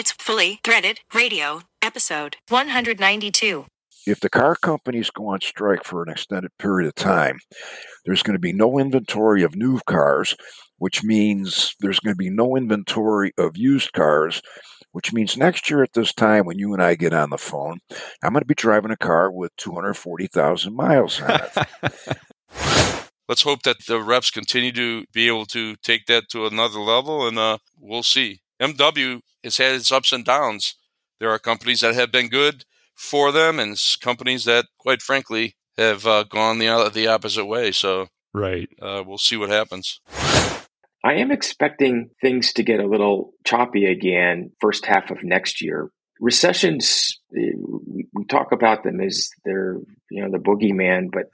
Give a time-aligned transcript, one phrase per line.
[0.00, 3.66] It's Fully Threaded Radio, episode 192.
[4.06, 7.38] If the car companies go on strike for an extended period of time,
[8.06, 10.34] there's going to be no inventory of new cars,
[10.78, 14.40] which means there's going to be no inventory of used cars,
[14.92, 17.80] which means next year at this time when you and I get on the phone,
[18.22, 22.16] I'm going to be driving a car with 240,000 miles on it.
[23.28, 27.28] Let's hope that the reps continue to be able to take that to another level,
[27.28, 28.40] and uh, we'll see.
[28.62, 30.76] MW has had its ups and downs.
[31.18, 36.06] There are companies that have been good for them, and companies that, quite frankly, have
[36.06, 37.72] uh, gone the the opposite way.
[37.72, 40.00] So, right, uh, we'll see what happens.
[41.02, 45.90] I am expecting things to get a little choppy again first half of next year.
[46.20, 49.78] Recessions, eh, we, we talk about them as they're
[50.10, 51.30] you know the boogeyman, but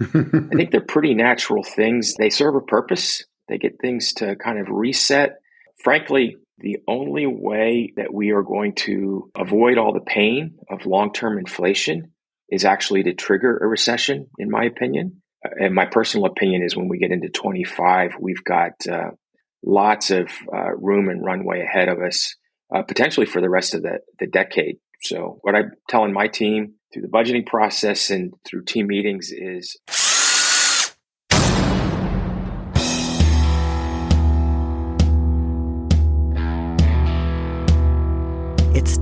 [0.53, 2.15] I think they're pretty natural things.
[2.17, 3.25] They serve a purpose.
[3.49, 5.39] They get things to kind of reset.
[5.83, 11.13] Frankly, the only way that we are going to avoid all the pain of long
[11.13, 12.13] term inflation
[12.49, 15.23] is actually to trigger a recession, in my opinion.
[15.45, 19.11] Uh, and my personal opinion is when we get into 25, we've got uh,
[19.65, 22.35] lots of uh, room and runway ahead of us,
[22.75, 24.77] uh, potentially for the rest of the, the decade.
[25.03, 29.77] So, what I'm telling my team through the budgeting process and through team meetings is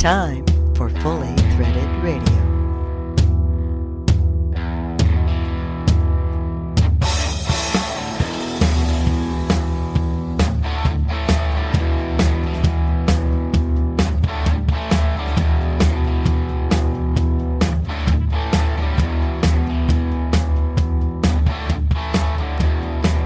[0.04, 2.20] time for Fully Threaded Radio.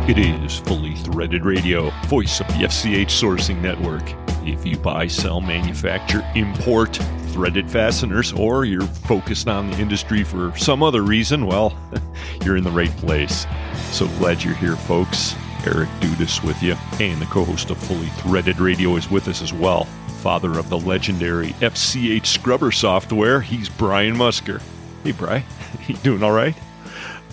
[0.06, 4.27] It is Fully Threaded Radio, voice of the FCH Sourcing Network.
[4.52, 6.96] If you buy, sell, manufacture, import
[7.28, 11.76] threaded fasteners, or you're focused on the industry for some other reason, well,
[12.44, 13.46] you're in the right place.
[13.90, 15.34] So glad you're here, folks.
[15.66, 19.42] Eric Dudas with you, and the co host of Fully Threaded Radio is with us
[19.42, 19.84] as well.
[20.22, 24.62] Father of the legendary FCH scrubber software, he's Brian Musker.
[25.04, 25.44] Hey, Brian,
[25.86, 26.56] you doing all right?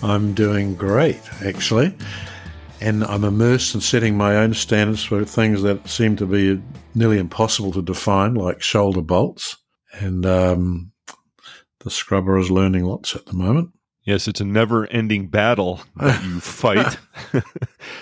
[0.02, 1.94] I'm doing great, actually
[2.80, 6.62] and I'm immersed in setting my own standards for things that seem to be
[6.94, 9.56] nearly impossible to define, like shoulder bolts.
[9.92, 10.92] And um,
[11.80, 13.70] the scrubber is learning lots at the moment.
[14.06, 16.96] Yes, it's a never ending battle that you fight,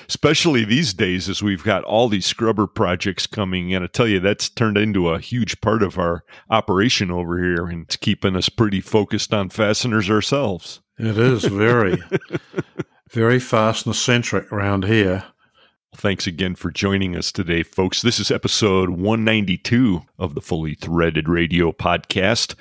[0.08, 3.72] especially these days as we've got all these scrubber projects coming.
[3.72, 7.66] And I tell you, that's turned into a huge part of our operation over here
[7.68, 10.82] and it's keeping us pretty focused on fasteners ourselves.
[10.98, 11.96] It is very.
[13.14, 15.22] very fastener centric around here.
[15.94, 18.02] Thanks again for joining us today, folks.
[18.02, 22.56] This is episode 192 of the Fully Threaded Radio podcast.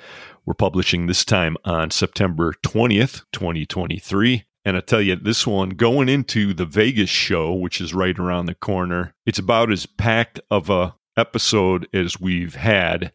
[0.46, 4.44] We're publishing this time on September 20th, 2023.
[4.64, 8.46] And I tell you, this one going into the Vegas show, which is right around
[8.46, 13.12] the corner, it's about as packed of a episode as we've had.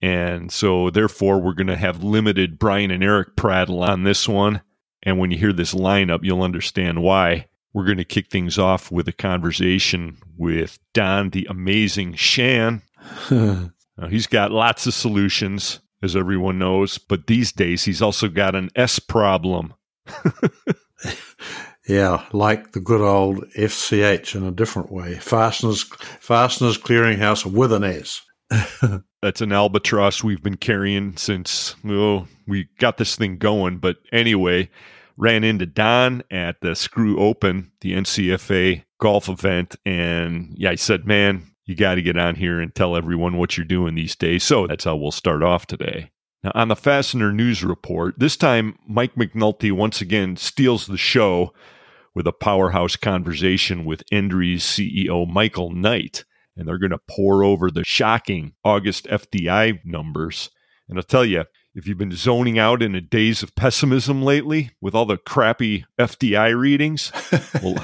[0.00, 4.62] And so, therefore, we're going to have limited Brian and Eric prattle on this one.
[5.02, 7.46] And when you hear this lineup, you'll understand why.
[7.72, 12.82] We're going to kick things off with a conversation with Don, the amazing Shan.
[13.30, 13.70] now,
[14.08, 18.70] he's got lots of solutions, as everyone knows, but these days he's also got an
[18.74, 19.74] S problem.
[21.88, 25.14] yeah, like the good old FCH in a different way.
[25.14, 25.84] Fasteners,
[26.20, 28.22] Fasteners Clearinghouse with an S.
[29.20, 33.78] That's an albatross we've been carrying since oh, we got this thing going.
[33.78, 34.70] But anyway,
[35.16, 41.06] ran into Don at the Screw Open, the NCFA golf event, and yeah, I said,
[41.06, 44.44] "Man, you got to get on here and tell everyone what you're doing these days."
[44.44, 46.10] So that's how we'll start off today.
[46.44, 51.52] Now, on the Fastener News Report, this time Mike McNulty once again steals the show
[52.14, 56.24] with a powerhouse conversation with Endries CEO Michael Knight
[56.58, 60.50] and they're going to pour over the shocking August FDI numbers.
[60.88, 61.44] And I'll tell you,
[61.74, 65.84] if you've been zoning out in a daze of pessimism lately with all the crappy
[65.98, 67.12] FDI readings,
[67.62, 67.76] well,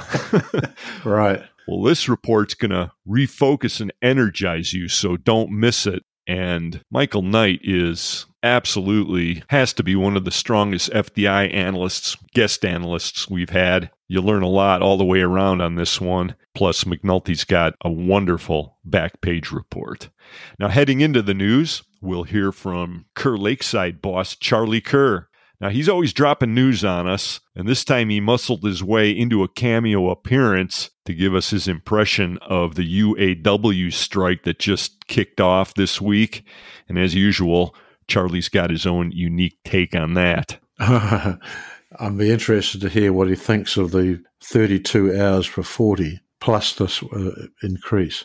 [1.04, 1.43] right.
[1.69, 6.04] Well, this report's going to refocus and energize you, so don't miss it.
[6.26, 12.64] And Michael Knight is absolutely has to be one of the strongest FDI analysts, guest
[12.64, 13.90] analysts we've had.
[14.08, 16.36] You learn a lot all the way around on this one.
[16.54, 20.10] Plus, McNulty's got a wonderful back page report.
[20.58, 25.28] Now, heading into the news, we'll hear from Kerr Lakeside boss Charlie Kerr.
[25.60, 29.42] Now, he's always dropping news on us, and this time he muscled his way into
[29.42, 35.40] a cameo appearance to give us his impression of the UAW strike that just kicked
[35.40, 36.44] off this week.
[36.88, 37.74] And as usual,
[38.08, 40.58] Charlie's got his own unique take on that.
[41.99, 46.75] I'd be interested to hear what he thinks of the 32 hours for 40 plus
[46.75, 48.25] this uh, increase.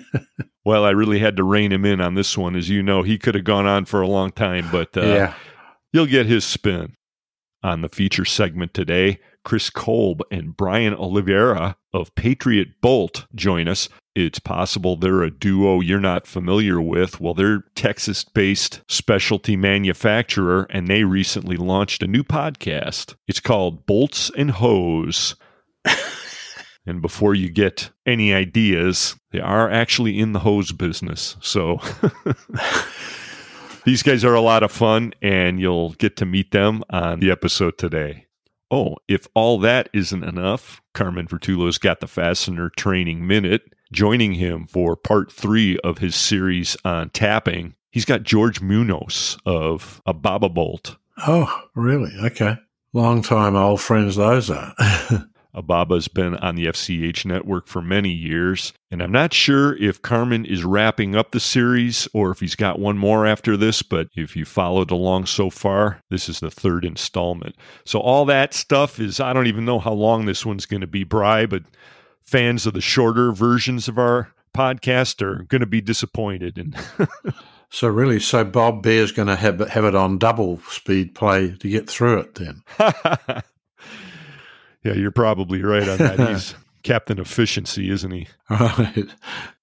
[0.64, 2.56] well, I really had to rein him in on this one.
[2.56, 5.34] As you know, he could have gone on for a long time, but uh, yeah.
[5.92, 6.96] you'll get his spin.
[7.64, 13.88] On the feature segment today, Kris Kolb and Brian Oliveira of Patriot Bolt join us.
[14.14, 17.20] It's possible they're a duo you're not familiar with.
[17.20, 23.14] Well, they're Texas based specialty manufacturer, and they recently launched a new podcast.
[23.26, 25.34] It's called Bolts and Hose.
[26.86, 31.36] and before you get any ideas, they are actually in the hose business.
[31.40, 31.80] So.
[33.84, 37.32] These guys are a lot of fun, and you'll get to meet them on the
[37.32, 38.26] episode today.
[38.72, 43.74] Oh, if all that isn't enough, Carmen Vertullo's got the Fastener Training Minute.
[43.92, 50.00] Joining him for part three of his series on tapping, he's got George Munoz of
[50.06, 50.96] Ababa Bolt.
[51.18, 52.12] Oh, really?
[52.24, 52.56] Okay.
[52.94, 54.74] Long time old friends those are.
[55.54, 60.46] Ababa's been on the FCH network for many years, and I'm not sure if Carmen
[60.46, 64.34] is wrapping up the series or if he's got one more after this, but if
[64.34, 67.54] you followed along so far, this is the third installment.
[67.84, 70.86] So all that stuff is, I don't even know how long this one's going to
[70.86, 71.64] be, Bry, but
[72.22, 76.56] fans of the shorter versions of our podcast are going to be disappointed.
[76.56, 76.76] And
[77.68, 81.68] so really, so Bob Bear's going to have have it on double speed play to
[81.68, 82.62] get through it then.
[84.82, 86.18] Yeah, you're probably right on that.
[86.30, 88.28] He's Captain Efficiency, isn't he?
[88.50, 89.06] Right.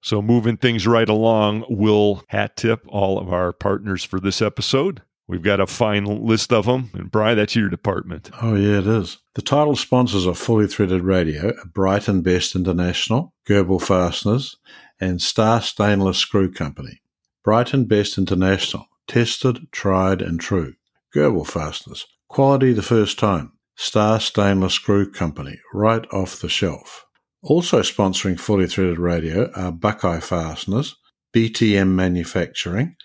[0.02, 5.02] So, moving things right along, we'll hat tip all of our partners for this episode.
[5.28, 6.90] We've got a fine list of them.
[6.94, 8.32] And, Bry, that's your department.
[8.42, 9.20] Oh, yeah, it is.
[9.36, 14.58] The title sponsors are Fully Threaded Radio Brighton Best International, Goebel Fasteners,
[15.00, 17.02] and Star Stainless Screw Company.
[17.44, 20.74] Brighton Best International, tested, tried, and true.
[21.14, 23.52] Goebel Fasteners, quality the first time.
[23.82, 27.06] Star Stainless Screw Company, right off the shelf.
[27.42, 30.98] Also sponsoring Fully Threaded Radio are Buckeye Fasteners,
[31.34, 32.98] BTM Manufacturing,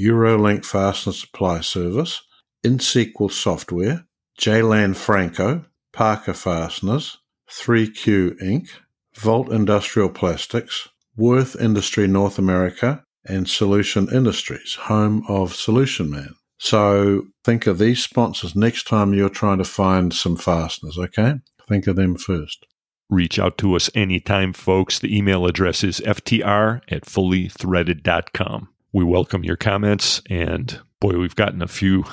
[0.00, 2.22] Eurolink Fastener Supply Service,
[2.64, 4.04] InSequel Software,
[4.36, 4.62] J.
[4.62, 7.18] Lanfranco, Parker Fasteners,
[7.48, 8.70] 3Q Inc.,
[9.14, 16.34] Volt Industrial Plastics, Worth Industry North America, and Solution Industries, home of Solution Man.
[16.58, 21.34] So think of these sponsors next time you're trying to find some fasteners, okay?
[21.68, 22.66] Think of them first.
[23.08, 24.98] Reach out to us anytime, folks.
[24.98, 28.68] The email address is ftr at fullythreaded.com.
[28.92, 32.04] We welcome your comments, and boy, we've gotten a few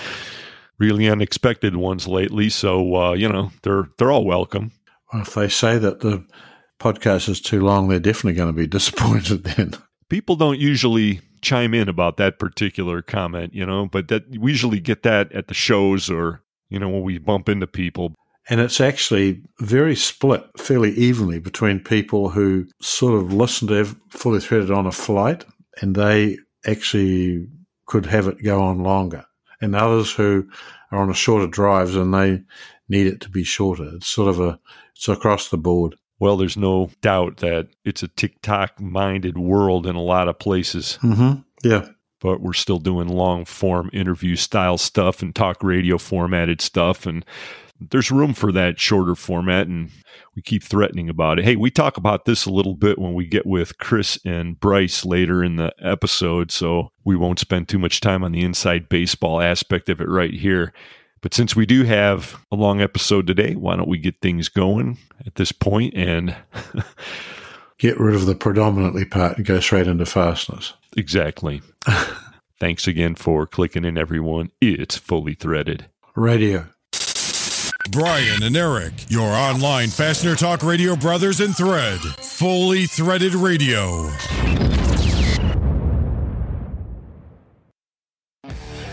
[0.78, 2.48] really unexpected ones lately.
[2.48, 4.70] So, uh, you know, they're, they're all welcome.
[5.12, 6.24] Well, if they say that the
[6.80, 9.74] podcast is too long, they're definitely going to be disappointed then.
[10.08, 14.80] People don't usually chime in about that particular comment, you know, but that we usually
[14.80, 18.14] get that at the shows or, you know, when we bump into people.
[18.48, 24.40] And it's actually very split fairly evenly between people who sort of listen to fully
[24.40, 25.44] threaded on a flight
[25.80, 27.46] and they actually
[27.86, 29.24] could have it go on longer,
[29.60, 30.48] and others who
[30.90, 32.40] are on a shorter drives and they
[32.88, 33.90] need it to be shorter.
[33.94, 34.58] It's sort of a,
[34.94, 35.96] it's across the board.
[36.18, 40.98] Well, there's no doubt that it's a TikTok minded world in a lot of places.
[41.02, 41.40] Mm-hmm.
[41.68, 41.88] Yeah.
[42.20, 47.04] But we're still doing long form interview style stuff and talk radio formatted stuff.
[47.04, 47.24] And
[47.90, 49.66] there's room for that shorter format.
[49.66, 49.90] And
[50.34, 51.44] we keep threatening about it.
[51.44, 55.04] Hey, we talk about this a little bit when we get with Kris and Bryce
[55.04, 56.50] later in the episode.
[56.50, 60.32] So we won't spend too much time on the inside baseball aspect of it right
[60.32, 60.72] here.
[61.24, 64.98] But since we do have a long episode today, why don't we get things going
[65.24, 66.36] at this point and
[67.78, 70.74] get rid of the predominantly part and go straight into fasteners?
[70.98, 71.62] Exactly.
[72.60, 74.50] Thanks again for clicking in, everyone.
[74.60, 75.86] It's fully threaded.
[76.14, 76.66] Radio.
[77.90, 82.00] Brian and Eric, your online fastener talk radio brothers in thread.
[82.00, 84.10] Fully threaded radio.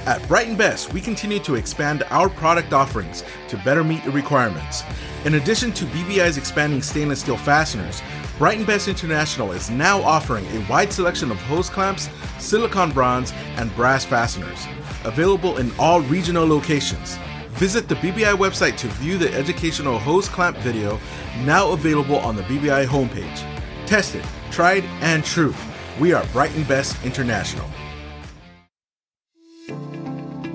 [0.07, 4.81] At Brighton Best, we continue to expand our product offerings to better meet your requirements.
[5.25, 8.01] In addition to BBI's expanding stainless steel fasteners,
[8.39, 13.73] Brighton Best International is now offering a wide selection of hose clamps, silicon bronze, and
[13.75, 14.65] brass fasteners,
[15.03, 17.17] available in all regional locations.
[17.51, 20.99] Visit the BBI website to view the educational hose clamp video
[21.43, 23.45] now available on the BBI homepage.
[23.85, 25.53] Tested, tried, and true.
[25.99, 27.69] We are Brighton Best International.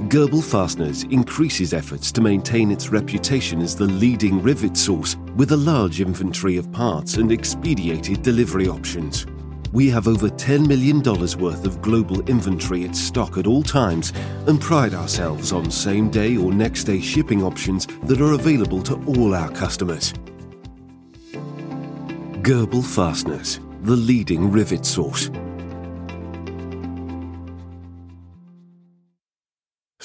[0.08, 5.56] Goebel Fasteners increases efforts to maintain its reputation as the leading rivet source with a
[5.56, 9.26] large inventory of parts and expedited delivery options.
[9.72, 14.12] We have over $10 million worth of global inventory at stock at all times
[14.46, 18.94] and pride ourselves on same day or next day shipping options that are available to
[19.06, 20.12] all our customers.
[22.42, 25.30] Goebel Fasteners, the leading rivet source.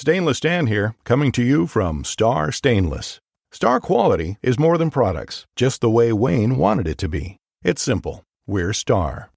[0.02, 3.20] Stainless Dan here, coming to you from Star Stainless.
[3.52, 7.36] Star quality is more than products, just the way Wayne wanted it to be.
[7.62, 8.24] It's simple.
[8.44, 9.30] We're Star.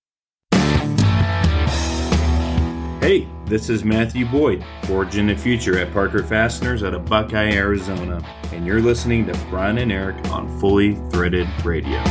[3.00, 8.28] Hey, this is Matthew Boyd, forging the future at Parker Fasteners out of Buckeye, Arizona,
[8.52, 12.02] and you're listening to Brian and Eric on Fully Threaded Radio.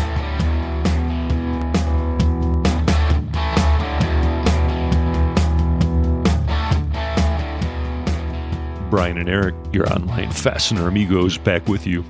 [8.95, 12.05] Brian and Eric, your online fastener amigos, back with you.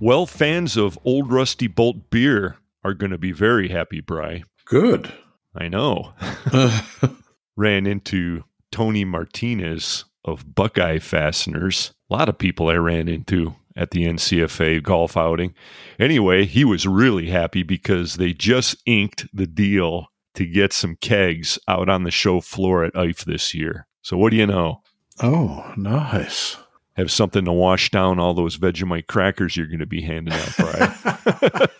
[0.00, 4.44] Well, fans of Old Rusty Bolt beer are going to be very happy, Bry.
[4.66, 5.10] Good.
[5.56, 6.12] I know.
[7.56, 11.94] Ran into Tony Martinez of Buckeye Fasteners.
[12.10, 15.54] A lot of people I ran into at the NCFA golf outing.
[15.98, 21.58] Anyway, he was really happy because they just inked the deal to get some kegs
[21.66, 23.86] out on the show floor at IFE this year.
[24.02, 24.81] So what do you know?
[25.20, 26.56] Oh, nice.
[26.96, 30.54] Have something to wash down all those Vegemite crackers you're going to be handing out,
[30.58, 31.70] Brian.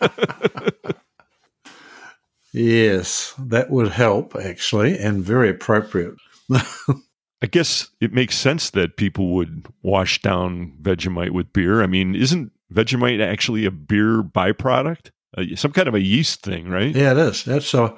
[2.53, 6.15] yes, that would help actually, and very appropriate.
[6.49, 11.83] I guess it makes sense that people would wash down Vegemite with beer.
[11.83, 15.11] I mean, isn't Vegemite actually a beer byproduct?
[15.37, 16.95] Uh, some kind of a yeast thing, right?
[16.95, 17.47] Yeah, it is.
[17.47, 17.95] It's a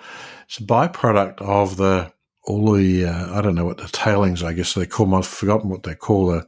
[0.48, 2.12] it's a byproduct of the
[2.46, 5.16] all the uh, I don't know what the tailings I guess they call them.
[5.16, 6.48] I've forgotten what they call the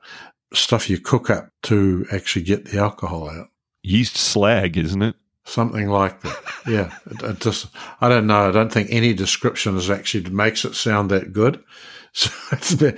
[0.53, 3.47] stuff you cook up to actually get the alcohol out.
[3.83, 5.15] Yeast slag, isn't it?
[5.45, 6.37] Something like that.
[6.67, 7.67] yeah, it, it just
[8.01, 8.49] I don't know.
[8.49, 11.63] I don't think any description is actually makes it sound that good.
[12.13, 12.95] So it's been,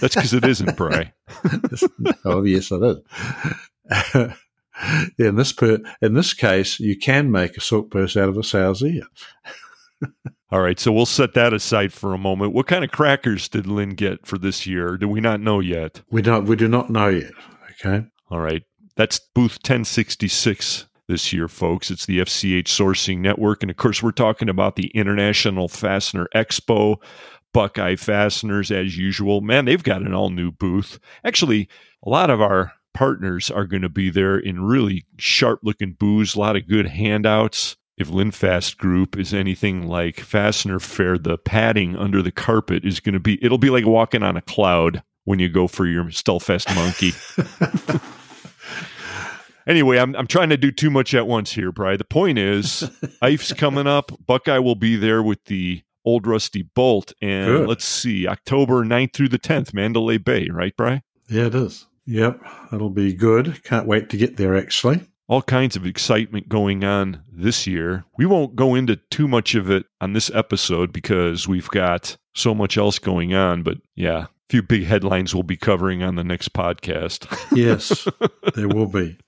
[0.00, 1.12] That's because it isn't, Bry.
[2.24, 3.02] oh yes, it
[4.14, 4.32] is.
[5.18, 8.44] in this per, in this case, you can make a silk purse out of a
[8.44, 9.02] sow's ear.
[10.52, 12.52] All right, so we'll set that aside for a moment.
[12.52, 14.96] What kind of crackers did Lynn get for this year?
[14.96, 16.02] Do we not know yet?
[16.10, 16.44] We don't.
[16.44, 17.32] We do not know yet.
[17.72, 18.06] Okay.
[18.30, 18.62] All right,
[18.94, 21.90] that's booth 1066 this year, folks.
[21.90, 26.96] It's the FCH Sourcing Network, and of course, we're talking about the International Fastener Expo.
[27.52, 29.40] Buckeye Fasteners, as usual.
[29.40, 31.00] Man, they've got an all new booth.
[31.24, 31.70] Actually,
[32.04, 36.34] a lot of our partners are going to be there in really sharp looking booths,
[36.34, 41.96] a lot of good handouts if Linfast Group is anything like Fastener Fair, the padding
[41.96, 45.38] under the carpet is going to be, it'll be like walking on a cloud when
[45.38, 47.12] you go for your Stelfast monkey.
[49.66, 51.96] anyway, I'm, I'm trying to do too much at once here, Bry.
[51.96, 52.80] The point is,
[53.22, 54.12] IFE's coming up.
[54.26, 57.12] Buckeye will be there with the Old Rusty Bolt.
[57.22, 57.68] And Good.
[57.68, 61.02] let's see, October 9th through the 10th, Mandalay Bay, right, Bry?
[61.28, 61.86] Yeah, it is.
[62.06, 63.64] Yep, that'll be good.
[63.64, 64.56] Can't wait to get there.
[64.56, 68.04] Actually, all kinds of excitement going on this year.
[68.16, 72.54] We won't go into too much of it on this episode because we've got so
[72.54, 73.62] much else going on.
[73.62, 77.26] But yeah, a few big headlines we'll be covering on the next podcast.
[77.56, 78.06] yes,
[78.54, 79.18] there will be.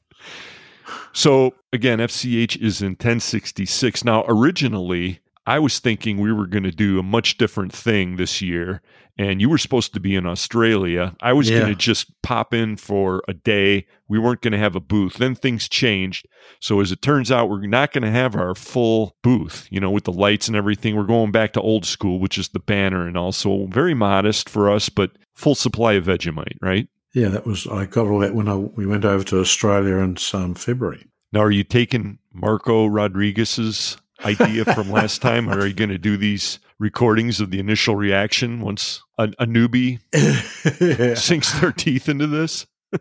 [1.13, 4.05] So again, FCH is in 1066.
[4.05, 8.43] Now, originally, I was thinking we were going to do a much different thing this
[8.43, 8.83] year,
[9.17, 11.17] and you were supposed to be in Australia.
[11.23, 11.61] I was Yeah.
[11.61, 13.87] going to just pop in for a day.
[14.09, 15.15] We weren't going to have a booth.
[15.15, 16.29] Then things changed.
[16.61, 19.91] So as it turns out, we're not going to have our full booth, you know,
[19.91, 20.95] with the lights and everything.
[20.95, 24.71] We're going back to old school, which is the banner and also very modest for
[24.71, 26.89] us, but full supply of Vegemite, right?
[27.15, 27.67] Yeah, that was.
[27.67, 31.07] I got all that when I, we went over to Australia in um, February.
[31.33, 35.99] Now, are you taking Marco Rodriguez's idea from last time, or are you going to
[35.99, 39.99] do these recordings of the initial reaction once a, a newbie
[41.19, 42.67] sinks their teeth into this?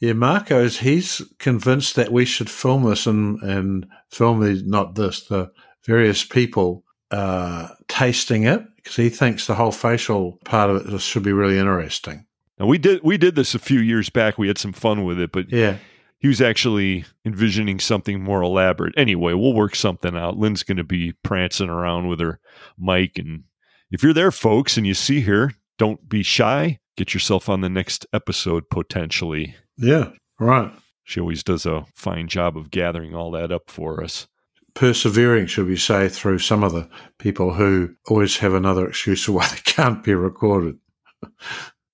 [0.00, 5.26] Yeah, Marco's he's convinced that we should film this and and film the not this
[5.26, 5.50] the
[5.84, 11.24] various people uh, tasting it because he thinks the whole facial part of it should
[11.24, 12.26] be really interesting.
[12.58, 14.38] Now we did we did this a few years back.
[14.38, 15.78] We had some fun with it, but Yeah,
[16.18, 18.94] he was actually envisioning something more elaborate.
[18.96, 20.36] Anyway, we'll work something out.
[20.36, 22.40] Lynn's going to be prancing around with her
[22.78, 23.44] mic, and
[23.90, 26.78] if you're there, folks, and you see her, don't be shy.
[26.96, 29.54] Get yourself on the next episode potentially.
[29.76, 30.72] yeah, right.
[31.04, 34.26] She always does a fine job of gathering all that up for us.
[34.74, 36.86] Persevering, should we say, through some of the
[37.18, 40.76] people who always have another excuse for why they can't be recorded.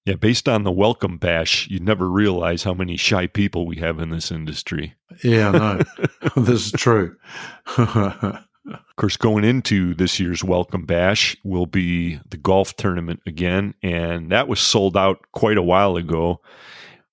[0.05, 3.99] Yeah, based on the welcome bash, you'd never realize how many shy people we have
[3.99, 4.95] in this industry.
[5.23, 5.81] Yeah, no,
[6.37, 7.17] this is true.
[8.67, 14.33] Of course, going into this year's Welcome Bash will be the golf tournament again, and
[14.33, 16.41] that was sold out quite a while ago.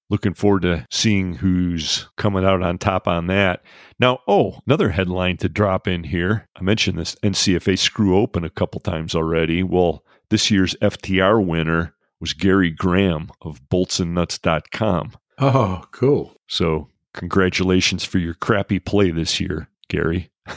[0.09, 3.63] Looking forward to seeing who's coming out on top on that.
[3.99, 6.47] Now, oh, another headline to drop in here.
[6.55, 9.61] I mentioned this NCFA Screw Open a couple times already.
[9.61, 15.13] Well, this year's FTR winner was Gary Graham of boltsandnuts.com.
[15.39, 16.35] Oh, cool.
[16.47, 20.29] So, congratulations for your crappy play this year, Gary.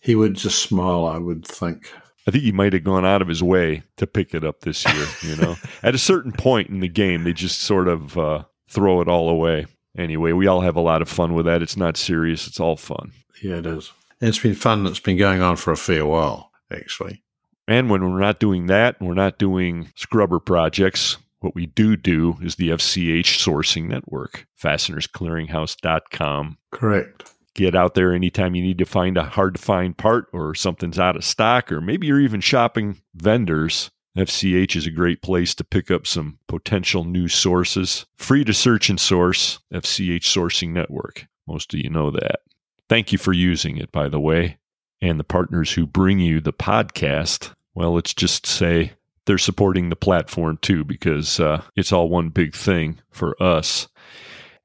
[0.00, 1.92] he would just smile, I would think.
[2.26, 4.84] I think he might have gone out of his way to pick it up this
[4.84, 5.06] year.
[5.22, 9.00] You know, at a certain point in the game, they just sort of uh, throw
[9.00, 9.66] it all away.
[9.96, 11.62] Anyway, we all have a lot of fun with that.
[11.62, 13.12] It's not serious; it's all fun.
[13.42, 13.92] Yeah, it is.
[14.20, 14.86] And it's been fun.
[14.86, 17.22] It's been going on for a fair while, actually.
[17.68, 21.18] And when we're not doing that, we're not doing scrubber projects.
[21.38, 26.58] What we do do is the FCH sourcing network, fastenersclearinghouse.com.
[26.72, 30.54] Correct get out there anytime you need to find a hard to find part or
[30.54, 33.90] something's out of stock, or maybe you're even shopping vendors.
[34.16, 38.06] FCH is a great place to pick up some potential new sources.
[38.16, 41.26] Free to search and source, FCH Sourcing Network.
[41.46, 42.40] Most of you know that.
[42.88, 44.58] Thank you for using it, by the way.
[45.00, 48.90] And the partners who bring you the podcast, well, let's just say
[49.26, 53.86] they're supporting the platform too, because uh, it's all one big thing for us.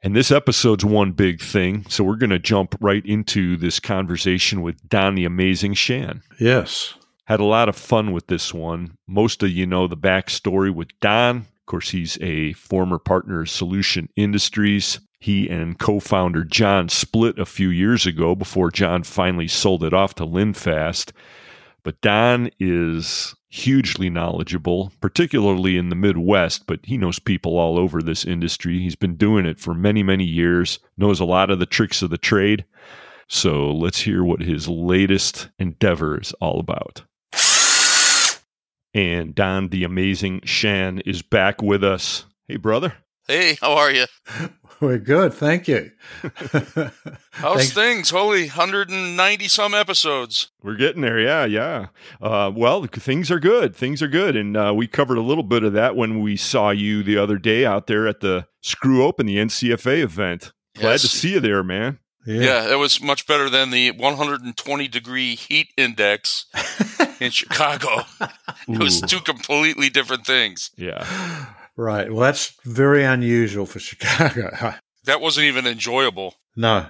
[0.01, 1.86] And this episode's one big thing.
[1.89, 6.24] So we're going to jump right into this conversation with Don the Amazing Shan.
[6.39, 6.96] Yes.
[7.25, 8.98] Had a lot of fun with this one.
[9.05, 11.38] Most of you know the backstory with Don.
[11.38, 15.00] Of course, he's a former partner of Solution Industries.
[15.20, 19.93] He and co founder John split a few years ago before John finally sold it
[19.93, 21.12] off to Linfast.
[21.83, 28.01] But Don is hugely knowledgeable, particularly in the Midwest, but he knows people all over
[28.01, 28.79] this industry.
[28.79, 32.09] He's been doing it for many, many years, knows a lot of the tricks of
[32.09, 32.65] the trade.
[33.27, 37.03] So let's hear what his latest endeavor is all about.
[38.93, 42.25] And Don, the amazing Shan, is back with us.
[42.47, 42.93] Hey, brother.
[43.27, 44.05] Hey, how are you?
[44.84, 45.91] We're good, thank you.
[47.32, 47.72] How's Thanks.
[47.72, 48.10] things?
[48.10, 50.52] Holy, 190 some episodes.
[50.62, 51.88] We're getting there, yeah, yeah.
[52.22, 53.74] Uh, well, things are good.
[53.78, 56.72] Things are good, and uh, we covered a little bit of that when we saw
[56.72, 60.52] you the other day out there at the Screw Open, the NCFA event.
[60.76, 61.02] Glad yes.
[61.04, 62.00] to see you there, man.
[62.26, 62.41] Yeah.
[62.41, 66.48] yeah, it was much better than the 120 degree heat index
[67.22, 68.02] in Chicago.
[68.67, 70.72] it was two completely different things.
[70.76, 71.06] Yeah.
[71.75, 72.12] Right.
[72.12, 74.75] Well, that's very unusual for Chicago.
[75.05, 76.36] that wasn't even enjoyable.
[76.55, 76.88] No.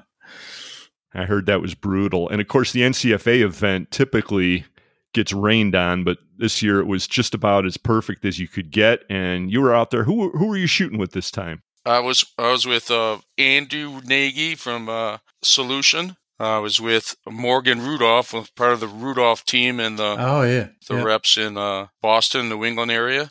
[1.13, 2.27] I heard that was brutal.
[2.29, 4.65] And of course, the NCFA event typically
[5.13, 8.71] gets rained on, but this year it was just about as perfect as you could
[8.71, 9.03] get.
[9.09, 10.03] And you were out there.
[10.03, 11.61] Who who were you shooting with this time?
[11.85, 16.17] I was I was with uh, Andrew Nagy from uh, Solution.
[16.39, 20.95] I was with Morgan Rudolph, part of the Rudolph team and the oh yeah the
[20.95, 21.03] yeah.
[21.03, 23.29] reps in uh, Boston, New England area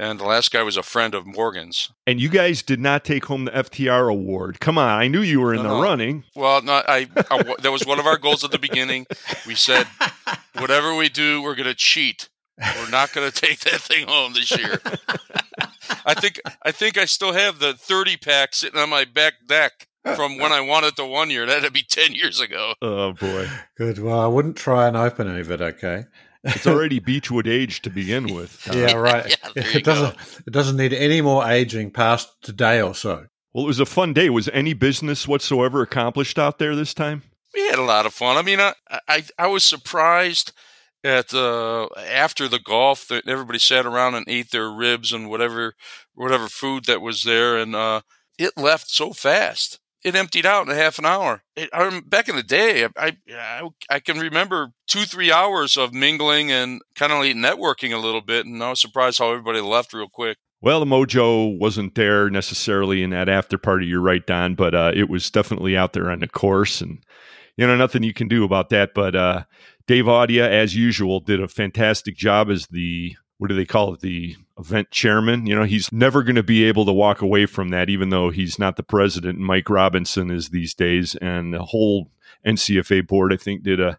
[0.00, 1.92] and the last guy was a friend of Morgan's.
[2.06, 4.58] And you guys did not take home the FTR award.
[4.58, 5.82] Come on, I knew you were in no, the no.
[5.82, 6.24] running.
[6.34, 9.06] Well, no, I, I that was one of our goals at the beginning.
[9.46, 9.86] We said,
[10.58, 12.30] whatever we do, we're going to cheat.
[12.58, 14.80] We're not going to take that thing home this year.
[16.06, 19.86] I think I think I still have the 30 pack sitting on my back deck
[20.16, 21.44] from when I won it the one year.
[21.44, 22.72] That'd be 10 years ago.
[22.80, 23.48] Oh boy.
[23.76, 23.98] Good.
[23.98, 26.04] Well, I wouldn't try and open any of it, okay?
[26.44, 28.66] It's already beechwood age to begin with.
[28.72, 29.28] yeah, right.
[29.28, 30.14] yeah, it doesn't
[30.46, 33.26] it doesn't need any more aging past today or so.
[33.52, 34.30] Well, it was a fun day.
[34.30, 37.22] Was any business whatsoever accomplished out there this time?
[37.52, 38.36] We had a lot of fun.
[38.36, 38.74] I mean, I
[39.08, 40.52] I, I was surprised
[41.02, 45.74] at uh, after the golf that everybody sat around and ate their ribs and whatever
[46.14, 48.02] whatever food that was there, and uh,
[48.38, 51.42] it left so fast it emptied out in a half an hour.
[51.56, 55.92] It, I, back in the day, I, I, I can remember two three hours of
[55.92, 59.60] mingling and kind of like networking a little bit, and I was surprised how everybody
[59.60, 60.38] left real quick.
[60.62, 63.86] Well, the mojo wasn't there necessarily in that after party.
[63.86, 67.02] You're right, Don, but uh, it was definitely out there on the course, and
[67.56, 68.90] you know nothing you can do about that.
[68.94, 69.44] But uh,
[69.86, 74.00] Dave Audia, as usual, did a fantastic job as the what do they call it?
[74.00, 75.46] The event chairman.
[75.46, 78.30] You know, he's never going to be able to walk away from that, even though
[78.30, 79.38] he's not the president.
[79.38, 82.10] Mike Robinson is these days, and the whole
[82.46, 83.98] NCFA board, I think, did a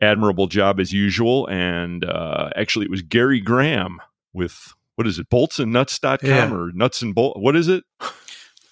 [0.00, 1.46] admirable job as usual.
[1.48, 4.00] And uh, actually, it was Gary Graham
[4.32, 6.52] with what is it, bolts and boltsandnuts.com yeah.
[6.52, 7.40] or nuts and bolts?
[7.40, 7.84] What is it?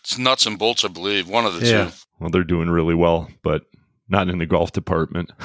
[0.00, 1.28] It's nuts and bolts, I believe.
[1.28, 1.86] One of the yeah.
[1.86, 1.92] two.
[2.18, 3.62] Well, they're doing really well, but
[4.08, 5.30] not in the golf department.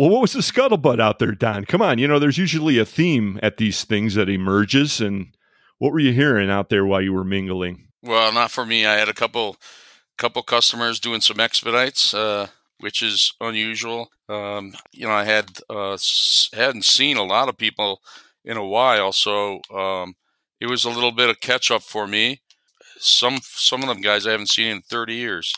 [0.00, 1.66] Well, what was the scuttlebutt out there, Don?
[1.66, 5.36] Come on, you know, there's usually a theme at these things that emerges, and
[5.76, 7.88] what were you hearing out there while you were mingling?
[8.02, 8.86] Well, not for me.
[8.86, 9.58] I had a couple
[10.16, 12.46] couple customers doing some expedites, uh,
[12.78, 14.08] which is unusual.
[14.26, 15.98] Um, you know, I had uh,
[16.54, 18.00] hadn't seen a lot of people
[18.42, 20.14] in a while, so um,
[20.62, 22.40] it was a little bit of catch up for me.
[22.96, 25.52] Some some of them guys I haven't seen in 30 years.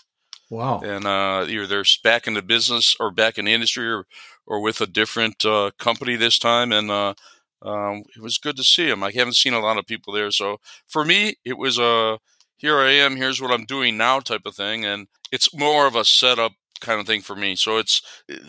[0.50, 0.80] Wow!
[0.80, 4.04] And uh, either they're back in the business or back in the industry or
[4.46, 7.14] or with a different uh, company this time, and uh,
[7.62, 9.02] um, it was good to see him.
[9.02, 12.18] I haven't seen a lot of people there, so for me, it was a
[12.56, 15.96] here I am, here's what I'm doing now type of thing, and it's more of
[15.96, 17.56] a setup kind of thing for me.
[17.56, 18.02] So it's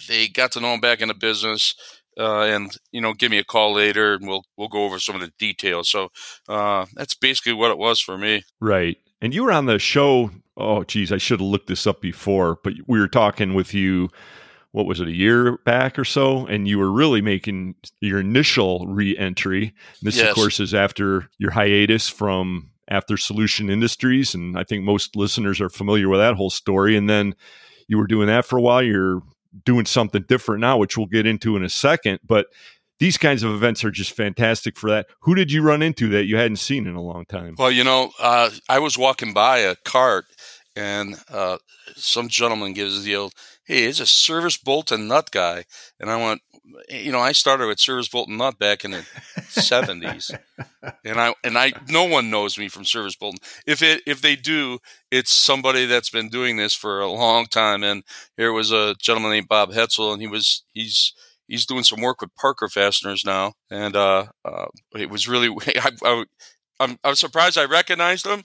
[0.07, 1.75] they got to know I'm back in the business.
[2.15, 5.15] Uh, and you know, give me a call later, and we'll we'll go over some
[5.15, 5.89] of the details.
[5.89, 6.09] So
[6.47, 8.43] uh, that's basically what it was for me.
[8.61, 8.97] Right.
[9.19, 10.29] And you were on the show.
[10.55, 14.09] Oh, geez, I should have looked this up before, but we were talking with you
[14.73, 16.47] what was it, a year back or so?
[16.47, 19.73] And you were really making your initial re entry.
[20.01, 20.29] This, yes.
[20.29, 24.33] of course, is after your hiatus from After Solution Industries.
[24.33, 26.97] And I think most listeners are familiar with that whole story.
[26.97, 27.35] And then
[27.87, 28.81] you were doing that for a while.
[28.81, 29.21] You're
[29.63, 32.19] doing something different now, which we'll get into in a second.
[32.25, 32.47] But
[32.99, 35.05] these kinds of events are just fantastic for that.
[35.19, 37.53] Who did you run into that you hadn't seen in a long time?
[37.59, 40.25] Well, you know, uh, I was walking by a cart
[40.75, 41.57] and uh,
[41.95, 43.33] some gentleman gives the old,
[43.65, 45.65] hey, it's a service bolt and nut guy.
[45.99, 46.41] And I went,
[46.89, 49.05] you know, I started with service bolt and nut back in the
[49.47, 50.31] seventies,
[51.03, 53.37] and I and I no one knows me from service bolt.
[53.65, 54.79] If it if they do,
[55.11, 57.83] it's somebody that's been doing this for a long time.
[57.83, 58.03] And
[58.37, 61.13] here was a gentleman named Bob Hetzel, and he was he's
[61.47, 65.91] he's doing some work with Parker Fasteners now, and uh, uh, it was really I,
[66.03, 66.25] I,
[66.79, 68.43] I'm I'm surprised I recognized him.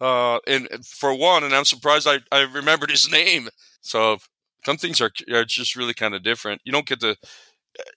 [0.00, 3.48] Uh, and for one, and I'm surprised I, I remembered his name.
[3.80, 4.18] So
[4.64, 6.60] some things are, are just really kind of different.
[6.64, 7.16] You don't get to.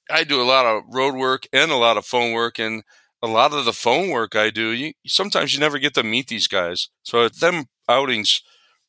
[0.09, 2.83] I do a lot of road work and a lot of phone work, and
[3.21, 6.27] a lot of the phone work I do, you sometimes you never get to meet
[6.27, 6.89] these guys.
[7.03, 8.41] So them outings,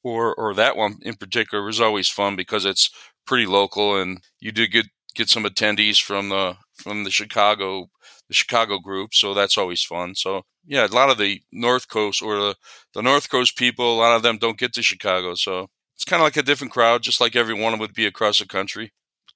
[0.02, 2.90] or or that one in particular, was always fun because it's
[3.26, 7.88] pretty local, and you do get get some attendees from the from the Chicago
[8.28, 10.14] the Chicago group, so that's always fun.
[10.14, 12.54] So yeah, a lot of the North Coast or the,
[12.94, 15.68] the North Coast people, a lot of them don't get to Chicago, so
[16.02, 18.46] it's kind of like a different crowd, just like every one would be across the
[18.46, 18.92] country.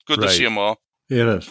[0.09, 0.27] Good right.
[0.27, 0.79] to see them all.
[1.09, 1.51] Yeah, it is.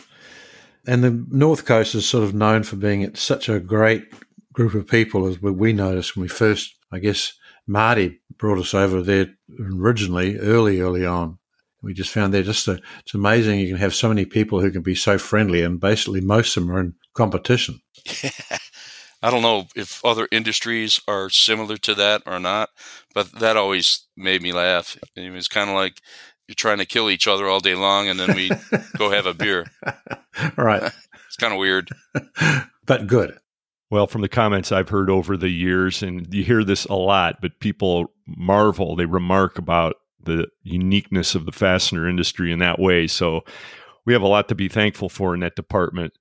[0.86, 4.04] And the North Coast is sort of known for being such a great
[4.52, 7.32] group of people, as we noticed when we first, I guess,
[7.66, 11.40] Marty brought us over there originally, early, early on.
[11.82, 14.70] We just found there just a, it's amazing you can have so many people who
[14.70, 17.80] can be so friendly, and basically most of them are in competition.
[19.22, 22.70] I don't know if other industries are similar to that or not,
[23.14, 24.98] but that always made me laugh.
[25.16, 26.02] It was kind of like
[26.48, 28.52] you're trying to kill each other all day long, and then we
[28.98, 29.66] go have a beer.
[30.58, 30.84] Right.
[31.28, 31.90] it's kind of weird,
[32.86, 33.38] but good.
[33.90, 37.38] Well, from the comments I've heard over the years, and you hear this a lot,
[37.42, 43.08] but people marvel, they remark about the uniqueness of the fastener industry in that way.
[43.08, 43.46] So
[44.06, 46.14] we have a lot to be thankful for in that department.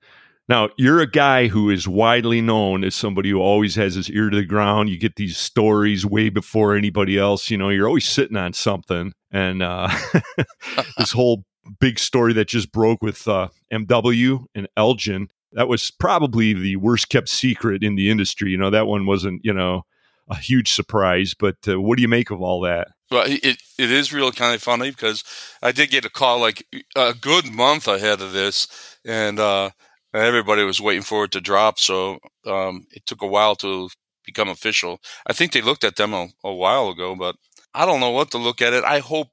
[0.48, 4.28] Now, you're a guy who is widely known as somebody who always has his ear
[4.28, 4.90] to the ground.
[4.90, 7.50] You get these stories way before anybody else.
[7.50, 9.14] You know, you're always sitting on something.
[9.30, 9.88] And uh,
[10.98, 11.44] this whole
[11.80, 17.08] big story that just broke with uh, MW and Elgin, that was probably the worst
[17.08, 18.50] kept secret in the industry.
[18.50, 19.84] You know, that one wasn't, you know,
[20.28, 21.32] a huge surprise.
[21.38, 22.88] But uh, what do you make of all that?
[23.10, 25.24] Well, it it is real kind of funny because
[25.62, 28.66] I did get a call like a good month ahead of this,
[29.04, 29.70] and uh,
[30.22, 31.78] everybody was waiting for it to drop.
[31.78, 33.88] So um, it took a while to
[34.24, 35.00] become official.
[35.26, 37.36] I think they looked at them a, a, while ago, but
[37.74, 38.84] I don't know what to look at it.
[38.84, 39.28] I hope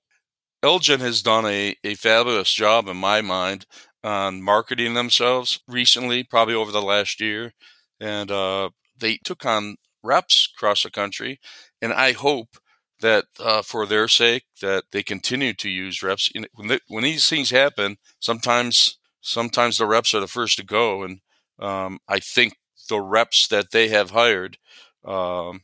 [0.63, 3.65] Elgin has done a, a fabulous job in my mind
[4.03, 7.53] on marketing themselves recently, probably over the last year.
[7.99, 11.39] And uh, they took on reps across the country.
[11.81, 12.57] And I hope
[13.01, 16.31] that uh, for their sake that they continue to use reps.
[16.53, 21.03] When, they, when these things happen, sometimes sometimes the reps are the first to go,
[21.03, 21.19] and
[21.59, 22.55] um, I think
[22.89, 24.57] the reps that they have hired
[25.05, 25.61] um,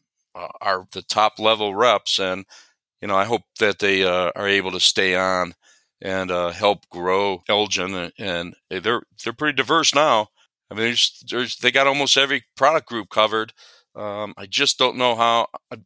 [0.62, 2.46] are the top level reps, and
[3.02, 5.54] you know I hope that they uh, are able to stay on
[6.02, 10.30] and uh, help grow Elgin, and they're they're pretty diverse now.
[10.70, 13.54] I mean, there's, there's they got almost every product group covered.
[13.96, 15.48] Um, I just don't know how.
[15.72, 15.80] It,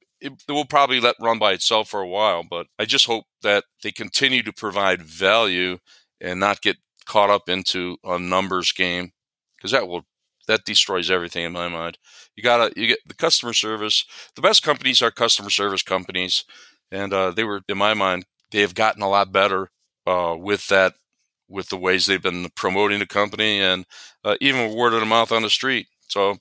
[0.47, 3.63] it, will probably let run by itself for a while, but I just hope that
[3.84, 5.79] they continue to provide value
[6.19, 6.77] and not get
[7.12, 9.12] caught up into a numbers game
[9.58, 10.04] because that will
[10.47, 11.97] that destroys everything in my mind.
[12.36, 14.06] You gotta you get the customer service.
[14.36, 16.45] The best companies are customer service companies,
[16.89, 19.71] and uh, they were in my mind they have gotten a lot better
[20.08, 20.93] uh, with that
[21.50, 23.86] with the ways they've been promoting the company and
[24.24, 25.88] uh, even word of mouth on the street.
[26.08, 26.38] So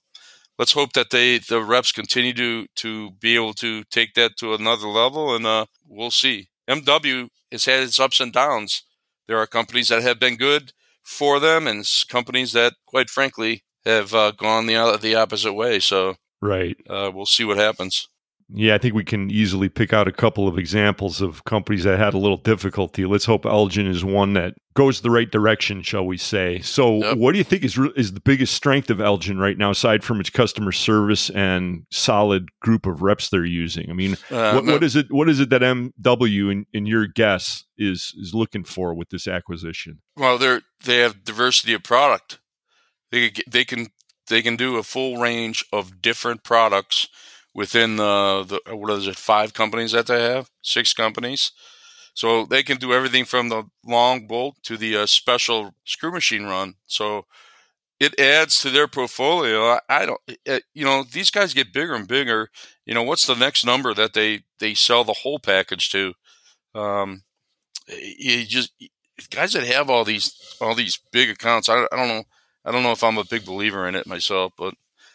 [0.59, 4.55] let's hope that they the reps continue to to be able to take that to
[4.55, 6.49] another level, and uh, we'll see.
[6.69, 8.85] MW has had its ups and downs.
[9.31, 10.73] There are companies that have been good
[11.05, 15.79] for them, and companies that, quite frankly, have uh, gone the the opposite way.
[15.79, 18.09] So, right, uh, we'll see what happens.
[18.53, 21.99] Yeah, I think we can easily pick out a couple of examples of companies that
[21.99, 23.05] had a little difficulty.
[23.05, 26.61] Let's hope Elgin is one that goes the right direction, shall we say?
[26.61, 27.17] So, yep.
[27.17, 30.21] what do you think is is the biggest strength of Elgin right now, aside from
[30.21, 33.89] its customer service and solid group of reps they're using?
[33.89, 35.13] I mean, uh, what, what is it?
[35.13, 39.29] What is it that MW, in, in your guess, is is looking for with this
[39.29, 40.01] acquisition?
[40.17, 42.41] Well, they're they have diversity of product.
[43.13, 43.89] They they can
[44.27, 47.09] they can do a full range of different products
[47.55, 50.51] within the, the what is it five companies that they have?
[50.63, 51.53] Six companies?
[52.15, 56.45] So they can do everything from the long bolt to the uh, special screw machine
[56.45, 56.75] run.
[56.87, 57.27] So
[57.99, 59.79] it adds to their portfolio.
[59.89, 62.51] I, don't it, eh, you know these guys get bigger and bigger.
[62.87, 66.15] You know what's the next number that they they sell the whole package to?
[66.75, 67.23] Um
[67.89, 68.73] you just
[69.31, 72.23] guys that have all these all these big accounts I, I don't know
[72.65, 74.75] i don't know if i'm a big believer in it myself but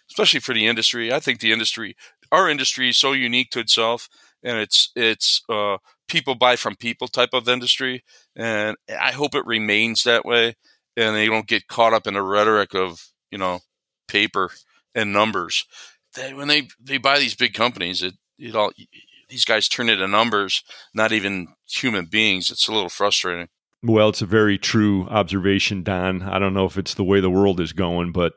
[0.10, 1.12] especially for the industry.
[1.12, 1.95] I think the industry
[2.36, 4.10] our industry is so unique to itself,
[4.43, 8.04] and it's it's uh, people buy from people type of industry,
[8.36, 10.56] and I hope it remains that way,
[10.98, 13.60] and they don't get caught up in the rhetoric of you know
[14.08, 14.52] paper
[14.93, 15.65] and numbers.
[16.15, 18.71] They, when they they buy these big companies, it it all
[19.30, 22.52] these guys turn into numbers, not even human beings.
[22.52, 23.48] It's a little frustrating.
[23.86, 26.24] Well, it's a very true observation, Don.
[26.24, 28.34] I don't know if it's the way the world is going, but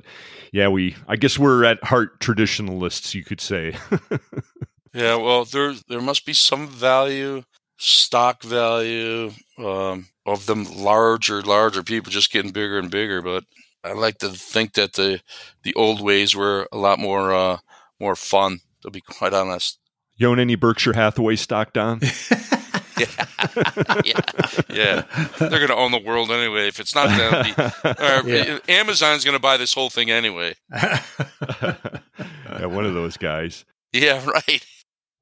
[0.53, 3.75] yeah, we I guess we're at heart traditionalists, you could say.
[4.95, 7.45] yeah, well, there there must be some value,
[7.79, 13.23] stock value um, of them larger, larger people just getting bigger and bigger.
[13.23, 13.45] But
[13.83, 15.23] I like to think that the
[15.63, 17.59] the old ways were a lot more uh,
[17.99, 18.61] more fun.
[18.83, 19.79] To be quite honest.
[20.17, 22.01] You own any Berkshire Hathaway stock, Don?
[24.05, 24.21] yeah, yeah,
[24.69, 25.29] yeah.
[25.39, 26.69] They're going to own the world anyway.
[26.69, 28.75] If it's not them, the, yeah.
[28.75, 30.55] Amazon's going to buy this whole thing anyway.
[30.73, 33.65] yeah, one of those guys.
[33.93, 34.65] Yeah, right.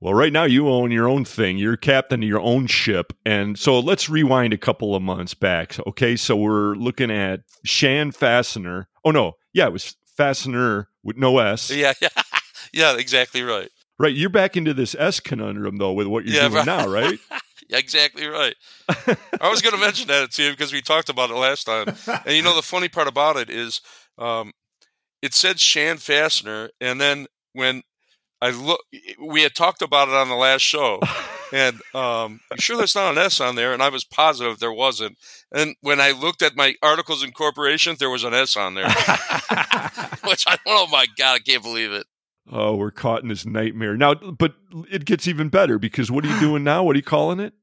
[0.00, 1.56] Well, right now you own your own thing.
[1.56, 3.14] You're captain of your own ship.
[3.24, 5.76] And so let's rewind a couple of months back.
[5.86, 8.88] Okay, so we're looking at Shan Fastener.
[9.04, 11.70] Oh no, yeah, it was Fastener with no S.
[11.70, 12.08] Yeah, yeah,
[12.72, 13.70] yeah, exactly right.
[13.98, 16.66] Right, you're back into this S conundrum though with what you're yeah, doing right.
[16.66, 17.18] now, right?
[17.70, 18.54] Exactly right.
[18.88, 21.88] I was going to mention that to you because we talked about it last time.
[22.24, 23.80] And you know, the funny part about it is,
[24.18, 24.52] um,
[25.22, 27.82] it said Shan Fastener, and then when
[28.40, 28.80] I look,
[29.18, 31.00] we had talked about it on the last show,
[31.52, 34.72] and um, I'm sure there's not an S on there, and I was positive there
[34.72, 35.16] wasn't.
[35.52, 38.84] And when I looked at my articles in corporation, there was an S on there,
[40.24, 42.06] which I oh my god, I can't believe it.
[42.50, 44.14] Oh, we're caught in this nightmare now.
[44.14, 44.54] But
[44.90, 46.84] it gets even better because what are you doing now?
[46.84, 47.54] What are you calling it?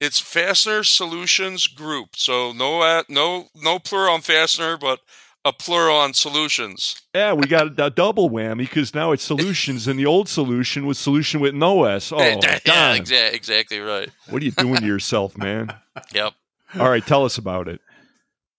[0.00, 2.16] It's Fastener Solutions Group.
[2.16, 5.00] So no, no, no plural on fastener, but
[5.44, 7.00] a plural on solutions.
[7.14, 10.98] Yeah, we got a double whammy because now it's solutions, and the old solution was
[10.98, 12.12] solution with no S.
[12.16, 14.10] Oh, yeah, exactly, exactly right.
[14.28, 15.74] What are you doing to yourself, man?
[16.14, 16.32] Yep.
[16.78, 17.80] All right, tell us about it.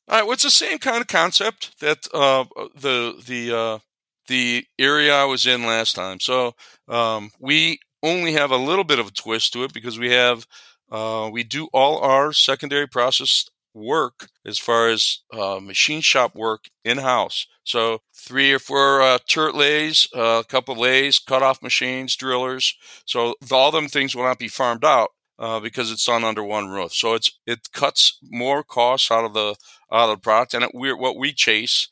[0.08, 2.44] All right, well, it's the same kind of concept that uh,
[2.76, 3.80] the the uh,
[4.28, 6.20] the area I was in last time.
[6.20, 6.54] So
[6.88, 10.46] um, we only have a little bit of a twist to it because we have
[10.92, 16.66] uh, we do all our secondary process work as far as uh, machine shop work
[16.84, 17.48] in house.
[17.64, 22.76] So three or four uh, turret lays, uh, a couple lays, cut off machines, drillers.
[23.06, 25.10] So all them things will not be farmed out.
[25.40, 29.34] Uh, because it's done under one roof, so it's it cuts more costs out of
[29.34, 29.56] the
[29.92, 31.90] out of the product, and it, what we chase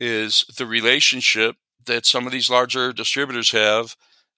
[0.00, 3.96] is the relationship that some of these larger distributors have.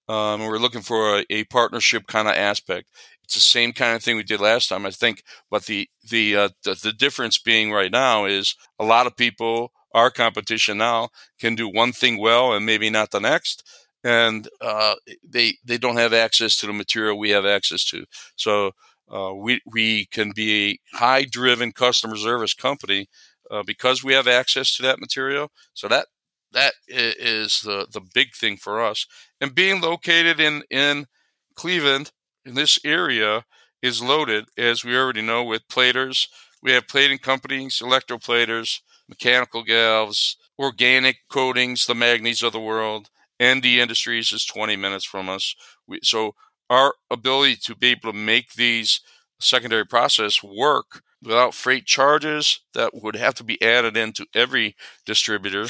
[0.09, 2.89] Um, we're looking for a, a partnership kind of aspect.
[3.25, 5.23] It's the same kind of thing we did last time, I think.
[5.51, 9.73] But the the, uh, the the difference being right now is a lot of people,
[9.93, 13.65] our competition now, can do one thing well and maybe not the next,
[14.03, 14.95] and uh,
[15.29, 18.05] they they don't have access to the material we have access to.
[18.37, 18.73] So
[19.13, 23.09] uh, we we can be a high driven customer service company
[23.51, 25.51] uh, because we have access to that material.
[25.75, 26.07] So that
[26.53, 29.07] that is the the big thing for us.
[29.41, 31.07] And being located in in
[31.55, 32.13] Cleveland
[32.45, 33.45] in this area
[33.83, 36.29] is loaded, as we already know, with platers.
[36.63, 43.09] We have plating companies, electroplaters, mechanical galves, organic coatings, the Magnis of the world.
[43.41, 45.55] ND Industries is 20 minutes from us.
[45.87, 46.35] We, so
[46.69, 49.01] our ability to be able to make these
[49.41, 55.67] secondary process work without freight charges that would have to be added into every distributor.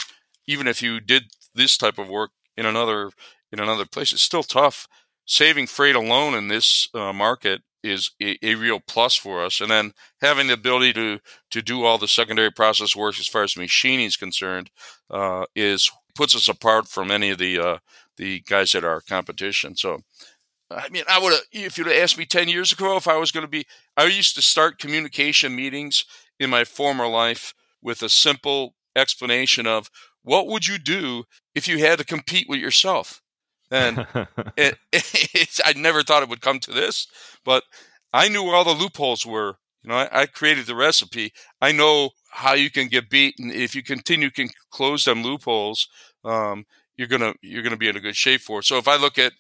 [0.49, 3.11] Even if you did this type of work in another
[3.53, 4.89] in another place, it's still tough.
[5.25, 9.61] Saving freight alone in this uh, market is a, a, real plus for us.
[9.61, 13.45] And then having the ability to to do all the secondary process work as far
[13.45, 14.71] as machining is concerned
[15.11, 17.79] uh, is puts us apart from any of the uh,
[18.17, 19.77] the guys at our competition.
[19.77, 20.01] So.
[20.71, 23.17] I mean, I would have, if you'd have asked me 10 years ago if I
[23.17, 23.65] was going to be,
[23.97, 26.05] I used to start communication meetings
[26.39, 29.91] in my former life with a simple explanation of
[30.23, 33.21] what would you do if you had to compete with yourself?
[33.71, 34.07] And
[34.57, 37.07] it, it, I never thought it would come to this,
[37.45, 37.65] but
[38.13, 39.57] I knew where all the loopholes were.
[39.83, 41.33] You know, I, I created the recipe.
[41.61, 45.89] I know how you can get beaten if you continue can close them loopholes.
[46.25, 46.65] Um,
[46.97, 48.65] you're gonna you're gonna be in a good shape for it.
[48.65, 49.33] So if I look at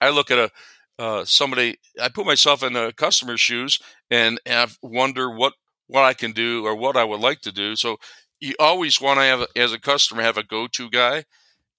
[0.00, 0.50] I look at a
[0.98, 3.80] uh, somebody, I put myself in a customer's shoes
[4.10, 5.54] and, and I wonder what
[5.86, 7.76] what I can do or what I would like to do.
[7.76, 7.98] So
[8.44, 11.24] you always want to have, as a customer, have a go-to guy,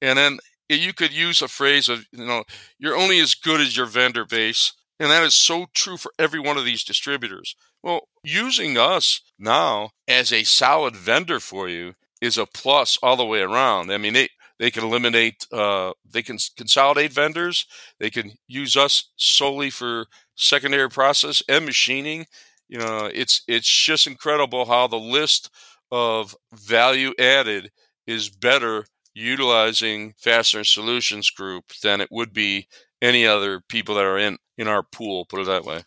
[0.02, 2.44] and then you could use a phrase of, you know,
[2.80, 4.74] you're only as good as your vendor base.
[5.00, 7.56] And that is so true for every one of these distributors.
[7.84, 13.26] Well, using us now as a solid vendor for you is a plus all the
[13.26, 13.92] way around.
[13.92, 17.66] I mean, they, they can eliminate, uh, they can consolidate vendors.
[18.00, 22.26] They can use us solely for secondary process and machining.
[22.70, 25.50] You know, it's it's just incredible how the list
[25.92, 27.72] of value added
[28.08, 32.68] is better utilizing Fastener Solutions Group than it would be
[33.02, 35.26] any other people that are in in our pool.
[35.26, 35.82] Put it that way.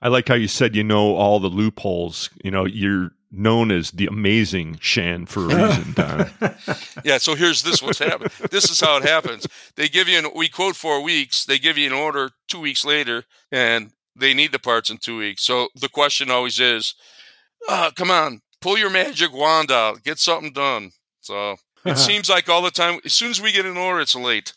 [0.00, 2.28] I like how you said you know all the loopholes.
[2.42, 6.30] You know, you're known as the amazing Shan for a reason, Don.
[7.04, 7.18] yeah.
[7.18, 8.32] So here's this what's happened.
[8.50, 9.46] This is how it happens.
[9.76, 11.44] They give you an we quote four weeks.
[11.44, 15.18] They give you an order two weeks later, and they need the parts in two
[15.18, 15.44] weeks.
[15.44, 16.94] So the question always is,
[17.68, 20.92] uh, come on, pull your magic wand out, get something done.
[21.20, 24.14] So it seems like all the time, as soon as we get an order, it's
[24.14, 24.54] late.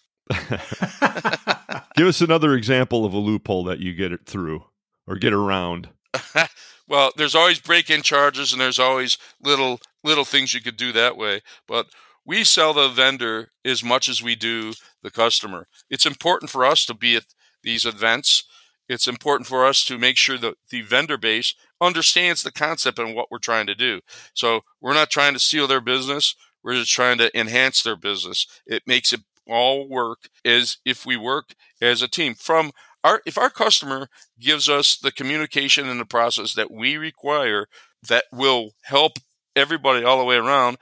[1.95, 4.65] Give us another example of a loophole that you get it through
[5.07, 5.89] or get around.
[6.87, 11.17] well, there's always break-in charges, and there's always little little things you could do that
[11.17, 11.41] way.
[11.67, 11.87] But
[12.25, 15.67] we sell the vendor as much as we do the customer.
[15.89, 17.25] It's important for us to be at
[17.63, 18.43] these events.
[18.87, 23.15] It's important for us to make sure that the vendor base understands the concept and
[23.15, 24.01] what we're trying to do.
[24.33, 26.35] So we're not trying to steal their business.
[26.63, 28.47] We're just trying to enhance their business.
[28.65, 32.33] It makes it all work as if we work as a team.
[32.35, 32.71] From
[33.03, 34.07] our, if our customer
[34.39, 37.67] gives us the communication and the process that we require,
[38.07, 39.19] that will help
[39.55, 40.77] everybody all the way around.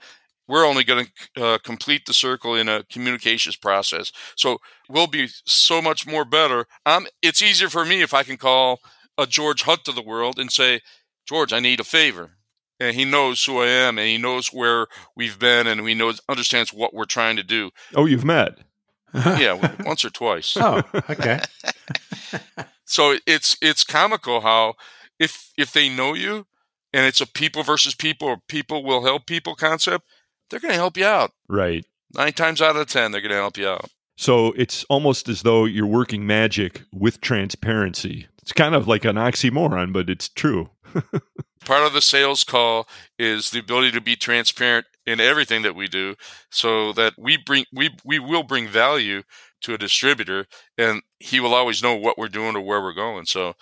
[0.46, 4.12] We're only going to uh, complete the circle in a communications process.
[4.36, 6.66] So we'll be so much more better.
[6.86, 8.80] Um, it's easier for me if I can call
[9.16, 10.80] a George Hunt of the world and say,
[11.26, 12.32] George, I need a favor
[12.80, 16.20] and he knows who I am, and he knows where we've been, and he knows
[16.28, 17.70] understands what we're trying to do.
[17.94, 18.58] Oh, you've met?
[19.14, 20.56] yeah, once or twice.
[20.56, 21.40] Oh, okay.
[22.84, 24.74] so it's it's comical how
[25.20, 26.46] if if they know you,
[26.92, 30.04] and it's a people versus people, or people will help people concept,
[30.50, 31.30] they're going to help you out.
[31.48, 31.84] Right.
[32.12, 33.88] Nine times out of ten, they're going to help you out.
[34.16, 38.28] So it's almost as though you're working magic with transparency.
[38.42, 40.70] It's kind of like an oxymoron, but it's true.
[41.64, 42.86] part of the sales call
[43.18, 46.14] is the ability to be transparent in everything that we do
[46.50, 49.22] so that we bring we we will bring value
[49.60, 50.46] to a distributor
[50.78, 53.54] and he will always know what we're doing or where we're going so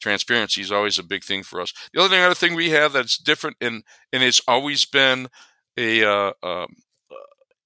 [0.00, 2.92] transparency is always a big thing for us the other thing, other thing we have
[2.92, 5.28] that's different and and it's always been
[5.76, 6.68] a uh, um,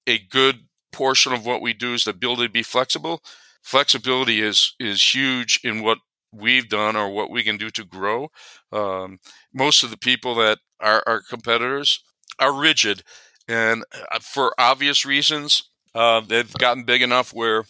[0.06, 3.22] a good portion of what we do is the ability to be flexible
[3.62, 5.98] flexibility is is huge in what
[6.32, 8.30] we've done or what we can do to grow.
[8.72, 9.18] Um,
[9.52, 12.02] most of the people that are our competitors
[12.38, 13.02] are rigid,
[13.48, 17.64] and uh, for obvious reasons, uh, they've gotten big enough where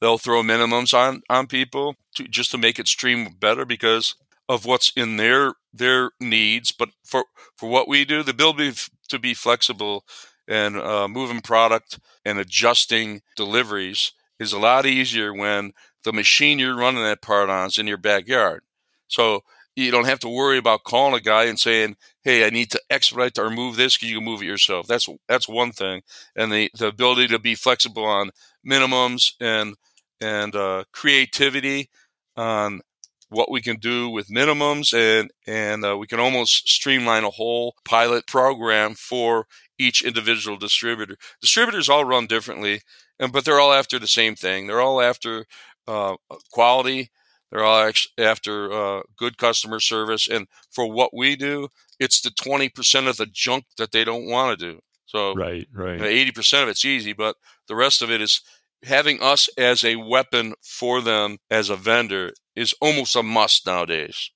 [0.00, 4.14] they'll throw minimums on on people to, just to make it stream better because
[4.48, 6.72] of what's in their their needs.
[6.72, 7.24] But for
[7.56, 8.72] for what we do, the ability
[9.08, 10.04] to be flexible
[10.48, 15.72] and uh, moving product and adjusting deliveries is a lot easier when
[16.04, 18.62] the machine you're running that part on is in your backyard.
[19.08, 19.42] So
[19.76, 22.80] you don't have to worry about calling a guy and saying, "Hey, I need to
[22.90, 26.02] expedite or move this because you can move it yourself." That's that's one thing,
[26.36, 28.30] and the the ability to be flexible on
[28.66, 29.76] minimums and
[30.20, 31.90] and uh, creativity
[32.36, 32.80] on
[33.28, 37.74] what we can do with minimums, and and uh, we can almost streamline a whole
[37.84, 39.46] pilot program for
[39.82, 41.16] each individual distributor.
[41.40, 42.82] Distributors all run differently,
[43.18, 44.66] and but they're all after the same thing.
[44.66, 45.46] They're all after
[45.86, 46.16] uh,
[46.52, 47.10] quality.
[47.50, 51.68] They're all after uh, good customer service, and for what we do,
[51.98, 54.80] it's the twenty percent of the junk that they don't want to do.
[55.06, 57.36] So right, right, eighty percent of it's easy, but
[57.68, 58.40] the rest of it is
[58.84, 64.30] having us as a weapon for them as a vendor is almost a must nowadays.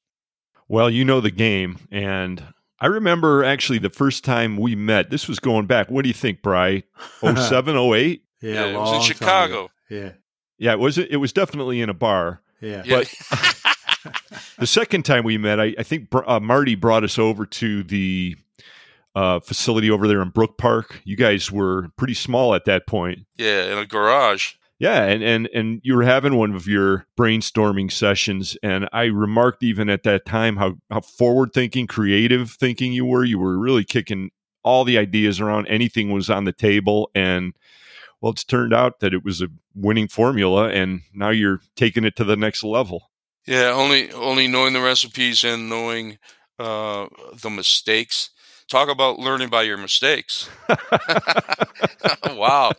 [0.68, 5.10] Well, you know the game, and I remember actually the first time we met.
[5.10, 5.90] This was going back.
[5.90, 6.82] What do you think, Bry?
[7.20, 8.22] 07, 08?
[8.42, 9.70] Yeah, yeah it was in Chicago.
[9.88, 10.12] Yeah,
[10.58, 10.72] yeah.
[10.72, 10.98] It was.
[10.98, 12.42] It was definitely in a bar.
[12.60, 13.12] Yeah, but.
[14.58, 18.36] the second time we met, I, I think uh, Marty brought us over to the
[19.14, 21.00] uh, facility over there in Brook Park.
[21.04, 23.20] You guys were pretty small at that point.
[23.36, 24.54] Yeah, in a garage.
[24.78, 29.62] Yeah, and and and you were having one of your brainstorming sessions, and I remarked
[29.62, 33.24] even at that time how how forward thinking, creative thinking you were.
[33.24, 34.30] You were really kicking
[34.62, 35.66] all the ideas around.
[35.68, 37.54] Anything was on the table, and
[38.20, 42.14] well, it's turned out that it was a winning formula, and now you're taking it
[42.16, 43.10] to the next level.
[43.46, 46.18] Yeah, only only knowing the recipes and knowing
[46.58, 47.06] uh,
[47.40, 48.28] the mistakes.
[48.68, 50.50] Talk about learning by your mistakes.
[52.30, 52.72] wow.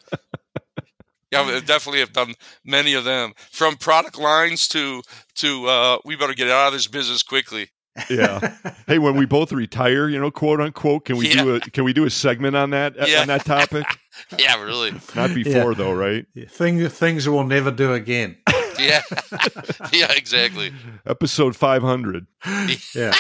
[1.32, 5.02] Yeah, definitely have done many of them, from product lines to
[5.36, 7.70] to uh, we better get out of this business quickly.
[8.10, 8.56] yeah.
[8.88, 11.44] Hey, when we both retire, you know, quote unquote, can we yeah.
[11.44, 13.20] do a can we do a segment on that yeah.
[13.20, 13.86] on that topic?
[14.40, 14.94] yeah, really.
[15.14, 15.78] Not before yeah.
[15.78, 16.26] though, right?
[16.50, 18.38] Things things we'll never do again.
[18.80, 19.02] yeah.
[19.92, 20.72] yeah, exactly.
[21.06, 22.28] Episode 500.
[22.96, 23.14] yeah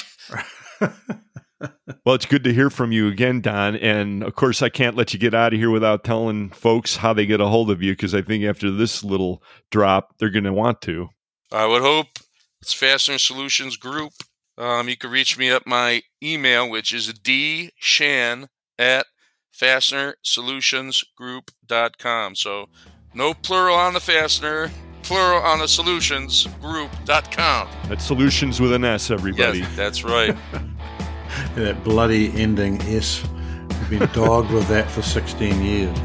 [2.06, 3.76] well, it's good to hear from you again, Don.
[3.76, 7.14] And of course, I can't let you get out of here without telling folks how
[7.14, 9.42] they get a hold of you because I think after this little
[9.72, 11.10] drop, they're going to want to.
[11.52, 12.08] I would hope
[12.62, 14.14] it's Fastener Solutions Group.
[14.58, 18.48] Um, you can reach me at my email, which is dshan
[18.80, 19.06] at
[19.56, 22.36] fastenersolutionsgroup.com.
[22.36, 22.70] So
[23.14, 24.72] no plural on the fastener,
[25.04, 27.68] plural on the solutions group.com.
[27.88, 29.60] That's solutions with an S, everybody.
[29.60, 30.36] Yes, that's right.
[31.56, 33.24] that bloody ending S.
[33.90, 35.98] We've been dogged with that for 16 years.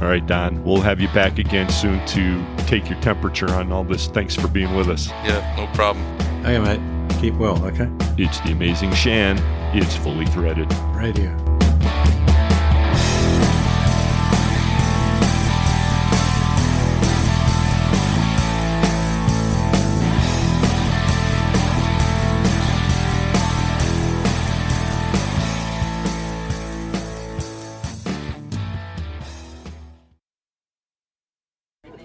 [0.00, 0.62] All right, Don.
[0.64, 4.08] We'll have you back again soon to take your temperature on all this.
[4.08, 5.08] Thanks for being with us.
[5.08, 6.04] Yeah, no problem.
[6.44, 6.80] Hey, mate.
[7.20, 7.88] Keep well, okay?
[8.18, 9.38] It's the amazing Shan.
[9.76, 10.72] It's fully threaded.
[10.94, 11.43] Radio.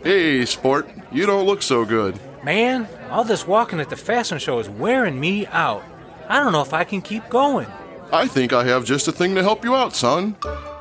[0.09, 2.19] Hey, Sport, you don't look so good.
[2.43, 5.83] Man, all this walking at the fashion show is wearing me out.
[6.27, 7.67] I don't know if I can keep going.
[8.11, 10.35] I think I have just a thing to help you out, son.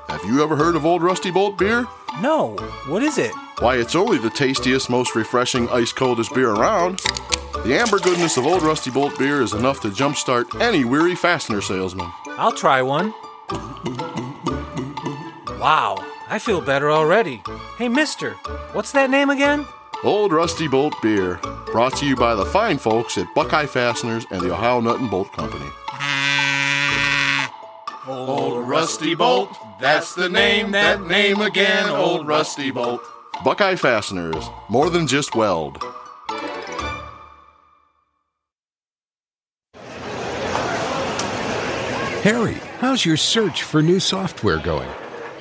[0.09, 1.85] Have you ever heard of Old Rusty Bolt beer?
[2.23, 2.57] No.
[2.87, 3.33] What is it?
[3.59, 7.01] Why, it's only the tastiest, most refreshing, ice coldest beer around.
[7.67, 11.61] The amber goodness of Old Rusty Bolt beer is enough to jumpstart any weary fastener
[11.61, 12.11] salesman.
[12.39, 13.13] I'll try one.
[15.61, 17.43] Wow, I feel better already.
[17.79, 18.33] Hey, mister,
[18.73, 19.67] what's that name again?
[20.05, 21.41] Old Rusty Bolt Beer,
[21.73, 25.11] brought to you by the fine folks at Buckeye Fasteners and the Ohio Nut and
[25.11, 25.65] Bolt Company.
[28.07, 33.03] Old Rusty Bolt, that's the name, that name again, Old Rusty Bolt.
[33.43, 35.83] Buckeye Fasteners, more than just weld.
[42.23, 44.89] Harry, how's your search for new software going?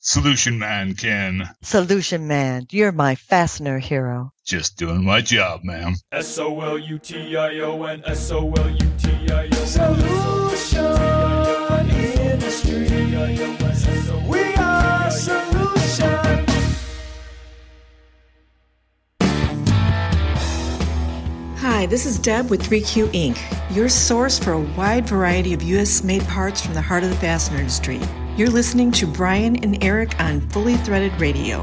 [0.00, 1.48] Solution Man, Ken.
[1.62, 4.32] Solution Man, you're my fastener hero.
[4.44, 5.94] Just doing my job, ma'am.
[6.12, 9.46] S O L U T I O N S O L U T I O
[9.46, 9.52] N.
[9.66, 10.96] Solution
[12.20, 12.94] Industry.
[21.66, 26.04] Hi, this is Deb with 3Q Inc., your source for a wide variety of U.S.
[26.04, 27.98] made parts from the heart of the fastener industry.
[28.36, 31.62] You're listening to Brian and Eric on Fully Threaded Radio.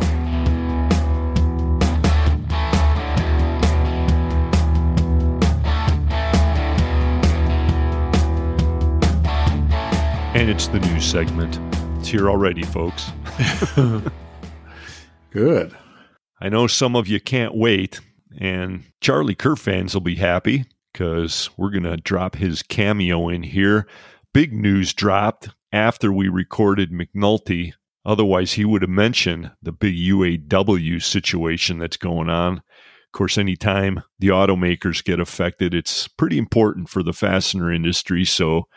[10.34, 11.60] And it's the news segment.
[12.00, 13.12] It's here already, folks.
[15.30, 15.78] Good.
[16.40, 18.00] I know some of you can't wait,
[18.38, 23.44] and Charlie Kerr fans will be happy because we're going to drop his cameo in
[23.44, 23.88] here.
[24.34, 27.74] Big news dropped after we recorded McNulty.
[28.06, 32.58] Otherwise, he would have mentioned the big UAW situation that's going on.
[32.58, 38.26] Of course, anytime the automakers get affected, it's pretty important for the fastener industry.
[38.26, 38.68] So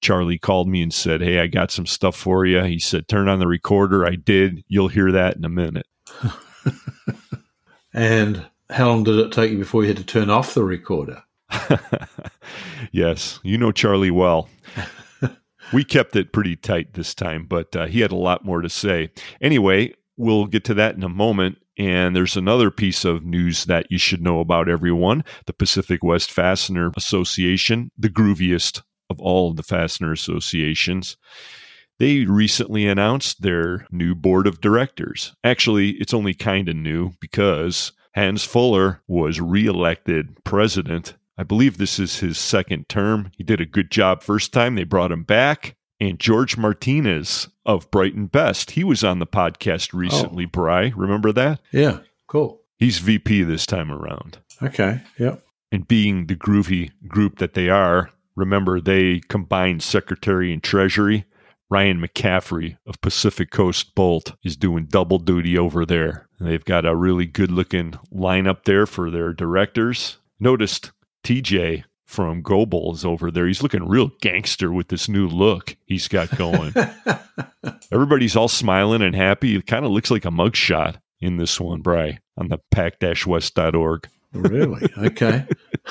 [0.00, 2.62] Charlie called me and said, Hey, I got some stuff for you.
[2.62, 4.06] He said, Turn on the recorder.
[4.06, 4.64] I did.
[4.66, 5.86] You'll hear that in a minute.
[7.92, 11.22] and how long did it take you before you had to turn off the recorder?
[12.92, 14.48] yes, you know Charlie well.
[15.72, 18.68] we kept it pretty tight this time, but uh, he had a lot more to
[18.68, 19.10] say.
[19.40, 21.58] Anyway, we'll get to that in a moment.
[21.78, 26.30] And there's another piece of news that you should know about everyone the Pacific West
[26.30, 31.16] Fastener Association, the grooviest of all of the fastener associations.
[31.98, 35.34] They recently announced their new board of directors.
[35.44, 41.14] Actually, it's only kind of new because Hans Fuller was reelected president.
[41.36, 43.30] I believe this is his second term.
[43.36, 44.74] He did a good job first time.
[44.74, 45.76] They brought him back.
[46.00, 49.98] And George Martinez of Brighton Best, he was on the podcast oh.
[49.98, 50.50] recently, oh.
[50.50, 50.92] Bry.
[50.96, 51.60] Remember that?
[51.72, 52.62] Yeah, cool.
[52.78, 54.38] He's VP this time around.
[54.62, 55.44] Okay, yep.
[55.70, 61.26] And being the groovy group that they are, remember they combined secretary and treasury.
[61.68, 66.25] Ryan McCaffrey of Pacific Coast Bolt is doing double duty over there.
[66.40, 70.18] They've got a really good looking lineup there for their directors.
[70.38, 70.92] Noticed
[71.24, 73.46] TJ from Goebel is over there.
[73.46, 76.74] He's looking real gangster with this new look he's got going.
[77.92, 79.56] Everybody's all smiling and happy.
[79.56, 84.08] It kind of looks like a mugshot in this one, Bry, on the pac-west.org.
[84.32, 84.90] Really?
[84.98, 85.46] Okay.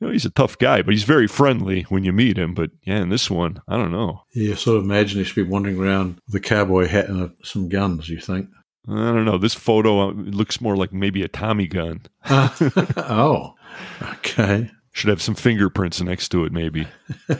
[0.00, 2.54] you know, he's a tough guy, but he's very friendly when you meet him.
[2.54, 4.22] But yeah, in this one, I don't know.
[4.34, 7.32] Yeah, sort of imagine he should be wandering around with a cowboy hat and a,
[7.42, 8.48] some guns, you think?
[8.86, 9.38] I don't know.
[9.38, 12.02] This photo uh, looks more like maybe a Tommy gun.
[12.24, 12.48] Uh,
[12.96, 13.54] oh,
[14.02, 14.70] okay.
[14.92, 16.88] Should have some fingerprints next to it, maybe.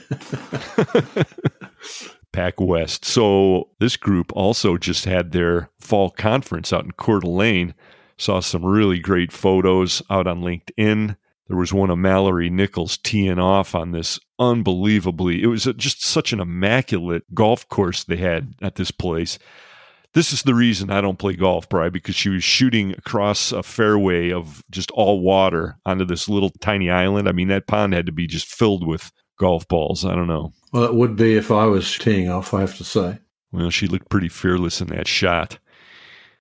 [2.33, 3.05] Pac West.
[3.05, 7.75] So this group also just had their fall conference out in Coeur d'Alene.
[8.17, 11.17] Saw some really great photos out on LinkedIn.
[11.49, 15.43] There was one of Mallory Nichols teeing off on this unbelievably.
[15.43, 19.39] It was just such an immaculate golf course they had at this place.
[20.19, 23.63] This is the reason I don't play golf, Bry, because she was shooting across a
[23.63, 27.29] fairway of just all water onto this little tiny island.
[27.29, 30.05] I mean, that pond had to be just filled with golf balls.
[30.05, 30.53] I don't know.
[30.73, 33.21] Well, it would be if I was teeing off, I have to say.
[33.53, 35.61] Well, she looked pretty fearless in that shot.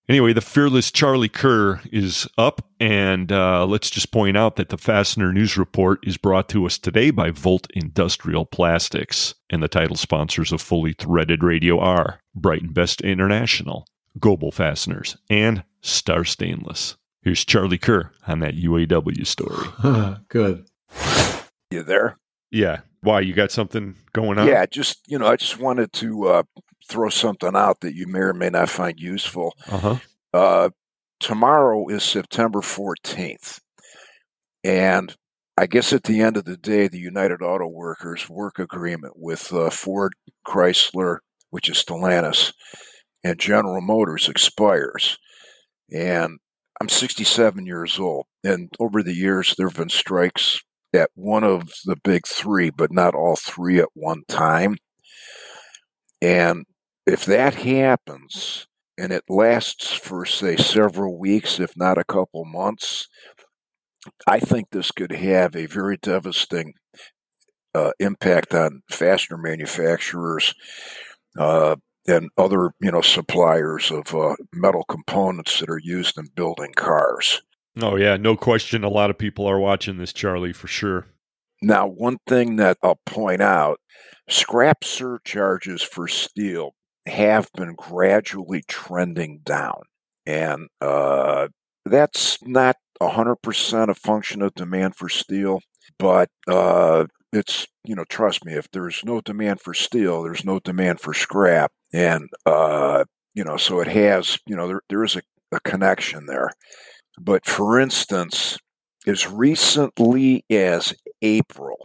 [0.10, 4.78] Anyway, the fearless Charlie Kerr is up, and uh, let's just point out that the
[4.78, 9.98] Fastener News Report is brought to us today by Volt Industrial Plastics, and the title
[9.98, 13.86] sponsors of Fully Threaded Radio are Brighton Best International,
[14.18, 16.96] Goebel Fasteners, and Star Stainless.
[17.22, 19.68] Here's Charlie Kerr on that UAW story.
[20.30, 20.70] Good.
[21.70, 22.18] You there?
[22.50, 22.80] Yeah.
[23.02, 23.20] Why?
[23.20, 24.48] You got something going on?
[24.48, 26.44] Yeah, just, you know, I just wanted to uh,
[26.88, 29.56] throw something out that you may or may not find useful.
[29.68, 29.98] Uh-huh.
[30.34, 30.70] Uh,
[31.20, 33.60] tomorrow is September 14th.
[34.64, 35.16] And
[35.58, 39.52] I guess at the end of the day, the United Auto Workers work agreement with
[39.54, 40.14] uh, Ford,
[40.46, 41.18] Chrysler,
[41.50, 42.54] which is Stellantis,
[43.24, 45.18] and General Motors expires.
[45.92, 46.40] And
[46.80, 48.26] I'm 67 years old.
[48.44, 50.62] And over the years, there have been strikes
[50.94, 54.78] at one of the big three, but not all three at one time.
[56.22, 56.66] And
[57.08, 63.08] if that happens and it lasts for, say, several weeks, if not a couple months,
[64.28, 66.74] I think this could have a very devastating
[67.74, 70.54] uh, impact on fastener manufacturers
[71.38, 71.78] uh,
[72.08, 77.42] and other, you know, suppliers of uh, metal components that are used in building cars.
[77.82, 78.84] Oh yeah, no question.
[78.84, 81.08] A lot of people are watching this, Charlie, for sure.
[81.62, 83.80] Now, one thing that I'll point out:
[84.28, 86.74] scrap surcharges for steel
[87.08, 89.82] have been gradually trending down.
[90.26, 91.48] And uh,
[91.86, 95.62] that's not 100% a function of demand for steel,
[96.00, 100.60] but uh, it's, you know, trust me, if there's no demand for steel, there's no
[100.60, 101.72] demand for scrap.
[101.94, 106.26] And, uh, you know, so it has, you know, there, there is a, a connection
[106.26, 106.52] there.
[107.20, 108.58] But for instance,
[109.06, 111.78] as recently as April,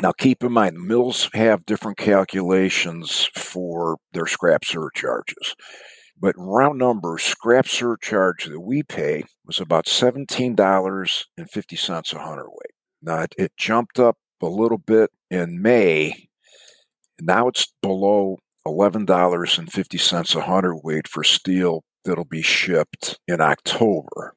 [0.00, 5.54] now, keep in mind, mills have different calculations for their scrap surcharges.
[6.18, 12.72] But round numbers, scrap surcharge that we pay was about $17.50 a hundredweight.
[13.02, 16.28] Now, it, it jumped up a little bit in May.
[17.20, 24.34] Now it's below $11.50 a hundredweight for steel that'll be shipped in October.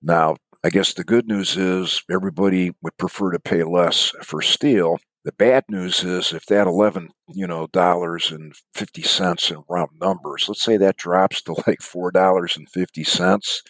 [0.00, 4.98] Now, I guess the good news is everybody would prefer to pay less for steel.
[5.24, 9.90] The bad news is if that eleven, you know, dollars and fifty cents in round
[10.00, 13.62] numbers, let's say that drops to like four dollars and fifty cents,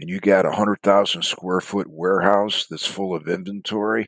[0.00, 4.06] and you got a hundred thousand square foot warehouse that's full of inventory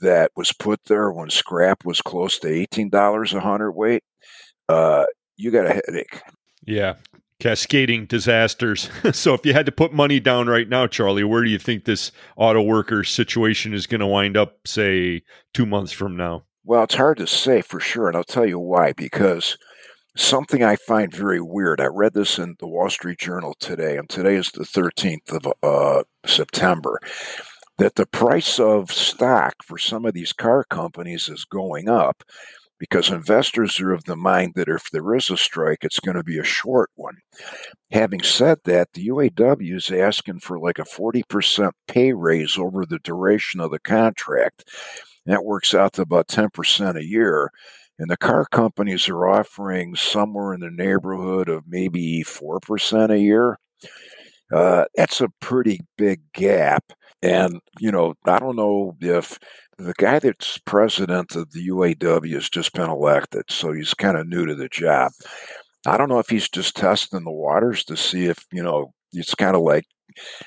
[0.00, 4.02] that was put there when scrap was close to eighteen dollars a hundredweight,
[4.68, 5.04] uh,
[5.36, 6.20] you got a headache.
[6.66, 6.94] Yeah,
[7.40, 8.90] cascading disasters.
[9.12, 11.84] so if you had to put money down right now, Charlie, where do you think
[11.84, 15.22] this auto worker situation is going to wind up, say,
[15.54, 16.44] two months from now?
[16.64, 18.92] Well, it's hard to say for sure, and I'll tell you why.
[18.92, 19.56] Because
[20.16, 21.80] something I find very weird.
[21.80, 25.52] I read this in the Wall Street Journal today, and today is the 13th of
[25.62, 26.98] uh, September.
[27.78, 32.24] That the price of stock for some of these car companies is going up
[32.78, 36.22] because investors are of the mind that if there is a strike, it's going to
[36.22, 37.16] be a short one.
[37.90, 43.00] Having said that, the UAW is asking for like a 40% pay raise over the
[43.00, 44.64] duration of the contract.
[45.26, 47.50] That works out to about 10% a year.
[47.98, 53.58] And the car companies are offering somewhere in the neighborhood of maybe 4% a year.
[54.52, 56.84] Uh, that's a pretty big gap.
[57.22, 59.38] And, you know, I don't know if
[59.78, 64.26] the guy that's president of the UAW has just been elected, so he's kind of
[64.26, 65.12] new to the job.
[65.86, 69.34] I don't know if he's just testing the waters to see if, you know, it's
[69.34, 69.84] kind of like,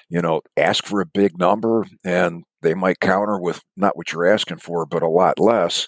[0.10, 4.28] you know, ask for a big number and they might counter with not what you're
[4.28, 5.88] asking for, but a lot less,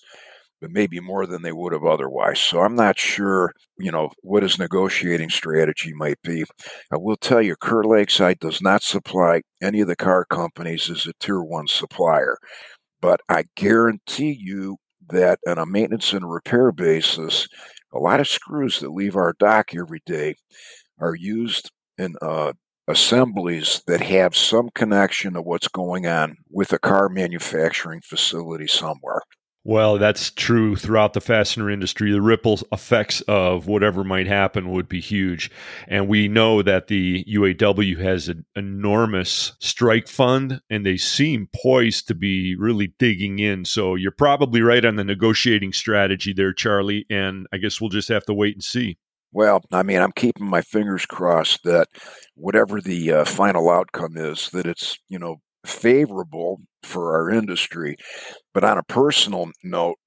[0.61, 2.39] but maybe more than they would have otherwise.
[2.39, 6.45] So I'm not sure, you know, what his negotiating strategy might be.
[6.91, 11.05] I will tell you, Kerr Lakeside does not supply any of the car companies as
[11.05, 12.37] a tier one supplier.
[13.03, 14.77] But I guarantee you
[15.09, 17.49] that on a maintenance and repair basis,
[17.93, 20.35] a lot of screws that leave our dock every day
[20.99, 22.53] are used in uh,
[22.87, 29.19] assemblies that have some connection to what's going on with a car manufacturing facility somewhere.
[29.65, 32.11] Well, that's true throughout the fastener industry.
[32.11, 35.49] The ripple effects of whatever might happen would be huge.
[35.87, 42.09] And we know that the UAW has an enormous strike fund and they seem poised
[42.09, 43.63] to be really digging in.
[43.63, 47.05] So you're probably right on the negotiating strategy there, Charlie.
[47.09, 48.97] And I guess we'll just have to wait and see.
[49.31, 51.87] Well, I mean, I'm keeping my fingers crossed that
[52.35, 57.95] whatever the uh, final outcome is, that it's, you know, favorable for our industry.
[58.53, 59.97] But on a personal note,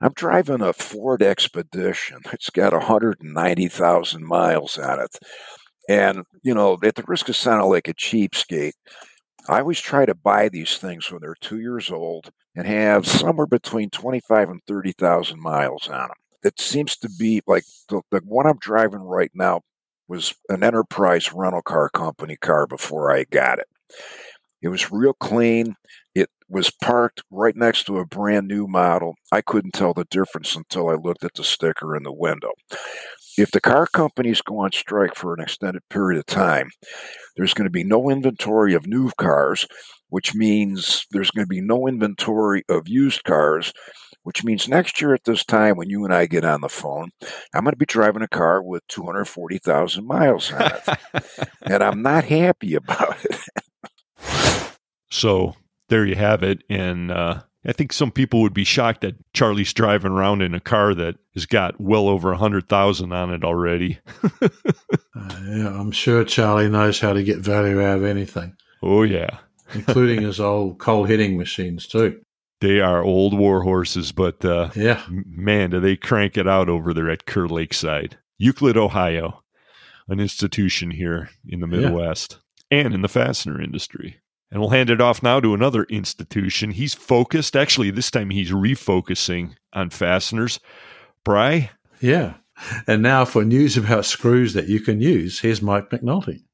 [0.00, 2.18] I'm driving a Ford Expedition.
[2.32, 5.16] It's got 190,000 miles on it.
[5.88, 8.72] And, you know, at the risk of sounding like a cheapskate,
[9.48, 13.46] I always try to buy these things when they're two years old and have somewhere
[13.46, 16.16] between 25 and 30,000 miles on them.
[16.42, 19.62] It seems to be like the, the one I'm driving right now
[20.08, 23.66] was an enterprise rental car company car before I got it.
[24.62, 25.76] It was real clean.
[26.48, 29.14] Was parked right next to a brand new model.
[29.32, 32.52] I couldn't tell the difference until I looked at the sticker in the window.
[33.36, 36.70] If the car companies go on strike for an extended period of time,
[37.36, 39.66] there's going to be no inventory of new cars,
[40.08, 43.72] which means there's going to be no inventory of used cars,
[44.22, 47.10] which means next year at this time when you and I get on the phone,
[47.52, 50.98] I'm going to be driving a car with 240,000 miles on it.
[51.62, 53.40] and I'm not happy about it.
[55.10, 55.56] So
[55.94, 56.64] there you have it.
[56.68, 60.58] And uh, I think some people would be shocked that Charlie's driving around in a
[60.58, 64.00] car that has got well over a hundred thousand on it already.
[64.42, 64.48] uh,
[65.14, 68.56] yeah, I'm sure Charlie knows how to get value out of anything.
[68.82, 69.38] Oh yeah,
[69.72, 72.20] including his old cold heading machines too.
[72.60, 76.92] They are old war horses, but uh, yeah, man, do they crank it out over
[76.92, 79.44] there at Kerr Lakeside, Euclid, Ohio,
[80.08, 82.40] an institution here in the Midwest
[82.72, 82.78] yeah.
[82.78, 84.16] and in the fastener industry.
[84.54, 86.70] And we'll hand it off now to another institution.
[86.70, 87.56] He's focused.
[87.56, 90.60] Actually, this time he's refocusing on fasteners.
[91.24, 91.70] Bry?
[92.00, 92.34] Yeah.
[92.86, 96.44] and now for news about screws that you can use, here's Mike McNulty.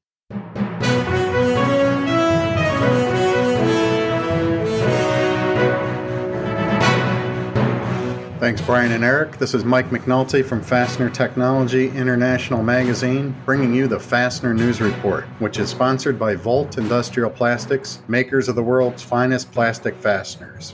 [8.41, 9.37] Thanks, Brian and Eric.
[9.37, 15.25] This is Mike McNulty from Fastener Technology International Magazine, bringing you the Fastener News Report,
[15.37, 20.73] which is sponsored by Volt Industrial Plastics, makers of the world's finest plastic fasteners.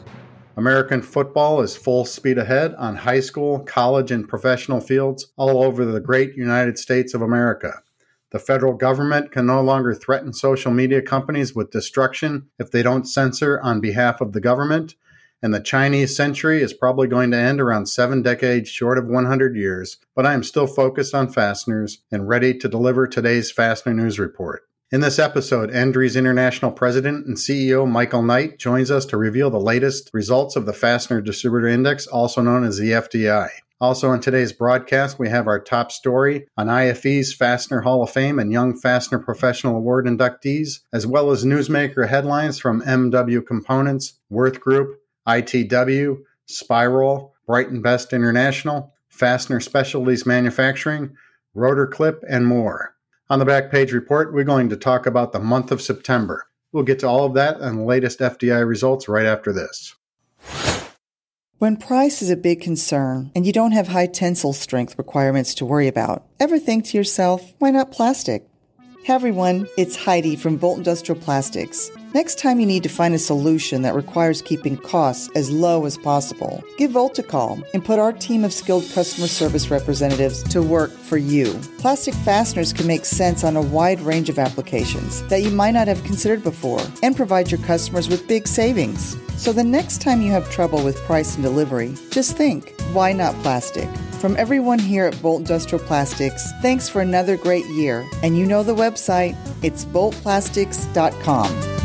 [0.56, 5.84] American football is full speed ahead on high school, college, and professional fields all over
[5.84, 7.82] the great United States of America.
[8.30, 13.10] The federal government can no longer threaten social media companies with destruction if they don't
[13.10, 14.96] censor on behalf of the government
[15.42, 19.56] and the Chinese century is probably going to end around seven decades short of 100
[19.56, 24.20] years, but I am still focused on fasteners and ready to deliver today's Fastener News
[24.20, 24.64] Report.
[24.90, 29.60] In this episode, Endries International President and CEO Michael Knight joins us to reveal the
[29.60, 33.50] latest results of the Fastener Distributor Index, also known as the FDI.
[33.80, 38.40] Also, in today's broadcast, we have our top story on IFE's Fastener Hall of Fame
[38.40, 44.60] and Young Fastener Professional Award inductees, as well as newsmaker headlines from MW Components, Würth
[44.60, 44.97] Group,
[45.28, 46.18] ITW,
[46.48, 51.16] SPIROL, Brighton Best International, Fastener Specialties Manufacturing,
[51.54, 52.96] Rotor Clip, and more.
[53.30, 56.48] On the back page report, we're going to talk about the month of September.
[56.72, 59.96] We'll get to all of that and the latest FDI results right after this.
[61.58, 65.66] When price is a big concern and you don't have high tensile strength requirements to
[65.66, 68.48] worry about, ever think to yourself, why not plastic?
[69.04, 71.90] Hey everyone, it's Heidi from Volt Industrial Plastics.
[72.18, 76.00] Next time you need to find a solution that requires keeping costs as low as
[76.00, 80.64] possible, give Volt a call and put our team of skilled customer service representatives to
[80.64, 81.54] work for you.
[81.78, 85.88] Plastic fasteners can make sense on a wide range of applications that you might not
[85.88, 89.16] have considered before and provide your customers with big savings.
[89.40, 93.36] So the next time you have trouble with price and delivery, just think, why not
[93.44, 93.88] plastic?
[94.20, 98.10] From everyone here at Volt Industrial Plastics, thanks for another great year.
[98.24, 101.77] And you know the website, it's voltplastics.com.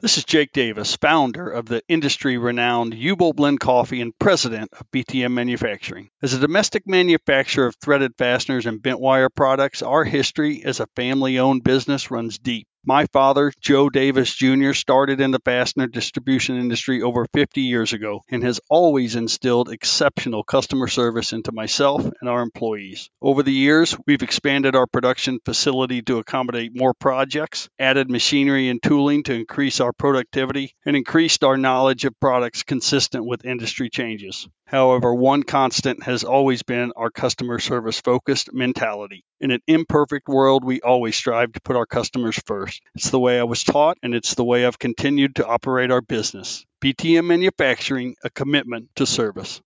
[0.00, 4.88] This is Jake Davis, founder of the industry renowned U-Bolt Blend Coffee and president of
[4.92, 6.08] BTM Manufacturing.
[6.22, 10.86] As a domestic manufacturer of threaded fasteners and bent wire products, our history as a
[10.94, 12.68] family owned business runs deep.
[12.84, 18.22] My father, Joe Davis Jr., started in the fastener distribution industry over 50 years ago
[18.30, 23.10] and has always instilled exceptional customer service into myself and our employees.
[23.20, 28.82] Over the years, we've expanded our production facility to accommodate more projects, added machinery and
[28.82, 34.48] tooling to increase our productivity, and increased our knowledge of products consistent with industry changes.
[34.68, 39.24] However, one constant has always been our customer service focused mentality.
[39.40, 42.82] In an imperfect world, we always strive to put our customers first.
[42.94, 46.02] It's the way I was taught, and it's the way I've continued to operate our
[46.02, 46.66] business.
[46.82, 49.62] BTM Manufacturing, a commitment to service.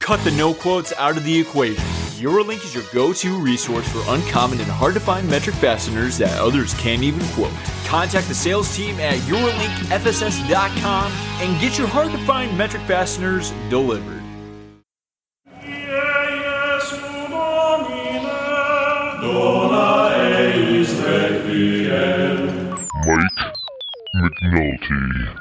[0.00, 1.84] Cut the no quotes out of the equation.
[2.16, 6.40] Eurolink is your go to resource for uncommon and hard to find metric fasteners that
[6.40, 7.52] others can't even quote.
[7.84, 14.17] Contact the sales team at EurolinkFSS.com and get your hard to find metric fasteners delivered.
[24.18, 25.38] McNulty.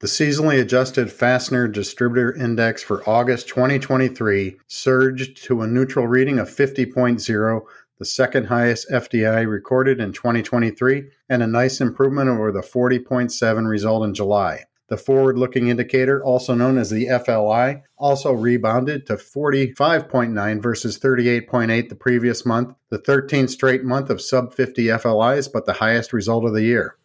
[0.00, 6.48] The seasonally adjusted Fastener Distributor Index for August 2023 surged to a neutral reading of
[6.48, 7.60] 50.0,
[7.98, 14.04] the second highest FDI recorded in 2023, and a nice improvement over the 40.7 result
[14.04, 14.64] in July.
[14.92, 21.88] The forward looking indicator, also known as the FLI, also rebounded to 45.9 versus 38.8
[21.88, 26.44] the previous month, the 13th straight month of sub 50 FLIs, but the highest result
[26.44, 26.98] of the year.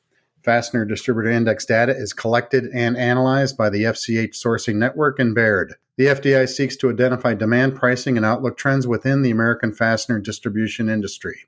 [0.44, 5.76] Fastener Distributor Index data is collected and analyzed by the FCH Sourcing Network and Baird.
[5.96, 10.90] The FDI seeks to identify demand, pricing, and outlook trends within the American fastener distribution
[10.90, 11.46] industry.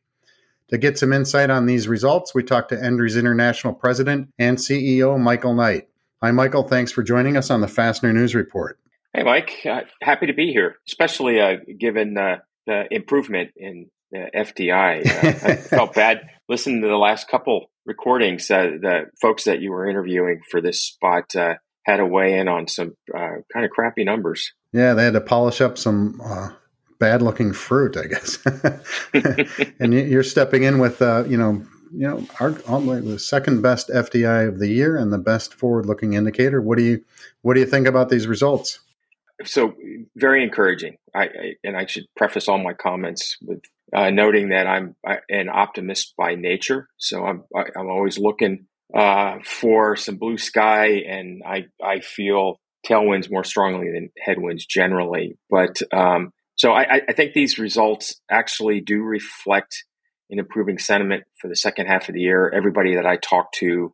[0.70, 5.20] To get some insight on these results, we talked to Endries International President and CEO
[5.20, 5.90] Michael Knight.
[6.22, 6.64] Hi, Michael.
[6.64, 8.78] Thanks for joining us on the Fastener News Report.
[9.14, 9.66] Hey, Mike.
[9.66, 15.06] Uh, happy to be here, especially uh, given uh, the improvement in the FDI.
[15.08, 18.52] Uh, I felt bad listening to the last couple recordings.
[18.52, 21.54] Uh, the folks that you were interviewing for this spot uh,
[21.86, 24.52] had to weigh in on some kind of crappy numbers.
[24.74, 26.20] Yeah, they had to polish up some
[27.00, 28.40] bad looking fruit, I guess.
[29.80, 34.60] and you're stepping in with, you know, you know, our, the second best FDI of
[34.60, 36.62] the year and the best forward-looking indicator.
[36.62, 37.04] What do you
[37.42, 38.80] what do you think about these results?
[39.46, 39.74] So
[40.16, 40.98] very encouraging.
[41.14, 43.62] I, I and I should preface all my comments with
[43.94, 44.96] uh, noting that I'm
[45.30, 46.88] an optimist by nature.
[46.98, 53.32] So I'm I'm always looking uh, for some blue sky, and I I feel tailwinds
[53.32, 55.38] more strongly than headwinds generally.
[55.50, 59.86] But um, so I, I think these results actually do reflect
[60.30, 62.52] an improving sentiment for the second half of the year.
[62.54, 63.94] Everybody that I talk to,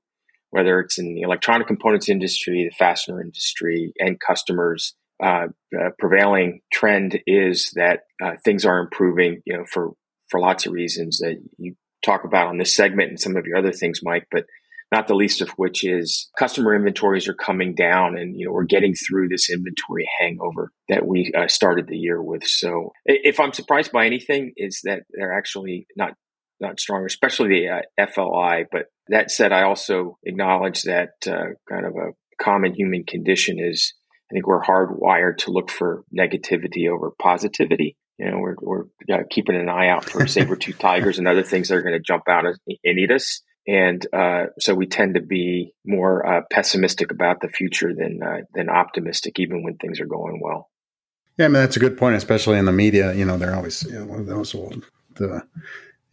[0.50, 6.62] whether it's in the electronic components industry, the fastener industry, and customers, uh, the prevailing
[6.72, 9.42] trend is that uh, things are improving.
[9.46, 9.92] You know, for
[10.30, 13.58] for lots of reasons that you talk about on this segment and some of your
[13.58, 14.28] other things, Mike.
[14.32, 14.46] But
[14.92, 18.64] not the least of which is customer inventories are coming down and you know we're
[18.64, 23.54] getting through this inventory hangover that we uh, started the year with so if i'm
[23.54, 26.14] surprised by anything is that they're actually not
[26.60, 31.86] not stronger especially the uh, fli but that said i also acknowledge that uh, kind
[31.86, 33.94] of a common human condition is
[34.30, 38.84] i think we're hardwired to look for negativity over positivity you know we're, we're
[39.14, 42.00] uh, keeping an eye out for saber-tooth tigers and other things that are going to
[42.00, 42.58] jump out and
[43.00, 47.94] eat us and uh, so we tend to be more uh, pessimistic about the future
[47.96, 50.70] than uh, than optimistic, even when things are going well.
[51.38, 53.14] Yeah, I mean that's a good point, especially in the media.
[53.14, 54.86] You know, they're always you know, those old
[55.16, 55.42] the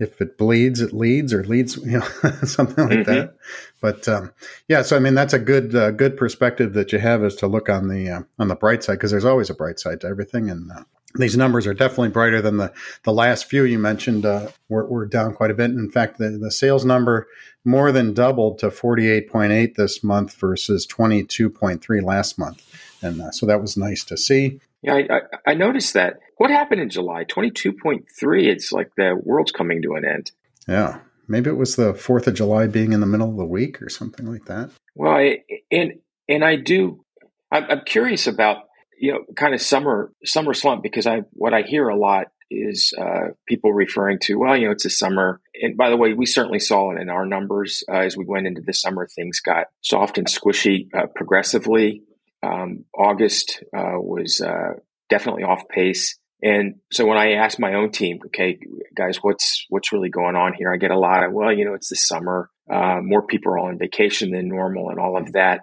[0.02, 3.12] if it bleeds, it leads, or leads, you know, something like mm-hmm.
[3.12, 3.36] that.
[3.80, 4.32] But um,
[4.68, 7.46] yeah, so I mean that's a good uh, good perspective that you have is to
[7.46, 10.08] look on the uh, on the bright side because there's always a bright side to
[10.08, 10.84] everything, and uh,
[11.14, 12.72] these numbers are definitely brighter than the,
[13.04, 14.24] the last few you mentioned.
[14.24, 15.70] Uh, we're, we're, down quite a bit.
[15.70, 17.28] In fact, the, the sales number
[17.64, 22.64] more than doubled to 48.8 this month versus 22.3 last month.
[23.02, 24.60] And uh, so that was nice to see.
[24.80, 25.20] Yeah, I, I,
[25.52, 26.20] I, noticed that.
[26.42, 27.22] What happened in July?
[27.22, 28.02] 22.3.
[28.48, 30.32] It's like the world's coming to an end.
[30.66, 30.98] Yeah.
[31.28, 33.88] Maybe it was the 4th of July being in the middle of the week or
[33.88, 34.70] something like that.
[34.96, 37.04] Well, I, and, and I do,
[37.52, 38.64] I'm, I'm curious about
[38.98, 42.92] you know, kind of summer summer slump because I what I hear a lot is
[43.00, 45.40] uh, people referring to well, you know, it's a summer.
[45.62, 48.48] And by the way, we certainly saw it in our numbers uh, as we went
[48.48, 49.06] into the summer.
[49.06, 52.02] Things got soft and squishy uh, progressively.
[52.42, 54.72] Um, August uh, was uh,
[55.08, 56.18] definitely off pace.
[56.42, 58.58] And so when I ask my own team, okay,
[58.96, 60.72] guys, what's what's really going on here?
[60.72, 62.50] I get a lot of, well, you know, it's the summer.
[62.70, 65.60] Uh, more people are on vacation than normal, and all of that.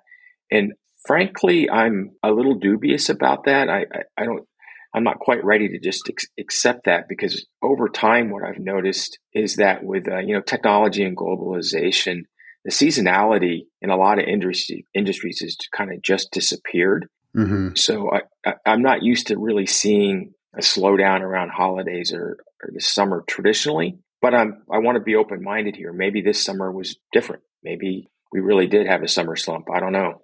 [0.50, 0.74] And
[1.06, 3.70] frankly, I'm a little dubious about that.
[3.70, 4.46] I, I, I don't,
[4.94, 9.20] I'm not quite ready to just ex- accept that because over time, what I've noticed
[9.34, 12.22] is that with uh, you know technology and globalization,
[12.64, 17.08] the seasonality in a lot of industry, industries has kind of just disappeared.
[17.36, 17.76] Mm-hmm.
[17.76, 18.12] So
[18.46, 23.24] I, am not used to really seeing a slowdown around holidays or, or the summer
[23.28, 24.00] traditionally.
[24.22, 25.94] But I'm I want to be open minded here.
[25.94, 27.44] Maybe this summer was different.
[27.64, 29.68] Maybe we really did have a summer slump.
[29.74, 30.22] I don't know.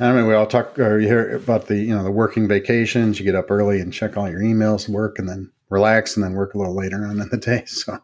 [0.00, 3.18] I mean, we all talk or you hear about the you know the working vacations.
[3.18, 6.34] You get up early and check all your emails, work, and then relax, and then
[6.34, 7.64] work a little later on in the day.
[7.66, 7.98] So,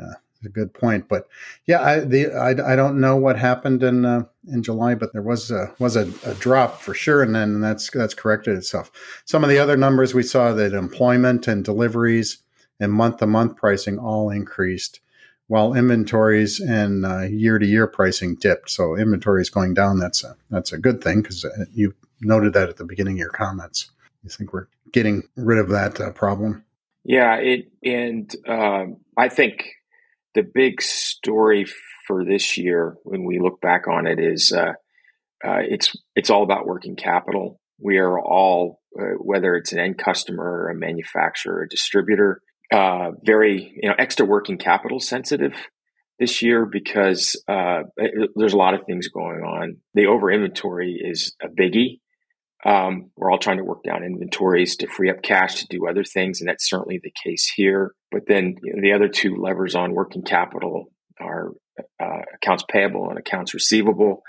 [0.00, 0.14] uh,
[0.44, 1.08] a good point.
[1.08, 1.28] But
[1.66, 5.22] yeah, I the I, I don't know what happened in uh, in July, but there
[5.22, 8.90] was a, was a, a, drop for sure, and then that's that's corrected itself.
[9.24, 12.38] Some of the other numbers we saw that employment and deliveries
[12.80, 15.00] and month to month pricing all increased
[15.46, 18.70] while inventories and year to year pricing dipped.
[18.70, 19.98] So inventories going down.
[19.98, 23.18] That's a, that's a good thing because uh, you noted that at the beginning of
[23.18, 23.90] your comments.
[24.22, 26.64] You think we're getting rid of that uh, problem?
[27.04, 29.74] Yeah, it and um, I think
[30.34, 31.66] the big story
[32.06, 34.72] for this year, when we look back on it, is uh,
[35.44, 37.60] uh, it's it's all about working capital.
[37.78, 42.40] We are all, uh, whether it's an end customer, a manufacturer, a distributor,
[42.72, 45.54] uh, very you know extra working capital sensitive
[46.18, 49.76] this year because uh, it, there's a lot of things going on.
[49.94, 52.00] The over inventory is a biggie.
[52.64, 56.04] Um, we're all trying to work down inventories to free up cash to do other
[56.04, 57.92] things, and that's certainly the case here.
[58.10, 60.86] But then you know, the other two levers on working capital
[61.20, 61.50] are
[62.00, 64.22] uh, accounts payable and accounts receivable.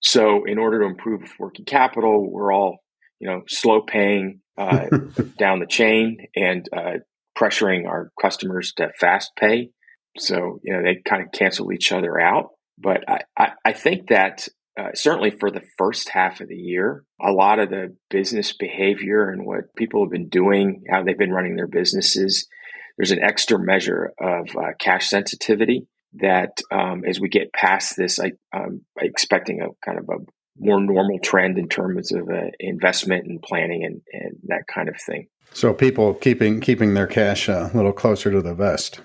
[0.00, 2.78] So, in order to improve working capital, we're all
[3.20, 4.86] you know slow paying uh,
[5.38, 6.98] down the chain and uh,
[7.38, 9.70] pressuring our customers to fast pay.
[10.18, 12.50] So, you know, they kind of cancel each other out.
[12.78, 14.48] But I, I, I think that
[14.78, 19.30] uh, certainly for the first half of the year, a lot of the business behavior
[19.30, 22.48] and what people have been doing, how they've been running their businesses,
[22.96, 28.20] there's an extra measure of uh, cash sensitivity that um, as we get past this,
[28.20, 30.18] I, am expecting a kind of a
[30.58, 34.96] more normal trend in terms of uh, investment and planning and, and that kind of
[35.00, 35.26] thing.
[35.52, 39.00] So people keeping keeping their cash a little closer to the vest.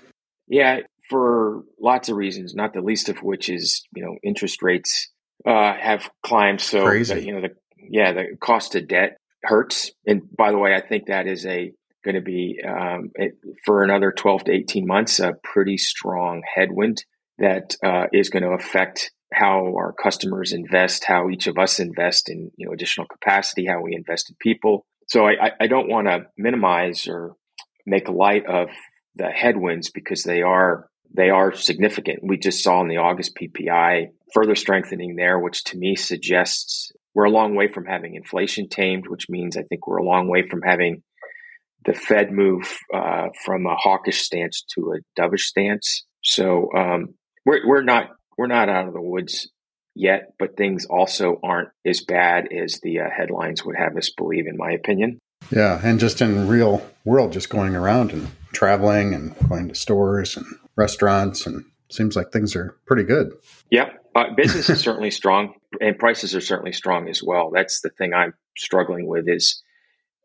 [0.48, 5.10] Yeah, for lots of reasons, not the least of which is you know interest rates
[5.46, 9.90] uh, have climbed so you know the yeah the cost of debt hurts.
[10.06, 11.72] And by the way, I think that is a
[12.04, 13.34] going to be um, it,
[13.64, 17.04] for another 12 to 18 months a pretty strong headwind
[17.38, 22.28] that uh, is going to affect how our customers invest, how each of us invest
[22.28, 24.84] in you know additional capacity, how we invest in people.
[25.08, 27.34] So I, I don't want to minimize or
[27.86, 28.68] make light of
[29.16, 32.20] the headwinds because they are they are significant.
[32.22, 37.24] We just saw in the August PPI further strengthening there, which to me suggests we're
[37.24, 40.48] a long way from having inflation tamed, which means I think we're a long way
[40.48, 41.02] from having
[41.84, 46.04] the Fed move uh, from a hawkish stance to a dovish stance.
[46.22, 49.48] So um, we're we're not we're not out of the woods
[49.94, 54.46] yet, but things also aren't as bad as the uh, headlines would have us believe,
[54.46, 55.18] in my opinion.
[55.50, 60.36] Yeah, and just in real world, just going around and traveling and going to stores
[60.36, 60.46] and
[60.76, 63.32] restaurants, and seems like things are pretty good.
[63.70, 67.50] Yep, uh, business is certainly strong, and prices are certainly strong as well.
[67.52, 69.28] That's the thing I'm struggling with.
[69.28, 69.62] Is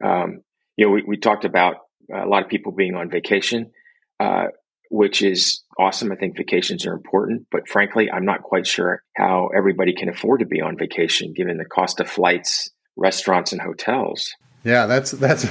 [0.04, 0.41] um,
[0.78, 1.78] you know we, we talked about
[2.14, 3.72] a lot of people being on vacation,
[4.20, 4.48] uh,
[4.89, 6.12] which is awesome.
[6.12, 10.39] I think vacations are important, but frankly, I'm not quite sure how everybody can afford
[10.39, 14.36] to be on vacation given the cost of flights, restaurants, and hotels.
[14.66, 15.45] Yeah, that's that's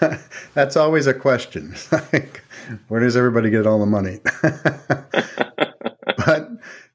[0.54, 1.76] that's always a question.
[2.12, 2.42] like,
[2.88, 4.18] where does everybody get all the money?
[6.26, 6.48] but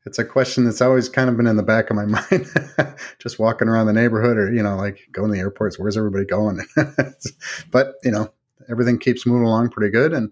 [0.05, 2.45] it's a question that's always kind of been in the back of my mind.
[3.19, 5.79] Just walking around the neighborhood, or you know, like going to the airports.
[5.79, 6.59] Where's everybody going?
[7.71, 8.33] but you know,
[8.69, 10.29] everything keeps moving along pretty good, and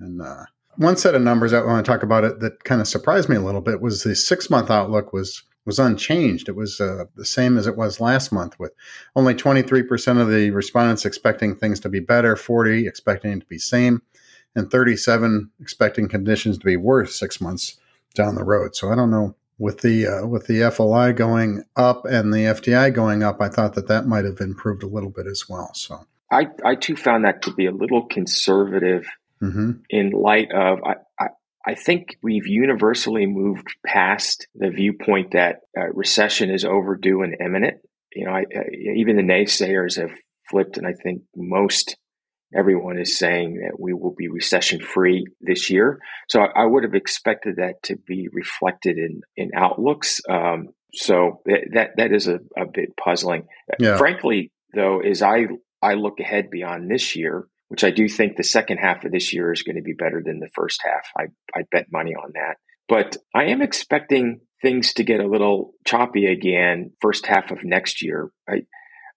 [0.00, 0.46] and uh,
[0.78, 3.36] one set of numbers I want to talk about it that kind of surprised me
[3.36, 6.48] a little bit was the six month outlook was was unchanged.
[6.48, 8.72] It was uh, the same as it was last month, with
[9.14, 13.58] only 23% of the respondents expecting things to be better, 40 expecting it to be
[13.58, 14.02] same,
[14.54, 17.78] and 37 expecting conditions to be worse six months
[18.14, 18.74] down the road.
[18.74, 22.92] So I don't know with the uh, with the FLI going up and the FDI
[22.92, 25.72] going up, I thought that that might have improved a little bit as well.
[25.74, 29.06] So I I too found that to be a little conservative
[29.40, 29.72] mm-hmm.
[29.88, 31.28] in light of I, I
[31.66, 37.78] I think we've universally moved past the viewpoint that uh, recession is overdue and imminent.
[38.14, 38.62] You know, I, uh,
[38.96, 40.10] even the naysayers have
[40.50, 41.96] flipped, and I think most
[42.54, 45.98] everyone is saying that we will be recession free this year.
[46.28, 50.20] So I, I, would have expected that to be reflected in in outlooks.
[50.28, 53.46] Um, so that, that that is a, a bit puzzling.
[53.78, 53.96] Yeah.
[53.96, 55.46] Frankly, though, as I
[55.80, 59.32] I look ahead beyond this year, which I do think the second half of this
[59.32, 61.06] year is going to be better than the first half.
[61.16, 62.56] I, I bet money on that.
[62.86, 68.02] But I am expecting things to get a little choppy again first half of next
[68.02, 68.30] year.
[68.46, 68.64] I,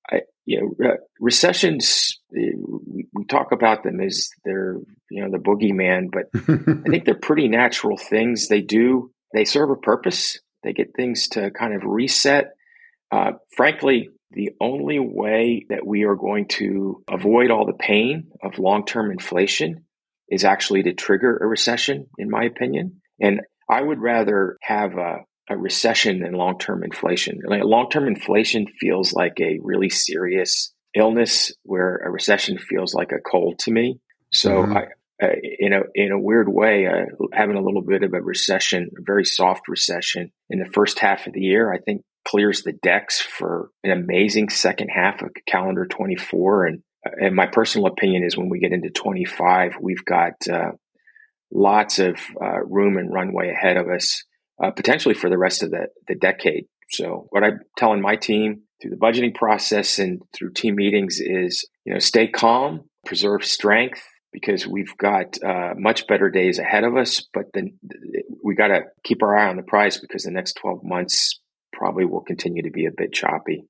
[0.10, 4.78] I you know, recessions, we, we talk about them as they're,
[5.12, 8.47] you know, the boogeyman, but I think they're pretty natural things.
[8.47, 10.39] They do, they serve a purpose.
[10.64, 12.53] They get things to kind of reset.
[13.12, 18.59] Uh, frankly, the only way that we are going to avoid all the pain of
[18.59, 19.86] long term inflation
[20.29, 23.01] is actually to trigger a recession, in my opinion.
[23.19, 25.19] And I would rather have a,
[25.49, 27.39] a recession than long term inflation.
[27.45, 33.11] Like long term inflation feels like a really serious illness, where a recession feels like
[33.11, 33.99] a cold to me.
[34.31, 34.77] So mm-hmm.
[34.77, 34.86] I,
[35.23, 35.29] uh,
[35.59, 39.01] in a in a weird way, uh, having a little bit of a recession, a
[39.01, 43.21] very soft recession in the first half of the year, I think clears the decks
[43.21, 46.65] for an amazing second half of calendar 24.
[46.65, 50.71] And, and my personal opinion is when we get into 25, we've got uh,
[51.51, 54.23] lots of uh, room and runway ahead of us,
[54.61, 56.65] uh, potentially for the rest of the, the decade.
[56.89, 61.67] So what I'm telling my team through the budgeting process and through team meetings is,
[61.86, 66.97] you know, stay calm, preserve strength, because we've got uh, much better days ahead of
[66.97, 67.26] us.
[67.34, 67.80] But then
[68.43, 71.39] we got to keep our eye on the prize because the next 12 months
[71.76, 73.67] probably will continue to be a bit choppy.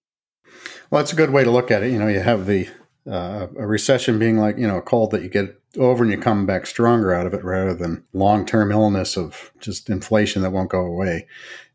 [0.89, 1.91] Well, that's a good way to look at it.
[1.91, 2.69] You know, you have the
[3.09, 6.17] uh, a recession being like you know a cold that you get over and you
[6.17, 10.51] come back stronger out of it, rather than long term illness of just inflation that
[10.51, 11.27] won't go away.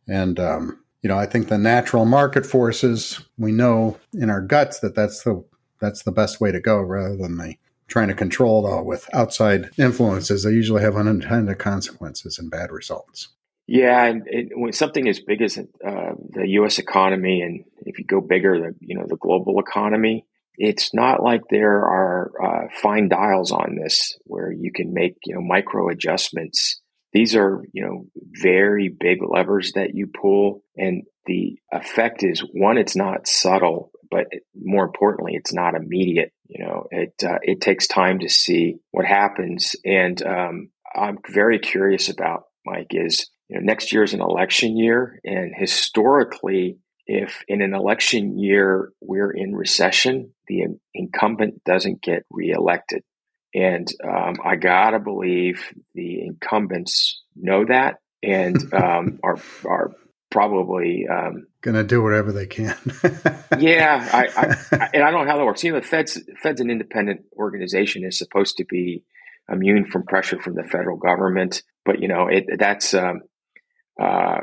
[0.08, 4.80] And um, you know, I think the natural market forces we know in our guts
[4.80, 5.44] that that's the
[5.80, 7.56] that's the best way to go, rather than the
[7.86, 10.44] trying to control it all with outside influences.
[10.44, 13.28] They usually have unintended consequences and bad results.
[13.72, 15.62] Yeah, and it, when something as big as uh,
[16.30, 16.80] the U.S.
[16.80, 21.42] economy, and if you go bigger, the you know the global economy, it's not like
[21.48, 26.80] there are uh, fine dials on this where you can make you know micro adjustments.
[27.12, 28.06] These are you know
[28.42, 34.26] very big levers that you pull, and the effect is one, it's not subtle, but
[34.60, 36.32] more importantly, it's not immediate.
[36.48, 41.60] You know, it uh, it takes time to see what happens, and um, I'm very
[41.60, 47.42] curious about Mike is you know, next year is an election year, and historically, if
[47.48, 53.02] in an election year we're in recession, the incumbent doesn't get reelected.
[53.52, 59.90] And um, I gotta believe the incumbents know that and um, are are
[60.30, 62.76] probably um, to do whatever they can.
[63.58, 65.64] yeah, I, I, I, and I don't know how that works.
[65.64, 69.02] You know, the Fed's Fed's an independent organization is supposed to be
[69.50, 73.22] immune from pressure from the federal government, but you know, it, that's um,
[74.00, 74.40] uh,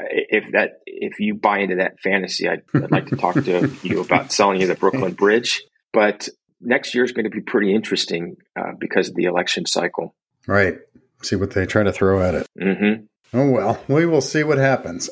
[0.00, 4.00] if that if you buy into that fantasy, I'd, I'd like to talk to you
[4.04, 5.62] about selling you the Brooklyn Bridge.
[5.92, 6.28] But
[6.60, 10.14] next year is going to be pretty interesting uh, because of the election cycle.
[10.46, 10.78] Right.
[11.22, 12.46] See what they try to throw at it.
[12.60, 13.04] Mm-hmm.
[13.38, 15.10] Oh well, we will see what happens.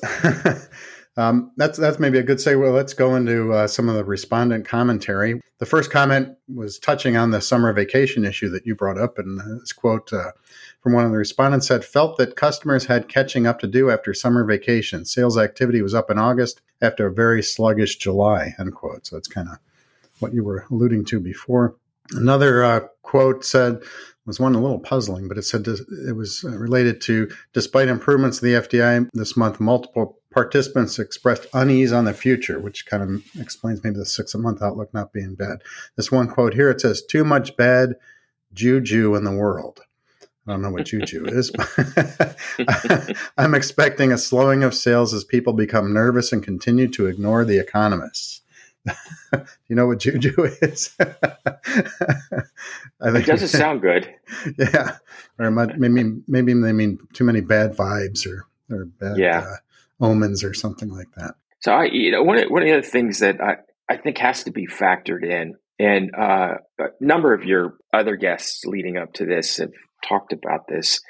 [1.16, 2.60] um, that's that's maybe a good segue.
[2.60, 5.40] Well, let's go into uh, some of the respondent commentary.
[5.58, 9.40] The first comment was touching on the summer vacation issue that you brought up, and
[9.60, 10.32] this quote uh,
[10.86, 14.14] from one of the respondents said, "Felt that customers had catching up to do after
[14.14, 15.04] summer vacation.
[15.04, 19.04] Sales activity was up in August after a very sluggish July." Unquote.
[19.04, 19.58] So that's kind of
[20.20, 21.74] what you were alluding to before.
[22.12, 23.82] Another uh, quote said,
[24.26, 28.40] was one a little puzzling, but it said it was uh, related to despite improvements
[28.40, 33.40] in the FDI this month, multiple participants expressed unease on the future, which kind of
[33.40, 35.62] explains maybe the six a month outlook not being bad.
[35.96, 37.96] This one quote here it says, Too much bad
[38.52, 39.80] juju in the world.
[40.46, 41.50] I don't know what juju is.
[43.38, 47.58] I'm expecting a slowing of sales as people become nervous and continue to ignore the
[47.58, 48.42] economists.
[49.68, 50.94] you know what juju is?
[51.00, 51.06] I
[53.10, 54.08] think, it doesn't sound good.
[54.56, 54.98] Yeah,
[55.38, 59.38] or maybe maybe they mean too many bad vibes or or bad yeah.
[59.40, 61.34] uh, omens or something like that.
[61.60, 63.56] So I, you know, one of, one of the other things that I
[63.88, 68.64] I think has to be factored in, and uh, a number of your other guests
[68.64, 69.72] leading up to this have
[70.08, 71.00] talked about this,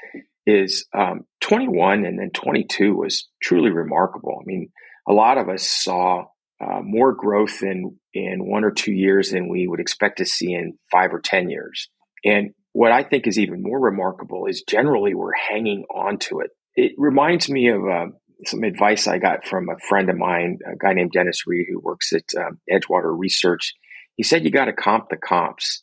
[0.47, 4.39] is um, 21 and then 22 was truly remarkable.
[4.41, 4.69] I mean,
[5.09, 6.27] a lot of us saw
[6.61, 10.53] uh, more growth in in one or two years than we would expect to see
[10.55, 11.89] in five or ten years.
[12.25, 16.51] And what I think is even more remarkable is generally we're hanging on to it.
[16.75, 18.07] It reminds me of uh,
[18.45, 21.81] some advice I got from a friend of mine, a guy named Dennis Reed, who
[21.81, 23.75] works at um, Edgewater Research.
[24.17, 25.83] He said you got to comp the comps.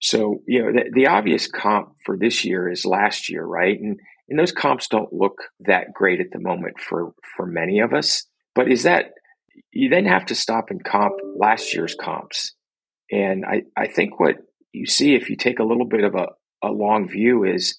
[0.00, 3.78] So you know the, the obvious comp for this year is last year, right?
[3.78, 3.98] And
[4.28, 8.26] and those comps don't look that great at the moment for for many of us.
[8.54, 9.12] But is that
[9.72, 12.54] you then have to stop and comp last year's comps.
[13.10, 14.36] And I, I think what
[14.72, 16.28] you see if you take a little bit of a,
[16.62, 17.78] a long view is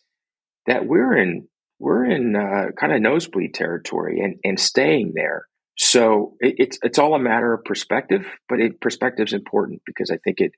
[0.67, 1.47] that we're in
[1.79, 5.47] we're in uh, kind of nosebleed territory and, and staying there.
[5.77, 10.17] So it, it's it's all a matter of perspective, but perspective is important because I
[10.17, 10.51] think it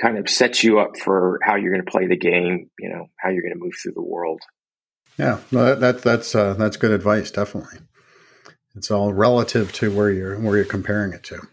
[0.00, 2.70] kind of sets you up for how you're going to play the game.
[2.78, 4.40] You know how you're going to move through the world.
[5.18, 7.78] Yeah, well, that, that's uh, that's good advice, definitely.
[8.74, 11.46] It's all relative to where you're where you're comparing it to.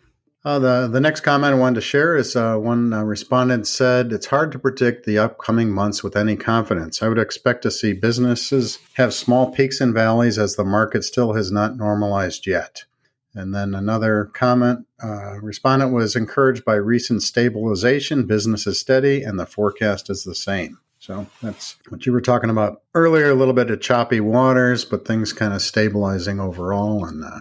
[0.43, 4.11] Uh, the the next comment I wanted to share is uh, one uh, respondent said
[4.11, 7.03] it's hard to predict the upcoming months with any confidence.
[7.03, 11.33] I would expect to see businesses have small peaks and valleys as the market still
[11.33, 12.85] has not normalized yet.
[13.33, 18.25] And then another comment uh, respondent was encouraged by recent stabilization.
[18.25, 20.79] Business is steady and the forecast is the same.
[20.99, 25.07] So that's what you were talking about earlier, a little bit of choppy waters, but
[25.07, 27.05] things kind of stabilizing overall.
[27.05, 27.39] And uh,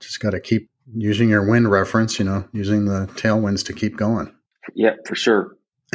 [0.00, 3.96] just got to keep using your wind reference, you know, using the tailwinds to keep
[3.96, 4.32] going.
[4.74, 5.56] Yeah, for sure.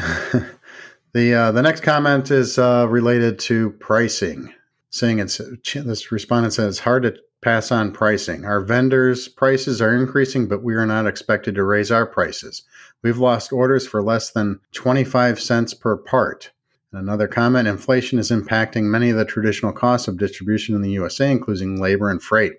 [1.14, 4.54] the uh, the next comment is uh, related to pricing,
[4.90, 5.42] saying it's
[5.74, 8.46] this respondent says it's hard to pass on pricing.
[8.46, 12.64] Our vendors' prices are increasing, but we are not expected to raise our prices.
[13.04, 16.52] We've lost orders for less than 25 cents per part.
[16.94, 21.32] Another comment inflation is impacting many of the traditional costs of distribution in the USA,
[21.32, 22.54] including labor and freight.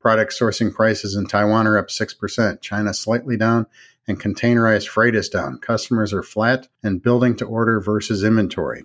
[0.00, 3.66] Product sourcing prices in Taiwan are up 6%, China slightly down,
[4.06, 5.58] and containerized freight is down.
[5.58, 8.84] Customers are flat and building to order versus inventory.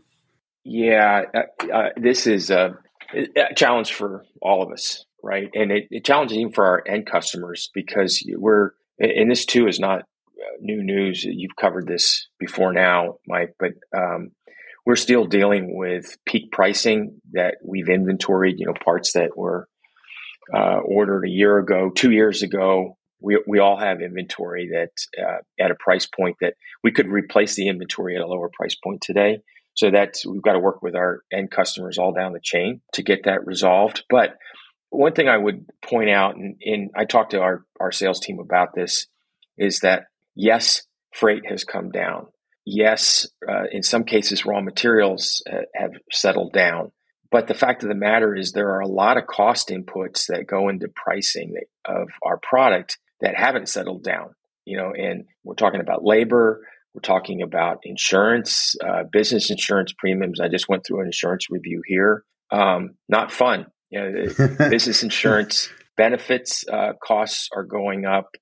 [0.63, 2.77] Yeah, uh, uh, this is a,
[3.13, 5.49] a, challenge for all of us, right?
[5.55, 9.79] And it, it challenges even for our end customers because we're, and this too is
[9.79, 11.23] not uh, new news.
[11.23, 14.31] You've covered this before now, Mike, but um,
[14.85, 19.67] we're still dealing with peak pricing that we've inventoried, you know, parts that were
[20.53, 22.95] uh, ordered a year ago, two years ago.
[23.19, 26.53] We, we all have inventory that uh, at a price point that
[26.83, 29.39] we could replace the inventory at a lower price point today.
[29.73, 33.01] So that's we've got to work with our end customers all down the chain to
[33.01, 34.03] get that resolved.
[34.07, 34.37] But
[34.89, 38.39] one thing I would point out, and, and I talked to our, our sales team
[38.39, 39.07] about this,
[39.57, 40.05] is that
[40.35, 40.83] yes,
[41.13, 42.27] freight has come down
[42.65, 46.91] yes, uh, in some cases, raw materials uh, have settled down,
[47.31, 50.47] But the fact of the matter is, there are a lot of cost inputs that
[50.47, 54.35] go into pricing of our product that haven't settled down.
[54.63, 60.39] You know, and we're talking about labor, we're talking about insurance, uh, business insurance premiums.
[60.39, 62.23] I just went through an insurance review here.
[62.51, 63.67] Um, not fun.
[63.89, 68.35] You know, business insurance benefits uh, costs are going up.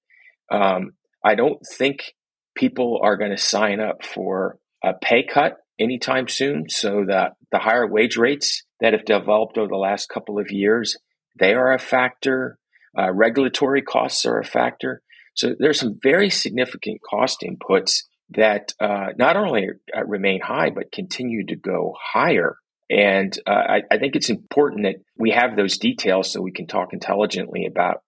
[0.52, 0.94] Um,
[1.24, 2.14] I don't think
[2.56, 6.70] people are going to sign up for a pay cut anytime soon.
[6.70, 10.98] So that the higher wage rates that have developed over the last couple of years,
[11.40, 12.58] they are a factor.
[12.98, 15.02] Uh, regulatory costs are a factor.
[15.36, 20.92] So there's some very significant cost inputs that uh, not only uh, remain high but
[20.92, 22.58] continue to go higher.
[22.94, 26.68] And uh, I, I, think it's important that we have those details so we can
[26.68, 28.04] talk intelligently about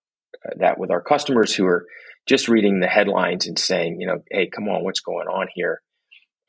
[0.46, 1.88] uh, that with our customers who are
[2.28, 5.82] just reading the headlines and saying, you know, hey, come on, what's going on here?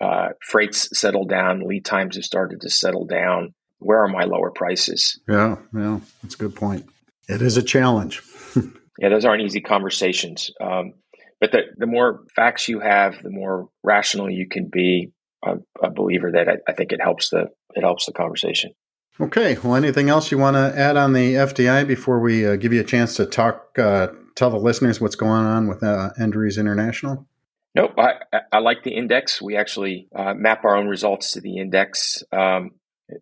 [0.01, 3.55] Uh, freight's settled down, lead times have started to settle down.
[3.79, 5.19] Where are my lower prices?
[5.27, 6.87] Yeah, yeah, that's a good point.
[7.29, 8.23] It is a challenge.
[8.99, 10.51] yeah, those aren't easy conversations.
[10.61, 10.93] Um,
[11.41, 15.13] but the, the more facts you have, the more rational you can be.
[15.45, 18.73] A, a believer that I, I, think it helps the it helps the conversation.
[19.21, 19.57] Okay.
[19.63, 22.81] Well, anything else you want to add on the FDI before we uh, give you
[22.81, 23.79] a chance to talk?
[23.79, 27.27] Uh, tell the listeners what's going on with uh, Endries International.
[27.75, 27.93] Nope.
[27.99, 28.15] I,
[28.53, 29.41] I like the index.
[29.43, 32.23] We actually uh, map our own results to the index.
[32.33, 32.71] Um,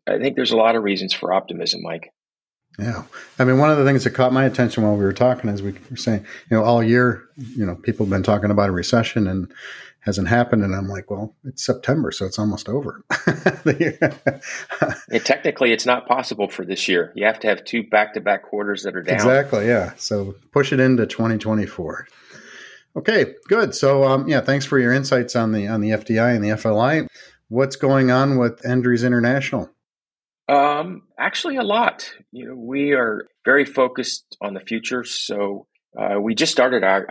[0.06, 2.12] I think there's a lot of reasons for optimism, Mike.
[2.78, 3.04] Yeah.
[3.38, 5.62] I mean, one of the things that caught my attention while we were talking is
[5.62, 8.72] we were saying, you know, all year, you know, people have been talking about a
[8.72, 9.52] recession and
[10.04, 10.62] hasn't happened.
[10.62, 13.02] And I'm like, well, it's September, so it's almost over.
[15.24, 17.12] technically, it's not possible for this year.
[17.14, 19.14] You have to have two back to back quarters that are down.
[19.14, 19.66] Exactly.
[19.66, 19.94] Yeah.
[19.96, 22.06] So push it into 2024.
[22.96, 23.74] Okay, good.
[23.74, 27.08] So, um, yeah, thanks for your insights on the on the FDI and the FLI.
[27.48, 29.68] What's going on with Endries International?
[30.48, 32.12] Um, actually, a lot.
[32.30, 35.02] You know, we are very focused on the future.
[35.02, 35.66] So
[35.98, 37.06] uh, we just started our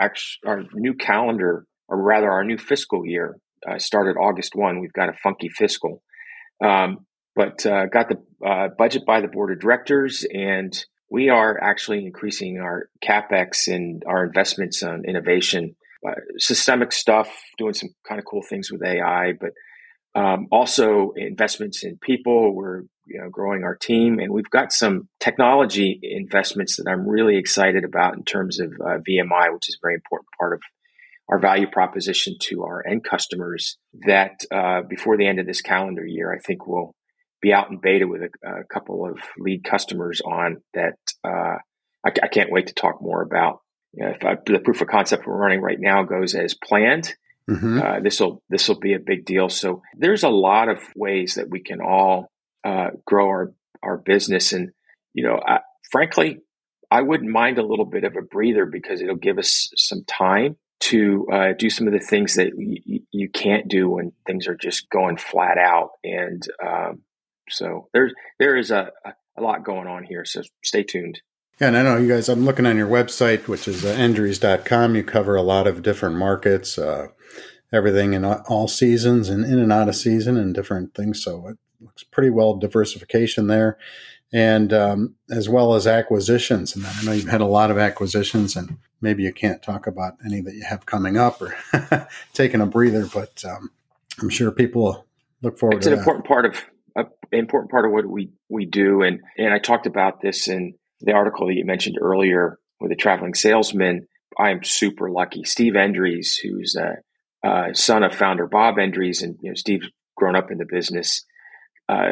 [0.45, 3.38] our new calendar, or rather, our new fiscal year.
[3.68, 4.81] Uh, started August one.
[4.81, 6.03] We've got a funky fiscal,
[6.61, 10.73] um, but uh, got the uh, budget by the board of directors, and
[11.10, 17.73] we are actually increasing our capex and our investments on innovation, uh, systemic stuff, doing
[17.73, 19.51] some kind of cool things with AI, but
[20.19, 22.53] um, also investments in people.
[22.53, 27.38] We're you know, growing our team, and we've got some technology investments that I'm really
[27.38, 30.61] excited about in terms of uh, VMI, which is a very important part of
[31.30, 33.78] our value proposition to our end customers.
[34.06, 36.94] That uh, before the end of this calendar year, I think we'll
[37.41, 40.95] be out in beta with a, a couple of lead customers on that.
[41.24, 41.58] Uh,
[42.06, 43.60] I, I, can't wait to talk more about.
[43.94, 47.14] You know, if I, the proof of concept we're running right now goes as planned,
[47.50, 47.82] Mm-hmm.
[47.82, 49.50] Uh, this will this will be a big deal.
[49.50, 52.32] So there's a lot of ways that we can all
[52.64, 54.72] uh, grow our our business, and
[55.14, 55.60] you know, I,
[55.91, 56.40] frankly,
[56.90, 60.56] I wouldn't mind a little bit of a breather because it'll give us some time
[60.82, 64.56] to uh, do some of the things that y- you can't do when things are
[64.56, 65.91] just going flat out.
[66.04, 67.02] And um,
[67.50, 68.91] so there's there is a,
[69.38, 70.26] a lot going on here.
[70.26, 71.22] So stay tuned.
[71.62, 74.95] Yeah, and I know you guys, I'm looking on your website, which is uh, endries.com.
[74.95, 77.10] You cover a lot of different markets, uh,
[77.72, 81.24] everything in all seasons and in and out of season and different things.
[81.24, 83.78] So it looks pretty well diversification there.
[84.34, 86.76] And um, as well as acquisitions.
[86.76, 90.15] And I know you've had a lot of acquisitions, and maybe you can't talk about
[90.26, 91.55] any that you have coming up or
[92.34, 93.69] taking a breather, but um,
[94.19, 95.05] I'm sure people
[95.43, 95.80] look forward to it.
[95.80, 95.99] it's an that.
[95.99, 96.64] important part of
[96.95, 99.01] an important part of what we, we do.
[99.01, 102.95] And, and I talked about this in the article that you mentioned earlier with the
[102.95, 104.07] traveling salesman.
[104.39, 105.43] I am super lucky.
[105.43, 106.97] Steve Endries, who's a
[107.47, 111.26] uh, son of founder Bob Endries, and you know, Steve's grown up in the business,
[111.26, 111.32] uh,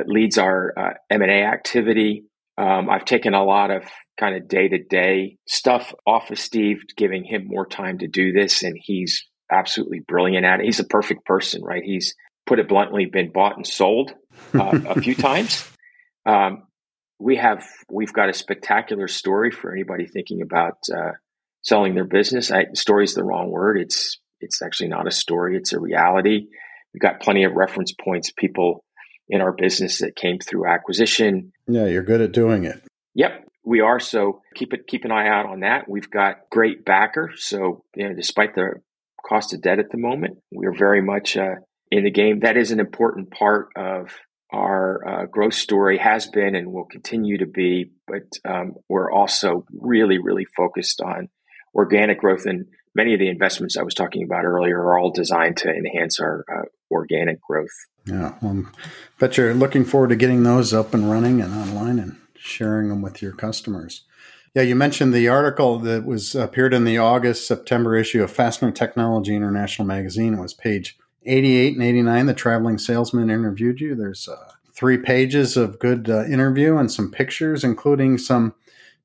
[0.06, 2.24] leads our uh, M&A activity.
[2.58, 3.84] Um, I've taken a lot of
[4.20, 8.32] kind of day to day stuff off of Steve, giving him more time to do
[8.32, 10.66] this, and he's absolutely brilliant at it.
[10.66, 11.84] He's a perfect person, right?
[11.84, 14.14] He's put it bluntly, been bought and sold
[14.54, 15.68] uh, a few times.
[16.26, 16.64] Um,
[17.20, 21.12] we have we've got a spectacular story for anybody thinking about uh,
[21.62, 22.52] selling their business.
[22.52, 23.80] I, story is the wrong word.
[23.80, 26.48] It's it's actually not a story, it's a reality.
[26.94, 28.84] We've got plenty of reference points, people
[29.32, 31.54] in our business that came through acquisition.
[31.68, 32.84] Yeah, you're good at doing it.
[33.16, 34.00] Yep, we are.
[34.00, 35.90] So keep it keep an eye out on that.
[35.90, 37.32] We've got great backer.
[37.36, 38.74] So you know, despite the
[39.28, 41.56] cost of debt at the moment, we're very much uh,
[41.90, 42.42] in the game.
[42.42, 44.10] That is an important part of
[44.52, 47.92] our uh, growth story has been and will continue to be.
[48.08, 51.30] But um, we're also really, really focused on
[51.74, 52.46] organic growth.
[52.46, 56.20] And many of the investments I was talking about earlier are all designed to enhance
[56.20, 57.70] our uh, organic growth.
[58.06, 58.66] Yeah, well,
[59.20, 63.02] bet you're looking forward to getting those up and running and online and sharing them
[63.02, 64.04] with your customers.
[64.54, 68.72] Yeah, you mentioned the article that was appeared in the August September issue of Fastener
[68.72, 70.34] Technology International magazine.
[70.34, 72.26] It was page 88 and 89.
[72.26, 73.96] The traveling salesman interviewed you.
[73.96, 78.54] There's uh, three pages of good uh, interview and some pictures, including some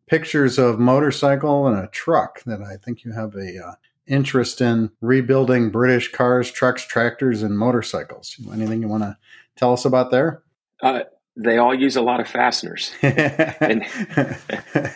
[0.07, 3.75] pictures of motorcycle and a truck that I think you have a uh,
[4.07, 8.37] interest in rebuilding British cars, trucks, tractors, and motorcycles.
[8.53, 9.17] Anything you want to
[9.57, 10.43] tell us about there?
[10.83, 11.01] Uh,
[11.37, 12.93] they all use a lot of fasteners.
[13.03, 13.85] and,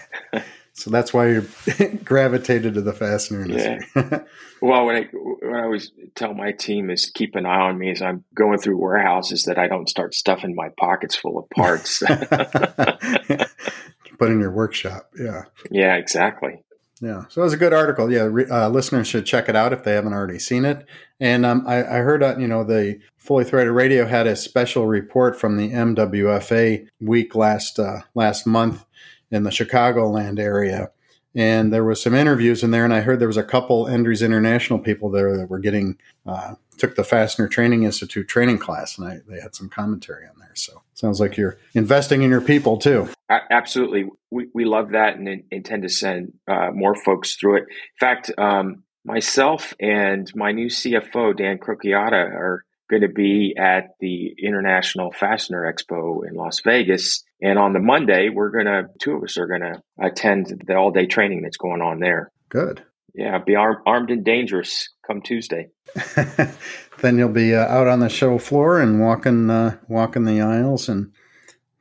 [0.73, 1.49] so that's why you
[2.05, 3.81] gravitated to the fastener industry.
[3.97, 4.23] Yeah.
[4.63, 7.91] well, what I, what I always tell my team is keep an eye on me
[7.91, 12.03] as I'm going through warehouses that I don't start stuffing my pockets full of parts.
[14.21, 15.11] Put in your workshop.
[15.19, 15.45] Yeah.
[15.71, 16.63] Yeah, exactly.
[17.01, 18.13] Yeah, so it was a good article.
[18.13, 20.85] Yeah, uh, listeners should check it out if they haven't already seen it.
[21.19, 24.87] And um, I, I, heard, uh, you know, the Fully Threaded Radio had a special
[24.87, 28.85] report from the MWFA week last uh, last month
[29.31, 30.91] in the Chicagoland area,
[31.35, 32.85] and there was some interviews in there.
[32.85, 36.57] And I heard there was a couple Endries International people there that were getting uh,
[36.77, 40.55] took the Fastener Training Institute training class, and I, they had some commentary on there.
[40.55, 43.09] So sounds like you're investing in your people too.
[43.29, 47.63] Absolutely, we we love that and intend to send uh, more folks through it.
[47.63, 53.95] In fact, um, myself and my new CFO Dan Crocchiata are going to be at
[54.01, 57.25] the International Fastener Expo in Las Vegas.
[57.41, 60.77] And on the Monday, we're going to, two of us are going to attend the
[60.77, 62.31] all day training that's going on there.
[62.49, 62.83] Good.
[63.15, 65.69] Yeah, be arm, armed and dangerous come Tuesday.
[67.01, 70.89] then you'll be uh, out on the show floor and walking uh, walking the aisles
[70.89, 71.13] and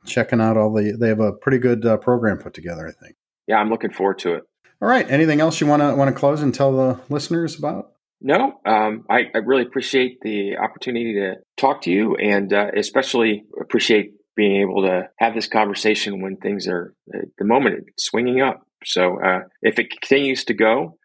[0.06, 0.96] checking out all the.
[0.98, 3.16] They have a pretty good uh, program put together, I think.
[3.46, 4.44] Yeah, I'm looking forward to it.
[4.82, 5.08] All right.
[5.10, 7.92] Anything else you want to want to close and tell the listeners about?
[8.22, 13.44] No, um, I, I, really appreciate the opportunity to talk to you, and uh, especially
[13.58, 18.62] appreciate being able to have this conversation when things are at the moment swinging up.
[18.84, 20.98] So uh, if it continues to go,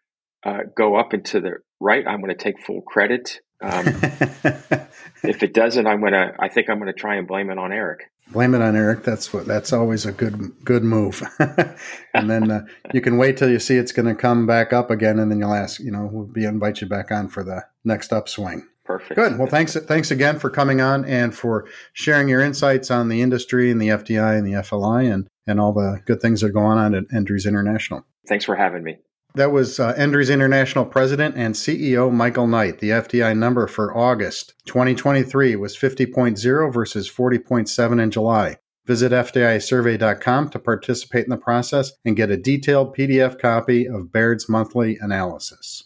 [0.44, 3.40] uh, go up and to the right, I'm going to take full credit.
[3.60, 3.86] Um,
[5.22, 6.34] if it doesn't, I'm to.
[6.38, 8.10] I think I'm going to try and blame it on Eric.
[8.32, 9.04] Blame it on Eric.
[9.04, 9.46] That's what.
[9.46, 11.22] That's always a good good move.
[12.14, 14.90] and then uh, you can wait till you see it's going to come back up
[14.90, 15.80] again, and then you'll ask.
[15.80, 18.66] You know, we'll be invite you back on for the next upswing.
[18.84, 19.16] Perfect.
[19.16, 19.38] Good.
[19.38, 19.74] Well, thanks.
[19.74, 23.88] Thanks again for coming on and for sharing your insights on the industry and the
[23.88, 27.08] FDI and the FLI and and all the good things that are going on at
[27.08, 28.04] Endries International.
[28.28, 28.98] Thanks for having me.
[29.36, 32.78] That was uh, International President and CEO Michael Knight.
[32.78, 38.56] The FDI number for August 2023 was 50.0 versus 40.7 in July.
[38.86, 44.48] Visit FDIsurvey.com to participate in the process and get a detailed PDF copy of Baird's
[44.48, 45.84] monthly analysis.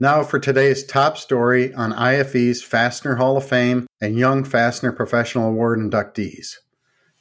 [0.00, 5.48] Now for today's top story on IFE's Fastener Hall of Fame and Young Fastener Professional
[5.48, 6.56] Award inductees.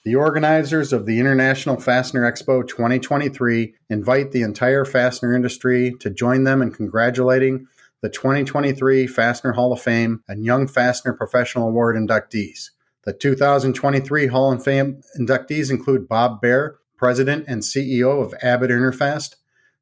[0.07, 6.45] The organizers of the International Fastener Expo 2023 invite the entire fastener industry to join
[6.45, 7.67] them in congratulating
[8.01, 12.69] the 2023 Fastener Hall of Fame and Young Fastener Professional Award inductees.
[13.03, 19.35] The 2023 Hall of Fame inductees include Bob Baer, President and CEO of Abbott Interfast,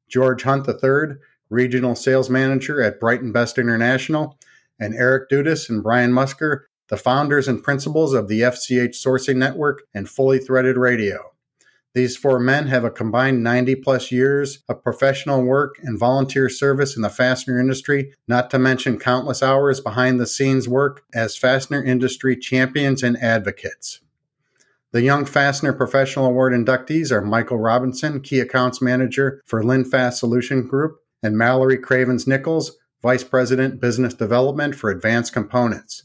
[0.08, 1.18] George Hunt III,
[1.50, 4.36] Regional Sales Manager at Brighton Best International,
[4.80, 9.82] and Eric Dudas and Brian Musker, the founders and principals of the FCH Sourcing Network
[9.94, 11.32] and Fully Threaded Radio.
[11.94, 16.94] These four men have a combined 90 plus years of professional work and volunteer service
[16.94, 21.82] in the fastener industry, not to mention countless hours behind the scenes work as fastener
[21.82, 24.00] industry champions and advocates.
[24.92, 30.66] The Young Fastener Professional Award inductees are Michael Robinson, Key Accounts Manager for LinFast Solution
[30.66, 36.04] Group, and Mallory Cravens Nichols, Vice President Business Development for Advanced Components.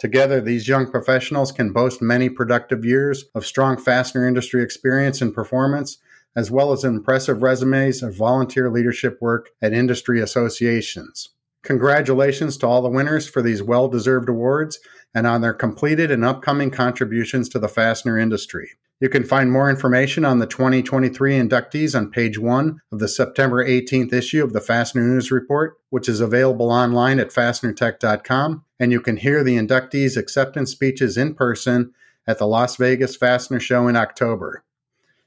[0.00, 5.34] Together, these young professionals can boast many productive years of strong fastener industry experience and
[5.34, 5.98] performance,
[6.34, 11.28] as well as impressive resumes of volunteer leadership work at industry associations.
[11.62, 14.78] Congratulations to all the winners for these well deserved awards
[15.14, 18.70] and on their completed and upcoming contributions to the fastener industry.
[19.00, 23.62] You can find more information on the 2023 inductees on page one of the September
[23.62, 28.64] 18th issue of the Fastener News Report, which is available online at fastenertech.com.
[28.80, 31.92] And you can hear the inductees' acceptance speeches in person
[32.26, 34.64] at the Las Vegas Fastener Show in October.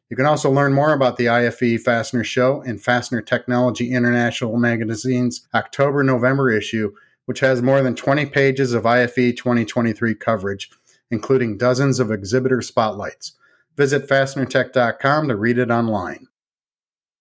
[0.10, 5.48] You can also learn more about the IFE Fastener Show in Fastener Technology International magazine's
[5.54, 6.94] October November issue,
[7.26, 10.70] which has more than 20 pages of IFE 2023 coverage,
[11.10, 13.34] including dozens of exhibitor spotlights.
[13.76, 16.28] Visit fastenertech.com to read it online.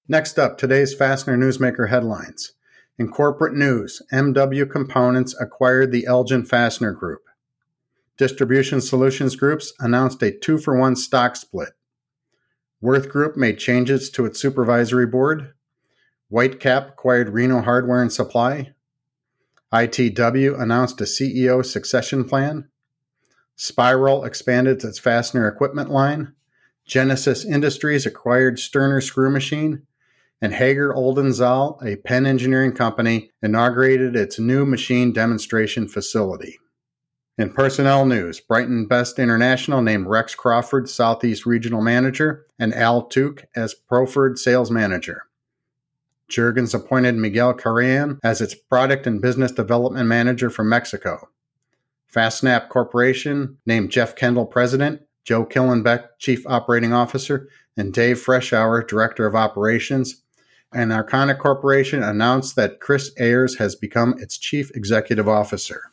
[0.08, 2.52] Next up, today's Fastener Newsmaker headlines.
[2.98, 7.22] In corporate news, MW Components acquired the Elgin Fastener Group.
[8.18, 11.70] Distribution Solutions Groups announced a two for one stock split.
[12.82, 15.54] Würth Group made changes to its supervisory board.
[16.30, 18.72] Whitecap acquired Reno Hardware and Supply.
[19.72, 22.68] ITW announced a CEO succession plan.
[23.56, 26.34] SPIROL expanded its fastener equipment line.
[26.84, 29.86] Genesis Industries acquired Sterner Screw Machine.
[30.42, 36.58] And Haeger Oldenzaal, a Penn engineering company, inaugurated its new machine demonstration facility.
[37.38, 43.44] In personnel news, Brighton Best International named Rex Crawford Southeast Regional Manager and Al Tuke
[43.56, 45.22] as Proford Sales Manager.
[46.28, 51.28] Jurgens appointed Miguel Carrian as its Product and Business Development Manager for Mexico.
[52.12, 59.24] FastSnap Corporation named Jeff Kendall President, Joe Killenbeck Chief Operating Officer, and Dave Freshour Director
[59.24, 60.22] of Operations.
[60.74, 65.90] And Arcana Corporation announced that Chris Ayers has become its Chief Executive Officer.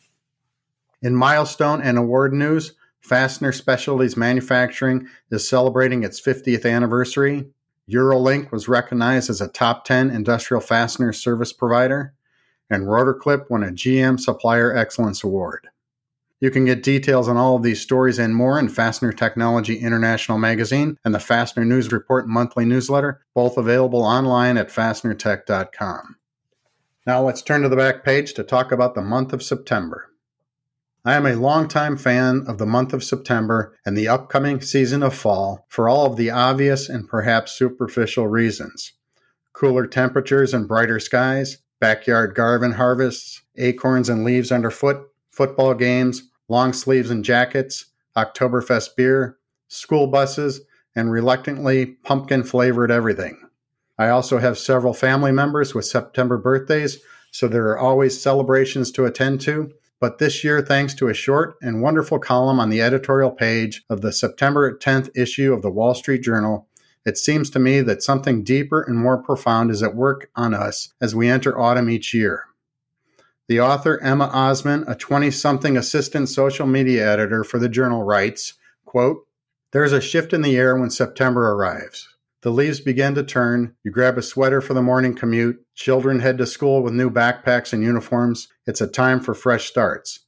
[1.01, 7.47] In milestone and award news, Fastener Specialties Manufacturing is celebrating its 50th anniversary.
[7.89, 12.13] Eurolink was recognized as a top 10 industrial fastener service provider,
[12.69, 15.69] and Rotorclip won a GM Supplier Excellence Award.
[16.41, 20.37] You can get details on all of these stories and more in Fastener Technology International
[20.37, 26.15] Magazine and the Fastener News Report monthly newsletter, both available online at fastenertech.com.
[27.05, 30.13] Now let's turn to the back page to talk about the month of September.
[31.03, 35.15] I am a longtime fan of the month of September and the upcoming season of
[35.15, 38.93] fall for all of the obvious and perhaps superficial reasons.
[39.53, 45.08] Cooler temperatures and brighter skies, backyard garvin harvests, acorns and leaves underfoot,
[45.39, 47.85] football games, long sleeves and jackets,
[48.15, 49.37] Oktoberfest beer,
[49.69, 50.61] school buses,
[50.95, 53.49] and reluctantly pumpkin flavored everything.
[53.97, 56.99] I also have several family members with September birthdays,
[57.31, 61.57] so there are always celebrations to attend to but this year, thanks to a short
[61.61, 65.93] and wonderful column on the editorial page of the September 10th issue of the Wall
[65.93, 66.67] Street Journal,
[67.05, 70.93] it seems to me that something deeper and more profound is at work on us
[71.01, 72.45] as we enter autumn each year.
[73.49, 78.53] The author Emma Osman, a 20 something assistant social media editor for the journal, writes,
[78.85, 79.25] quote,
[79.71, 82.07] There's a shift in the air when September arrives.
[82.43, 83.73] The leaves begin to turn.
[83.83, 85.65] You grab a sweater for the morning commute.
[85.73, 88.49] Children head to school with new backpacks and uniforms.
[88.67, 90.19] It's a time for fresh starts.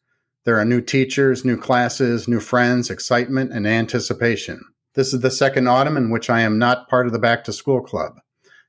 [0.44, 4.62] There are new teachers, new classes, new friends, excitement, and anticipation.
[4.96, 7.54] This is the second autumn in which I am not part of the back to
[7.54, 8.14] school club.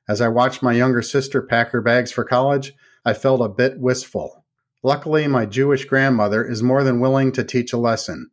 [0.07, 3.79] As I watched my younger sister pack her bags for college, I felt a bit
[3.79, 4.42] wistful.
[4.85, 8.29] Luckily, my Jewish grandmother is more than willing to teach a lesson.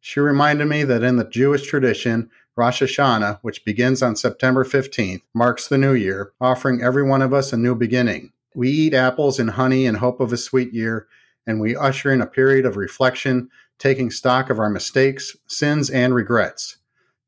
[0.00, 5.22] She reminded me that in the Jewish tradition, Rosh Hashanah, which begins on September 15th,
[5.32, 8.32] marks the new year, offering every one of us a new beginning.
[8.52, 11.06] We eat apples and honey in hope of a sweet year,
[11.46, 13.48] and we usher in a period of reflection,
[13.78, 16.78] taking stock of our mistakes, sins, and regrets.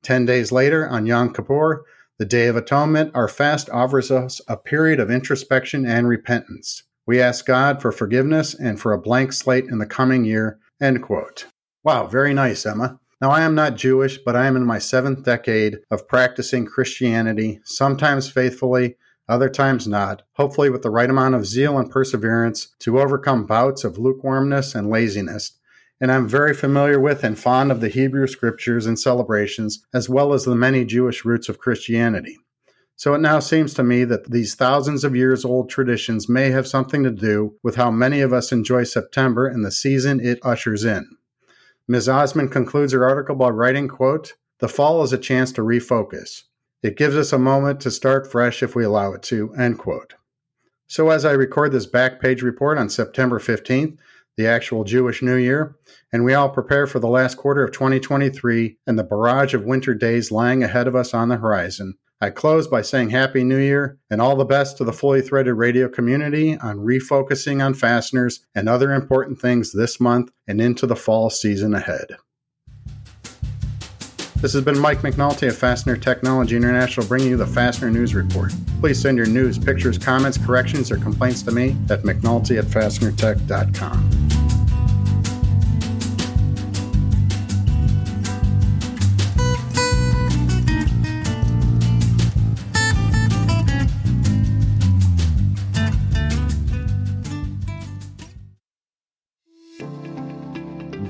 [0.02, 1.84] Ten days later, on Yom Kippur,
[2.18, 6.82] the Day of Atonement, our fast offers us a period of introspection and repentance.
[7.06, 10.58] We ask God for forgiveness and for a blank slate in the coming year.
[10.80, 11.46] End quote.
[11.82, 12.98] Wow, very nice, Emma.
[13.20, 17.60] Now, I am not Jewish, but I am in my seventh decade of practicing Christianity,
[17.64, 18.96] sometimes faithfully,
[19.28, 23.84] other times not, hopefully with the right amount of zeal and perseverance to overcome bouts
[23.84, 25.52] of lukewarmness and laziness.
[26.00, 30.34] And I'm very familiar with and fond of the Hebrew scriptures and celebrations, as well
[30.34, 32.36] as the many Jewish roots of Christianity.
[32.96, 36.66] So it now seems to me that these thousands of years old traditions may have
[36.66, 40.84] something to do with how many of us enjoy September and the season it ushers
[40.84, 41.04] in.
[41.88, 42.08] Ms.
[42.08, 46.44] Osman concludes her article by writing, quote, The fall is a chance to refocus.
[46.82, 50.14] It gives us a moment to start fresh if we allow it to, end quote.
[50.86, 53.96] So as I record this back page report on September 15th,
[54.36, 55.76] the actual Jewish New Year,
[56.12, 59.94] and we all prepare for the last quarter of 2023 and the barrage of winter
[59.94, 61.94] days lying ahead of us on the horizon,
[62.24, 65.56] I close by saying Happy New Year and all the best to the fully threaded
[65.56, 70.96] radio community on refocusing on fasteners and other important things this month and into the
[70.96, 72.16] fall season ahead.
[74.36, 78.54] This has been Mike McNulty of Fastener Technology International bringing you the Fastener News Report.
[78.80, 84.43] Please send your news, pictures, comments, corrections, or complaints to me at mcnulty at fastenertech.com.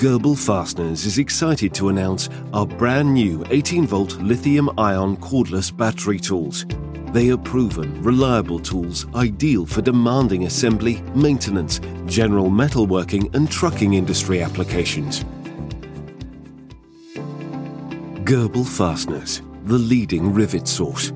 [0.05, 6.19] Goebel Fasteners is excited to announce our brand new 18 volt lithium ion cordless battery
[6.19, 6.67] tools.
[7.15, 14.43] They are proven, reliable tools ideal for demanding assembly, maintenance, general metalworking, and trucking industry
[14.43, 15.25] applications.
[18.25, 21.13] Goebel Fasteners, the leading rivet source.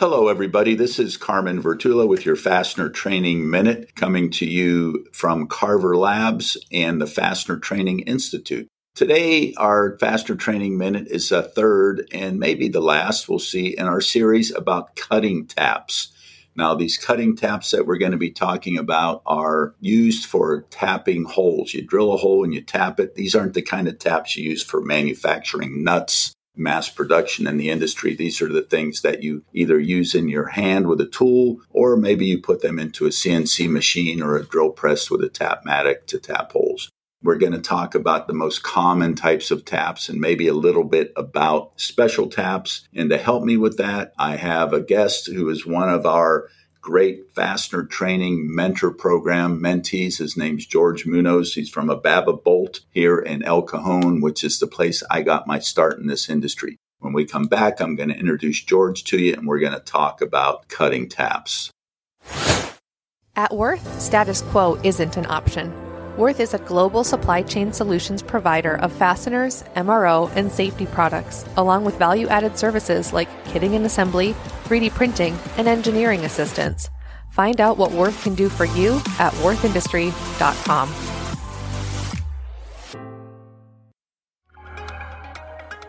[0.00, 0.74] Hello, everybody.
[0.74, 6.56] This is Carmen Vertullo with your Fastener Training Minute coming to you from Carver Labs
[6.72, 8.66] and the Fastener Training Institute.
[9.00, 13.86] Today, our Fastener Training Minute is a third and maybe the last we'll see in
[13.86, 16.12] our series about cutting taps.
[16.54, 21.24] Now, these cutting taps that we're going to be talking about are used for tapping
[21.24, 21.72] holes.
[21.72, 23.14] You drill a hole and you tap it.
[23.14, 27.70] These aren't the kind of taps you use for manufacturing nuts mass production in the
[27.70, 28.14] industry.
[28.14, 31.96] These are the things that you either use in your hand with a tool, or
[31.96, 36.04] maybe you put them into a CNC machine or a drill press with a Tapmatic
[36.08, 36.90] to tap holes.
[37.22, 40.84] We're going to talk about the most common types of taps and maybe a little
[40.84, 42.88] bit about special taps.
[42.94, 46.48] And to help me with that, I have a guest who is one of our
[46.80, 50.16] great fastener training mentor program mentees.
[50.16, 51.52] His name's George Munoz.
[51.52, 55.58] He's from Ababa Bolt here in El Cajon, which is the place I got my
[55.58, 56.78] start in this industry.
[57.00, 59.80] When we come back, I'm going to introduce George to you and we're going to
[59.80, 61.70] talk about cutting taps.
[63.36, 65.89] At Würth, status quo isn't an option.
[66.16, 71.84] Würth is a global supply chain solutions provider of fasteners, MRO, and safety products, along
[71.84, 74.34] with value added services like kitting and assembly,
[74.64, 76.90] 3D printing, and engineering assistance.
[77.30, 80.88] Find out what Würth can do for you at wurthindustry.com.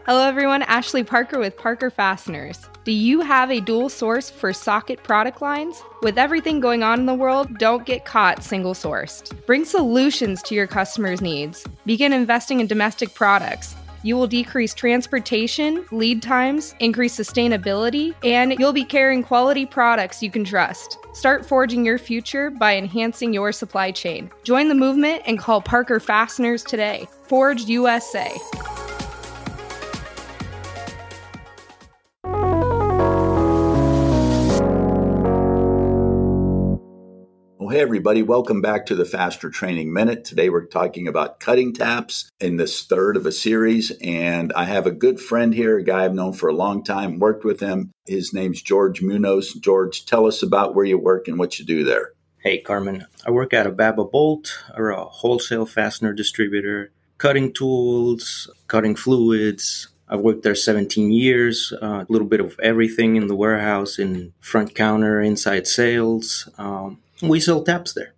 [0.05, 0.61] Hello, everyone.
[0.63, 2.70] Ashley Parker with Parker Fasteners.
[2.83, 5.83] Do you have a dual source for socket product lines?
[6.01, 9.45] With everything going on in the world, don't get caught single sourced.
[9.45, 11.63] Bring solutions to your customers' needs.
[11.85, 13.75] Begin investing in domestic products.
[14.01, 20.31] You will decrease transportation, lead times, increase sustainability, and you'll be carrying quality products you
[20.31, 20.97] can trust.
[21.13, 24.31] Start forging your future by enhancing your supply chain.
[24.43, 27.07] Join the movement and call Parker Fasteners today.
[27.27, 28.35] Forge USA.
[37.71, 40.25] Hey, everybody, welcome back to the Fastener Training Minute.
[40.25, 43.93] Today we're talking about cutting taps in this third of a series.
[44.01, 47.17] And I have a good friend here, a guy I've known for a long time,
[47.17, 47.91] worked with him.
[48.05, 49.53] His name's George Munoz.
[49.53, 52.11] George, tell us about where you work and what you do there.
[52.43, 53.07] Hey, Carmen.
[53.25, 60.19] I work at Ababa Bolt, or a wholesale fastener distributor, cutting tools, cutting fluids, I've
[60.19, 64.75] worked there 17 years, uh, a little bit of everything in the warehouse, in front
[64.75, 66.49] counter, inside sales.
[66.57, 66.99] Um,
[67.29, 68.13] we sell taps there.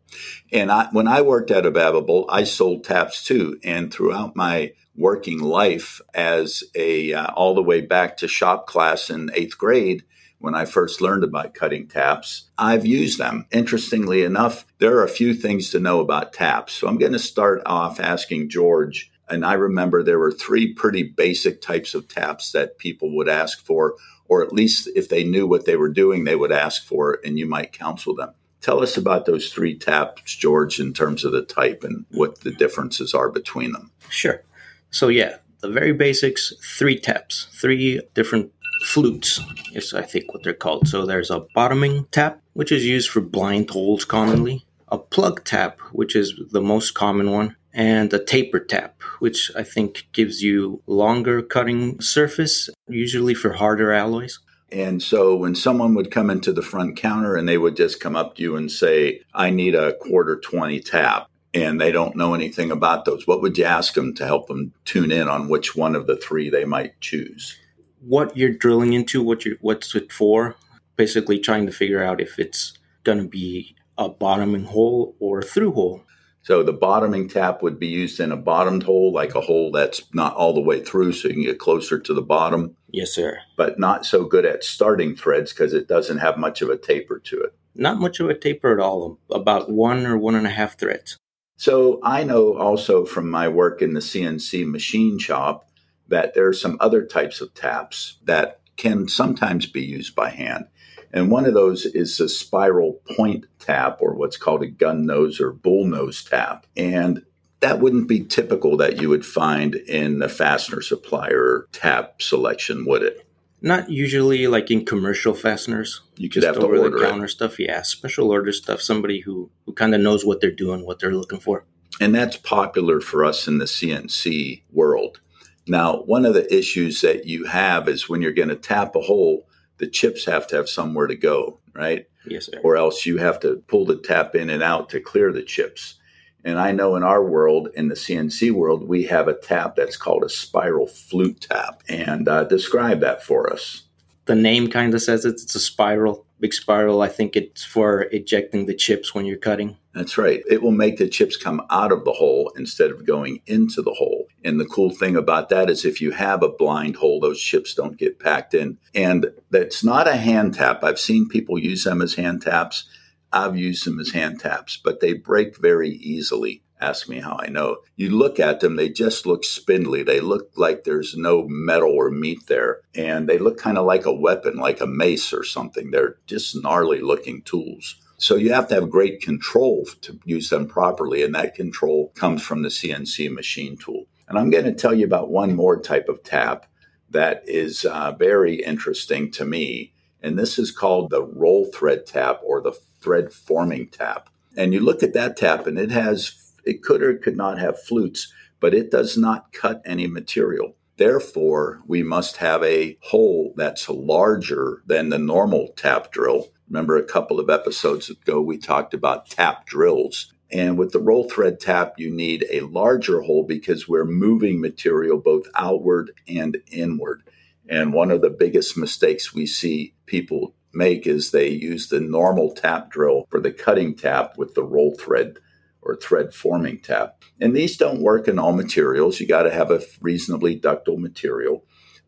[0.51, 3.59] And I, when I worked at Ababa Bolt, I sold taps too.
[3.63, 9.09] And throughout my working life, as a uh, all the way back to shop class
[9.09, 10.03] in eighth grade,
[10.43, 13.45] when I first learned about cutting taps, I've used them.
[13.51, 16.73] Interestingly enough, there are a few things to know about taps.
[16.73, 19.09] So I'm going to start off asking George.
[19.29, 23.65] And I remember there were three pretty basic types of taps that people would ask
[23.65, 23.95] for,
[24.27, 27.39] or at least if they knew what they were doing, they would ask for and
[27.39, 28.33] you might counsel them.
[28.63, 32.51] Tell us about those three taps, George, in terms of the type and what the
[32.51, 33.91] differences are between them.
[34.09, 34.41] Sure.
[34.89, 38.53] So, yeah, the very basics three taps, three different
[38.85, 39.41] flutes
[39.73, 40.87] is, I think, what they're called.
[40.87, 45.81] So, there's a bottoming tap, which is used for blind holes commonly, a plug tap,
[45.91, 50.81] which is the most common one, and a taper tap, which I think gives you
[50.87, 54.39] longer cutting surface, usually for harder alloys.
[54.73, 58.15] And so when someone would come into the front counter and they would just come
[58.15, 62.33] up to you and say, I need a quarter 20 tap, and they don't know
[62.33, 65.75] anything about those, what would you ask them to help them tune in on which
[65.75, 67.55] one of the three they might choose?
[67.99, 70.55] What you're drilling into, what you what's it for?
[70.95, 72.73] Basically trying to figure out if it's
[73.03, 76.01] going to be a bottoming hole or a through hole.
[76.41, 80.03] So the bottoming tap would be used in a bottomed hole, like a hole that's
[80.13, 82.75] not all the way through, so you can get closer to the bottom.
[82.93, 83.39] Yes, sir.
[83.57, 87.19] But not so good at starting threads because it doesn't have much of a taper
[87.19, 87.55] to it.
[87.73, 91.17] Not much of a taper at all, about one or one and a half threads.
[91.57, 95.67] So I know also from my work in the CNC machine shop
[96.07, 100.65] that there are some other types of taps that can sometimes be used by hand.
[101.11, 105.39] And one of those is a spiral point tap, or what's called a gun nose
[105.39, 106.67] or bull nose tap.
[106.77, 107.23] And
[107.63, 113.03] that wouldn't be typical that you would find in the fastener supplier tap selection, would
[113.03, 113.25] it?
[113.61, 116.01] Not usually like in commercial fasteners.
[116.17, 117.09] You could just have to over order the it.
[117.09, 117.57] counter stuff.
[117.57, 118.81] Yeah, special order stuff.
[118.81, 121.63] Somebody who who kind of knows what they're doing, what they're looking for.
[122.01, 125.21] And that's popular for us in the CNC world.
[125.65, 128.99] Now, one of the issues that you have is when you're going to tap a
[128.99, 132.07] hole, the chips have to have somewhere to go, right?
[132.27, 132.59] Yes, sir.
[132.61, 135.95] Or else you have to pull the tap in and out to clear the chips.
[136.43, 139.97] And I know in our world, in the CNC world, we have a tap that's
[139.97, 141.83] called a spiral flute tap.
[141.87, 143.83] And uh, describe that for us.
[144.25, 145.33] The name kind of says it.
[145.33, 147.01] It's a spiral, big spiral.
[147.01, 149.77] I think it's for ejecting the chips when you're cutting.
[149.93, 150.41] That's right.
[150.49, 153.93] It will make the chips come out of the hole instead of going into the
[153.93, 154.27] hole.
[154.43, 157.75] And the cool thing about that is if you have a blind hole, those chips
[157.75, 158.77] don't get packed in.
[158.95, 160.83] And that's not a hand tap.
[160.83, 162.85] I've seen people use them as hand taps.
[163.33, 166.61] I've used them as hand taps, but they break very easily.
[166.79, 167.77] Ask me how I know.
[167.95, 170.03] You look at them, they just look spindly.
[170.03, 172.81] They look like there's no metal or meat there.
[172.93, 175.89] And they look kind of like a weapon, like a mace or something.
[175.89, 177.95] They're just gnarly looking tools.
[178.17, 182.41] So you have to have great control to use them properly, and that control comes
[182.41, 184.05] from the CNC machine tool.
[184.27, 186.67] And I'm going to tell you about one more type of tap
[187.09, 192.39] that is uh, very interesting to me, and this is called the roll thread tap
[192.43, 192.71] or the
[193.03, 194.29] thread forming tap.
[194.55, 197.81] And you look at that tap, and it has it could or could not have
[197.81, 200.75] flutes, but it does not cut any material.
[200.97, 206.49] Therefore, we must have a hole that's larger than the normal tap drill.
[206.69, 210.31] Remember, a couple of episodes ago, we talked about tap drills.
[210.51, 215.17] And with the roll thread tap, you need a larger hole because we're moving material
[215.17, 217.23] both outward and inward.
[217.67, 222.53] And one of the biggest mistakes we see people make is they use the normal
[222.53, 225.37] tap drill for the cutting tap with the roll thread
[225.81, 227.23] or thread forming tap.
[227.41, 229.19] And these don't work in all materials.
[229.19, 231.65] You got to have a reasonably ductile material.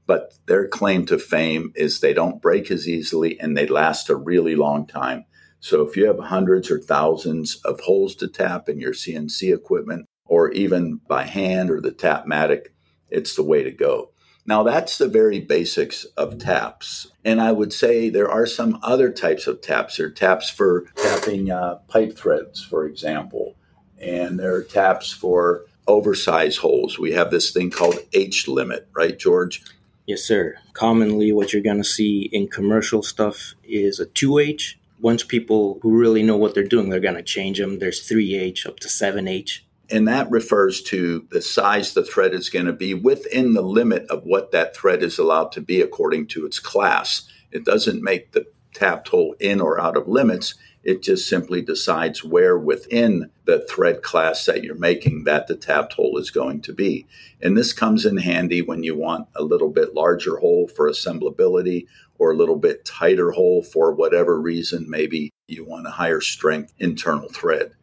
[0.08, 4.16] But their claim to fame is they don't break as easily and they last a
[4.16, 5.26] really long time.
[5.60, 10.06] So if you have hundreds or thousands of holes to tap in your CNC equipment,
[10.26, 12.68] or even by hand or the Tapmatic,
[13.10, 14.12] it's the way to go.
[14.48, 17.08] Now, that's the very basics of taps.
[17.24, 19.98] And I would say there are some other types of taps.
[19.98, 23.56] There are taps for tapping uh, pipe threads, for example,
[24.00, 27.00] and there are taps for oversized holes.
[27.00, 29.64] We have this thing called H limit, right, George?
[30.06, 30.56] Yes, sir.
[30.74, 34.76] Commonly, what you're going to see in commercial stuff is a 2H.
[35.02, 37.80] Once people who really know what they're doing, they're going to change them.
[37.80, 39.62] There's 3H up to 7H.
[39.92, 44.06] And that refers to the size the thread is going to be within the limit
[44.10, 47.30] of what that thread is allowed to be according to its class.
[47.52, 50.56] It doesn't make the tapped hole in or out of limits.
[50.84, 55.94] It just simply decides where within the thread class that you're making that the tapped
[55.94, 57.08] hole is going to be.
[57.42, 61.88] And this comes in handy when you want a little bit larger hole for assemblability
[62.20, 64.90] or a little bit tighter hole for whatever reason.
[64.90, 67.74] Maybe you want a higher strength internal thread.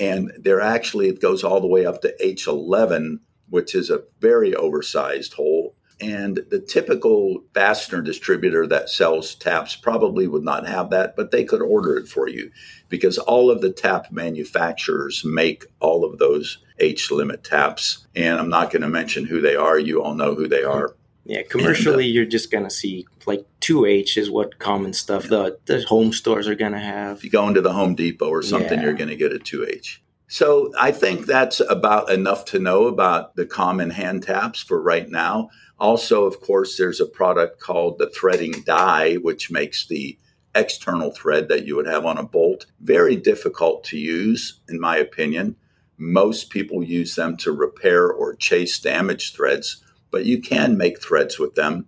[0.00, 3.20] And there actually, it goes all the way up to H11,
[3.50, 5.76] which is a very oversized hole.
[6.00, 11.44] And the typical fastener distributor that sells taps probably would not have that, but they
[11.44, 12.50] could order it for you
[12.88, 18.06] because all of the tap manufacturers make all of those H limit taps.
[18.16, 19.78] And I'm not going to mention who they are.
[19.78, 20.96] You all know who they are.
[21.24, 25.58] Yeah, uh, commercially, you're just going to see like 2H is what common stuff the,
[25.66, 27.18] the home stores are going to have.
[27.18, 28.84] If you go into the Home Depot or something, Yeah.
[28.86, 29.98] you're going to get a 2H.
[30.28, 35.08] So I think that's about enough to know about the common hand taps for right
[35.08, 35.50] now.
[35.78, 40.16] Also, of course, there's a product called the threading die, which makes the
[40.54, 44.96] external thread that you would have on a bolt very difficult to use, in my
[44.96, 45.56] opinion.
[45.96, 51.38] Most people use them to repair or chase damaged threads, but you can make threads
[51.38, 51.86] with them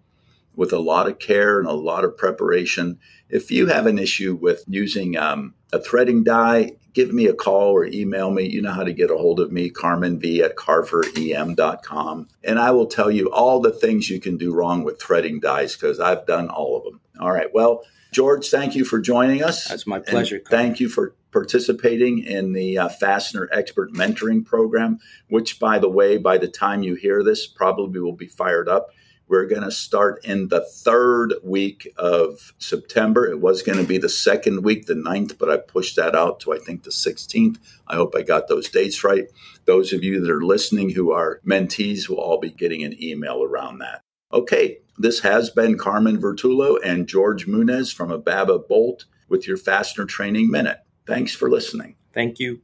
[0.55, 2.99] with a lot of care and a lot of preparation.
[3.29, 7.71] If you have an issue with using um, a threading die, give me a call
[7.71, 8.49] or email me.
[8.49, 12.29] You know how to get a hold of me, Carmen V at carverem.com.
[12.45, 15.75] And I will tell you all the things you can do wrong with threading dies
[15.75, 17.01] because I've done all of them.
[17.21, 17.53] All right.
[17.53, 19.67] Well, George, thank you for joining us.
[19.67, 20.41] That's my pleasure.
[20.49, 24.99] Thank you for participating in the uh, Fastener Expert Mentoring Program,
[25.29, 28.91] which, by the way, by the time you hear this, probably will be fired up.
[29.29, 33.27] We're going to start in the third week of September.
[33.27, 36.41] It was going to be the second week, the 9th, but I pushed that out
[36.41, 37.57] to, I think, the 16th.
[37.87, 39.31] I hope I got those dates right.
[39.65, 43.43] Those of you that are listening who are mentees will all be getting an email
[43.43, 44.03] around that.
[44.33, 50.07] Okay, this has been Carmen Vertullo and George Munoz from Ababa Bolt with your Fastener
[50.07, 50.79] Training Minute.
[51.07, 51.97] Thanks for listening.
[52.15, 52.63] Thank you.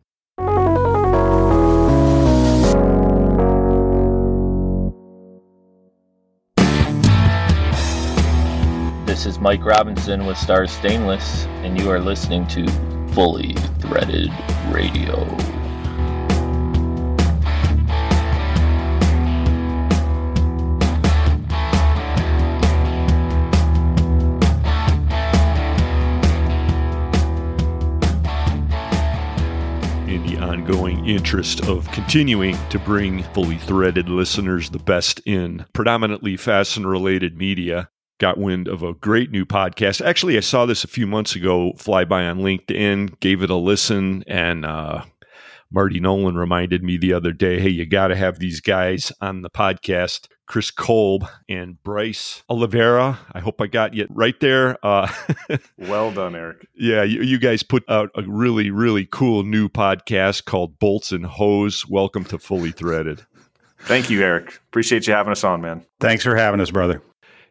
[9.04, 12.66] This is Mike Robinson with Star Stainless, and you are listening to
[13.12, 14.30] Fully Threaded
[14.70, 15.57] Radio.
[30.48, 37.36] Ongoing interest of continuing to bring fully threaded listeners the best in predominantly fasten related
[37.36, 37.90] media.
[38.18, 40.04] Got wind of a great new podcast.
[40.04, 43.56] Actually, I saw this a few months ago fly by on LinkedIn, gave it a
[43.56, 45.04] listen, and uh,
[45.70, 49.42] Marty Nolan reminded me the other day hey, you got to have these guys on
[49.42, 50.28] the podcast.
[50.48, 53.18] Kris Kolb and Bryce Oliveira.
[53.32, 54.84] I hope I got you right there.
[54.84, 55.12] Uh,
[55.78, 56.66] well done, Eric.
[56.74, 61.24] Yeah, you, you, guys put out a really, really cool new podcast called Bolts N
[61.24, 61.86] Hose.
[61.86, 63.26] Welcome to Fully Threaded.
[63.80, 64.58] Thank you, Eric.
[64.68, 65.84] Appreciate you having us on, man.
[66.00, 67.02] Thanks for having us, brother.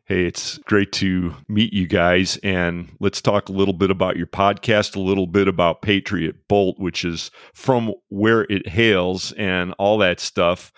[0.06, 2.38] Hey, it's great to meet you guys.
[2.38, 6.80] And let's talk a little bit about your podcast, a little bit about Patriot Bolt,
[6.80, 10.74] which is from where it hails and all that stuff.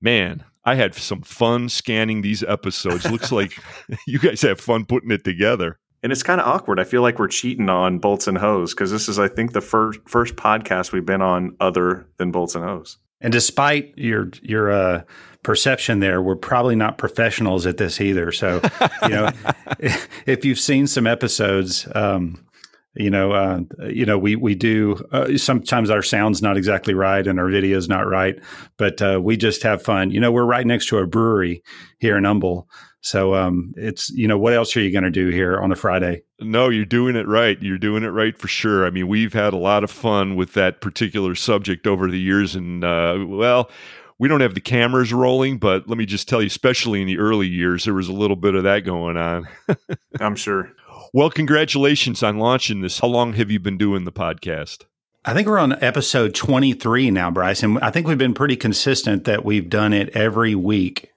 [0.00, 3.10] Man, I had some fun scanning these episodes.
[3.10, 3.58] Looks like
[4.06, 5.78] you guys have fun putting it together.
[6.02, 6.78] And it's kind of awkward.
[6.78, 9.62] I feel like we're cheating on Bolts N Hose because this is, I think, the
[9.62, 12.98] first first podcast we've been on other than Bolts N Hose.
[13.20, 15.02] And despite your your uh,
[15.42, 18.32] perception there, we're probably not professionals at this either.
[18.32, 18.60] So,
[19.04, 19.30] you know,
[20.26, 22.44] if you've seen some episodes, um,
[22.96, 27.26] you know, uh, you know, we we do uh, sometimes our sound's not exactly right
[27.26, 28.36] and our video's not right,
[28.76, 30.10] but uh, we just have fun.
[30.10, 31.62] You know, we're right next to a brewery
[31.98, 32.68] here in Humble,
[33.00, 35.76] so um, it's you know, what else are you going to do here on a
[35.76, 36.22] Friday?
[36.40, 37.60] No, you're doing it right.
[37.60, 38.86] You're doing it right for sure.
[38.86, 42.54] I mean, we've had a lot of fun with that particular subject over the years,
[42.54, 43.70] and uh, well.
[44.16, 47.18] We don't have the cameras rolling, but let me just tell you, especially in the
[47.18, 49.48] early years, there was a little bit of that going on.
[50.20, 50.70] I'm sure.
[51.14, 52.98] Well, congratulations on launching this.
[52.98, 54.82] How long have you been doing the podcast?
[55.24, 57.62] I think we're on episode 23 now, Bryce.
[57.62, 61.12] And I think we've been pretty consistent that we've done it every week.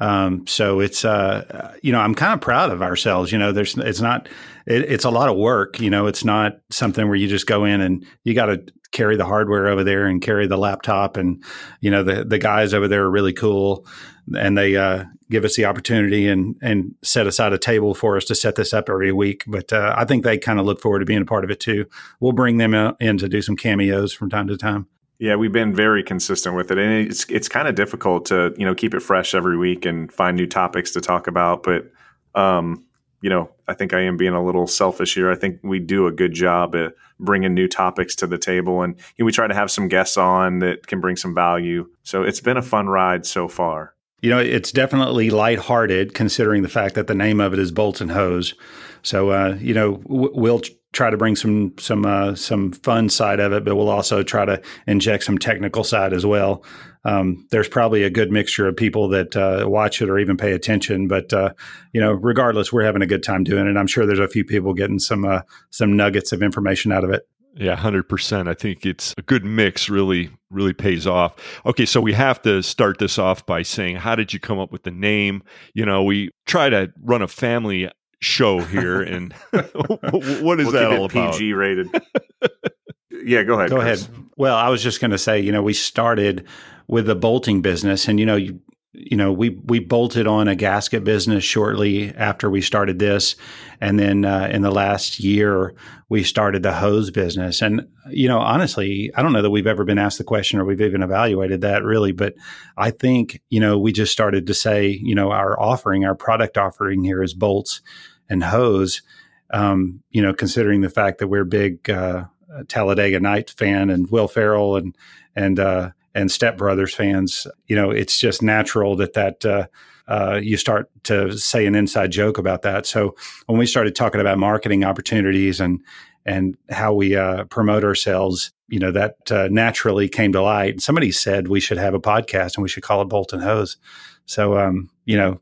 [0.00, 3.30] Um, so it's, uh, you know, I'm kind of proud of ourselves.
[3.30, 4.28] You know, there's, it's not,
[4.66, 5.78] it, it's a lot of work.
[5.78, 9.16] You know, it's not something where you just go in and you got to carry
[9.16, 11.16] the hardware over there and carry the laptop.
[11.16, 11.40] And,
[11.80, 13.86] you know, the, the guys over there are really cool
[14.34, 18.24] and they, uh, give us the opportunity and, and set aside a table for us
[18.24, 19.44] to set this up every week.
[19.46, 21.60] But, uh, I think they kind of look forward to being a part of it
[21.60, 21.86] too.
[22.20, 24.86] We'll bring them in to do some cameos from time to time.
[25.18, 28.66] Yeah, we've been very consistent with it, and it's it's kind of difficult to you
[28.66, 31.62] know keep it fresh every week and find new topics to talk about.
[31.62, 31.90] But
[32.34, 32.84] um,
[33.22, 35.30] you know, I think I am being a little selfish here.
[35.30, 38.94] I think we do a good job at bringing new topics to the table, and
[39.16, 41.88] you know, we try to have some guests on that can bring some value.
[42.02, 43.95] So it's been a fun ride so far.
[44.22, 48.00] You know, it's definitely lighthearted considering the fact that the name of it is Bolts
[48.00, 48.54] N Hose.
[49.02, 50.62] So, uh, you know, w- we'll
[50.92, 54.44] try to bring some some uh, some fun side of it, but we'll also try
[54.44, 56.64] to inject some technical side as well.
[57.04, 60.52] Um, there's probably a good mixture of people that uh, watch it or even pay
[60.52, 61.52] attention, but uh,
[61.92, 63.76] you know, regardless, we're having a good time doing it.
[63.76, 67.10] I'm sure there's a few people getting some uh, some nuggets of information out of
[67.10, 67.28] it.
[67.58, 68.48] Yeah, hundred percent.
[68.48, 69.88] I think it's a good mix.
[69.88, 71.34] Really, really pays off.
[71.64, 74.70] Okay, so we have to start this off by saying, how did you come up
[74.72, 75.42] with the name?
[75.74, 80.92] You know, we try to run a family show here, and what is we'll that
[80.92, 81.32] all about?
[81.32, 81.88] PG rated.
[83.24, 83.70] yeah, go ahead.
[83.70, 84.06] Go Kris.
[84.06, 84.24] ahead.
[84.36, 86.46] Well, I was just going to say, you know, we started
[86.88, 88.60] with the bolting business, and you know, you
[88.98, 93.36] you know, we we bolted on a gasket business shortly after we started this,
[93.80, 95.74] and then uh, in the last year
[96.08, 97.60] we started the hose business.
[97.60, 100.64] And you know, honestly, I don't know that we've ever been asked the question or
[100.64, 102.34] we've even evaluated that really, but
[102.78, 106.56] I think you know we just started to say, you know, our offering, our product
[106.56, 107.82] offering here is bolts
[108.30, 109.02] and hose.
[109.50, 112.24] Um, you know, considering the fact that we're big uh,
[112.68, 114.96] Talladega Night fan and Will Ferrell and
[115.36, 119.66] and uh, and Step Brothers fans, you know, it's just natural that that uh,
[120.08, 122.86] uh, you start to say an inside joke about that.
[122.86, 123.14] So
[123.46, 125.80] when we started talking about marketing opportunities and
[126.24, 130.80] and how we uh, promote ourselves, you know, that uh, naturally came to light.
[130.80, 133.76] Somebody said we should have a podcast and we should call it Bolt and Hose.
[134.24, 135.38] So, um, you know,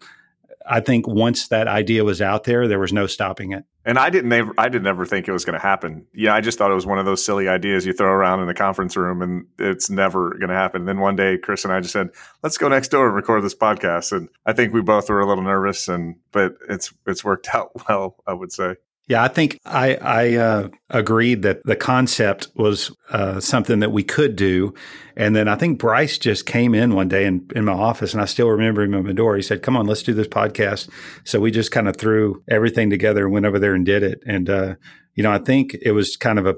[0.67, 3.65] I think once that idea was out there, there was no stopping it.
[3.85, 6.07] And I didn't ever, I didn't ever think it was going to happen.
[6.15, 8.47] Yeah, I just thought it was one of those silly ideas you throw around in
[8.47, 10.83] the conference room, and it's never going to happen.
[10.83, 12.09] And then one day, Kris and I just said,
[12.43, 15.27] "Let's go next door and record this podcast." And I think we both were a
[15.27, 18.17] little nervous, and but it's it's worked out well.
[18.27, 18.77] I would say.
[19.07, 24.03] Yeah, I think I, I uh, agreed that the concept was uh, something that we
[24.03, 24.73] could do.
[25.15, 28.23] And then I think Bryce just came in one day in, in my office, and
[28.23, 29.37] I still remember him at my door.
[29.37, 30.89] He said, Come on, let's do this podcast.
[31.25, 34.23] So we just kind of threw everything together and went over there and did it.
[34.27, 34.75] And, uh,
[35.15, 36.55] you know, I think it was kind of a,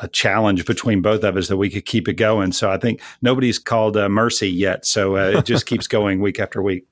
[0.00, 2.52] a challenge between both of us that we could keep it going.
[2.52, 4.86] So I think nobody's called uh, mercy yet.
[4.86, 6.86] So uh, it just keeps going week after week.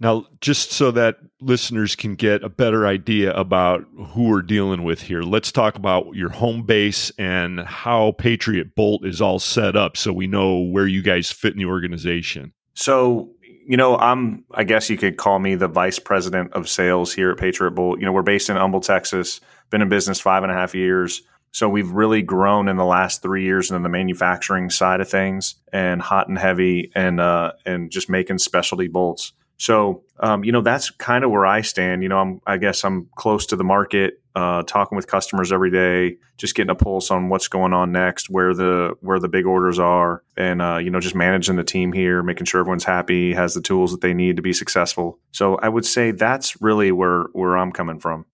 [0.00, 5.00] Now, just so that listeners can get a better idea about who we're dealing with
[5.00, 9.96] here, let's talk about your home base and how Patriot Bolt is all set up
[9.96, 12.52] so we know where you guys fit in the organization.
[12.74, 13.30] So,
[13.66, 17.30] you know, I'm, I guess you could call me the vice president of sales here
[17.30, 18.00] at Patriot Bolt.
[18.00, 19.40] You know, we're based in Humble, Texas,
[19.70, 21.22] been in business five and a half years.
[21.52, 25.54] So we've really grown in the last three years in the manufacturing side of things
[25.72, 29.32] and hot and heavy and, uh, and just making specialty bolts.
[29.56, 32.02] So, um, you know, that's kind of where I stand.
[32.02, 35.70] You know, I'm, I guess I'm close to the market, uh, talking with customers every
[35.70, 39.46] day, just getting a pulse on what's going on next, where the where the big
[39.46, 43.32] orders are, and uh, you know, just managing the team here, making sure everyone's happy,
[43.32, 45.18] has the tools that they need to be successful.
[45.30, 48.26] So, I would say that's really where where I'm coming from.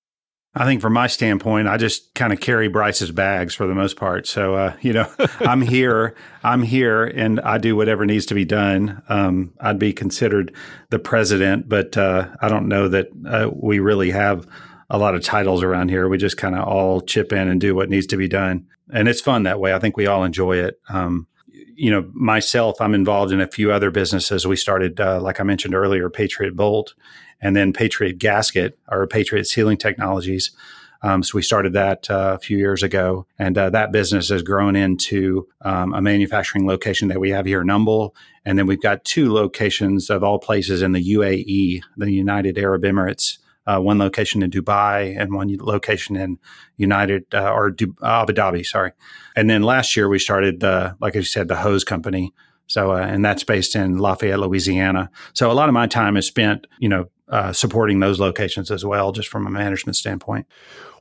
[0.52, 3.96] I think from my standpoint, I just kind of carry Bryce's bags for the most
[3.96, 4.26] part.
[4.26, 5.08] So, uh, you know,
[5.40, 9.00] I'm here, I'm here, and I do whatever needs to be done.
[9.08, 10.52] Um, I'd be considered
[10.90, 14.46] the president, but uh, I don't know that uh, we really have
[14.88, 16.08] a lot of titles around here.
[16.08, 18.66] We just kind of all chip in and do what needs to be done.
[18.92, 19.72] And it's fun that way.
[19.72, 20.80] I think we all enjoy it.
[20.88, 21.28] Um,
[21.76, 24.48] you know, myself, I'm involved in a few other businesses.
[24.48, 26.94] We started, uh, like I mentioned earlier, Patriot Bolt
[27.40, 30.50] and then Patriot Gasket or Patriot Sealing Technologies.
[31.02, 34.42] Um, so we started that uh, a few years ago, and uh, that business has
[34.42, 38.14] grown into um, a manufacturing location that we have here in Humble,
[38.44, 42.82] and then we've got two locations of all places in the UAE, the United Arab
[42.82, 43.38] Emirates.
[43.66, 46.38] Uh, one location in Dubai and one location in
[46.76, 48.92] United uh, or du- Abu Dhabi, sorry.
[49.36, 52.32] And then last year we started the, like I said, the hose company.
[52.66, 55.10] So, uh, and that's based in Lafayette, Louisiana.
[55.34, 58.84] So a lot of my time is spent, you know, uh, supporting those locations as
[58.84, 60.46] well, just from a management standpoint.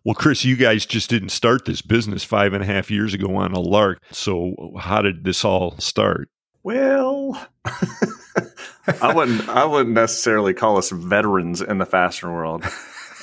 [0.06, 3.36] Well, Kris, you guys just didn't start this business five and a half years ago
[3.36, 4.02] on a lark.
[4.12, 6.30] So, how did this all start?
[6.64, 9.48] Well, I wouldn't.
[9.50, 12.66] I wouldn't necessarily call us veterans in the fastener world.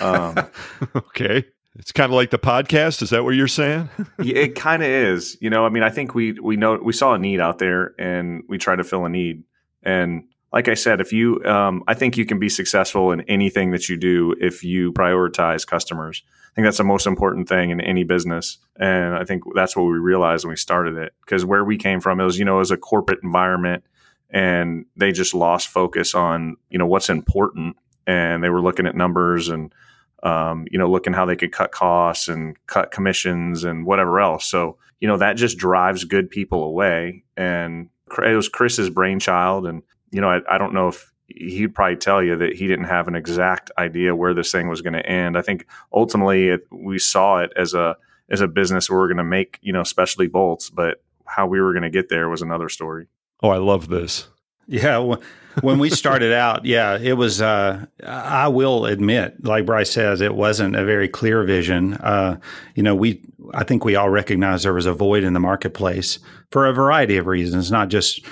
[0.01, 0.37] Um,
[0.97, 1.45] okay,
[1.77, 3.03] it's kind of like the podcast.
[3.03, 3.89] Is that what you're saying?
[4.23, 5.37] yeah, it kind of is.
[5.41, 7.95] You know, I mean, I think we we know we saw a need out there,
[7.99, 9.45] and we tried to fill a need.
[9.83, 13.73] And like I said, if you, um, I think you can be successful in anything
[13.73, 16.23] that you do if you prioritize customers.
[16.27, 19.83] I think that's the most important thing in any business, and I think that's what
[19.83, 21.13] we realized when we started it.
[21.21, 23.85] Because where we came from, it was you know, it was a corporate environment,
[24.31, 28.97] and they just lost focus on you know what's important, and they were looking at
[28.97, 29.75] numbers and
[30.23, 34.47] um, you know looking how they could cut costs and cut commissions and whatever else.
[34.47, 37.91] So you know that just drives good people away, and
[38.25, 42.23] it was Kris's brainchild, and you know, I, I don't know if he'd probably tell
[42.23, 45.37] you that he didn't have an exact idea where this thing was going to end.
[45.37, 47.97] I think ultimately it, we saw it as a
[48.29, 51.61] as a business where we're going to make you know specialty bolts, but how we
[51.61, 53.07] were going to get there was another story.
[53.43, 54.29] Oh, I love this.
[54.69, 55.17] Yeah,
[55.61, 57.41] when we started out, yeah, it was.
[57.41, 61.95] Uh, I will admit, like Bryce says, it wasn't a very clear vision.
[61.95, 62.39] Uh,
[62.75, 63.23] you know, we
[63.55, 66.19] I think we all recognize there was a void in the marketplace
[66.51, 68.25] for a variety of reasons, not just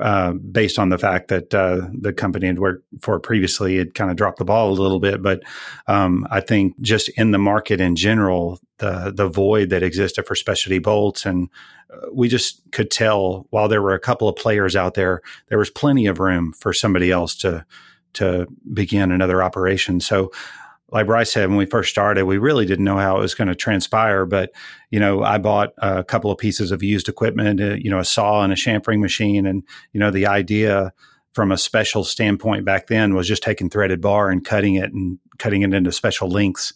[0.00, 4.10] uh, based on the fact that uh, the company had worked for previously had kind
[4.10, 5.22] of dropped the ball a little bit.
[5.22, 5.42] But
[5.86, 10.34] um, I think just in the market in general, the the void that existed for
[10.34, 11.48] specialty bolts, and
[11.92, 15.58] uh, we just could tell while there were a couple of players out there, there
[15.58, 17.64] was plenty of room for somebody else to
[18.14, 20.00] to begin another operation.
[20.00, 20.30] So
[20.90, 23.48] like Bryce said, when we first started, we really didn't know how it was going
[23.48, 24.24] to transpire.
[24.24, 24.52] But,
[24.90, 28.04] you know, I bought a couple of pieces of used equipment, uh, you know, a
[28.04, 29.46] saw and a chamfering machine.
[29.46, 29.62] And,
[29.92, 30.92] you know, the idea
[31.34, 35.18] from a special standpoint back then was just taking threaded bar and cutting it and
[35.38, 36.72] cutting it into special lengths.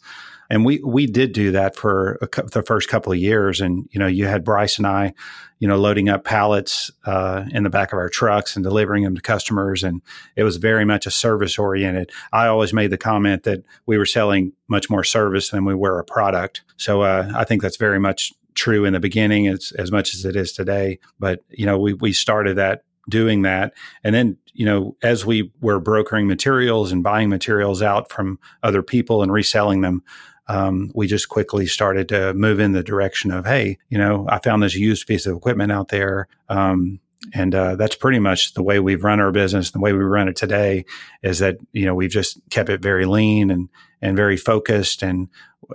[0.52, 3.60] And we we did do that for a, the first couple of years.
[3.62, 5.14] And you know, you had Bryce and I,
[5.60, 9.14] you know, loading up pallets uh, in the back of our trucks and delivering them
[9.14, 10.02] to customers, and
[10.36, 12.10] it was very much a service oriented.
[12.34, 15.98] I always made the comment that we were selling much more service than we were
[15.98, 16.62] a product.
[16.76, 20.26] So uh, I think that's very much true in the beginning as, as much as
[20.26, 20.98] it is today.
[21.18, 23.72] But, you know, we, we started that doing that.
[24.04, 28.82] And then, you know, as we were brokering materials and buying materials out from other
[28.82, 30.02] people and reselling them,
[30.48, 34.38] um, we just quickly started to move in the direction of, hey, you know, I
[34.38, 36.28] found this used piece of equipment out there.
[36.48, 37.00] Um,
[37.32, 39.70] and uh, that's pretty much the way we've run our business.
[39.70, 40.84] The way we run it today
[41.22, 43.68] is that you know we've just kept it very lean and
[44.00, 45.28] and very focused, and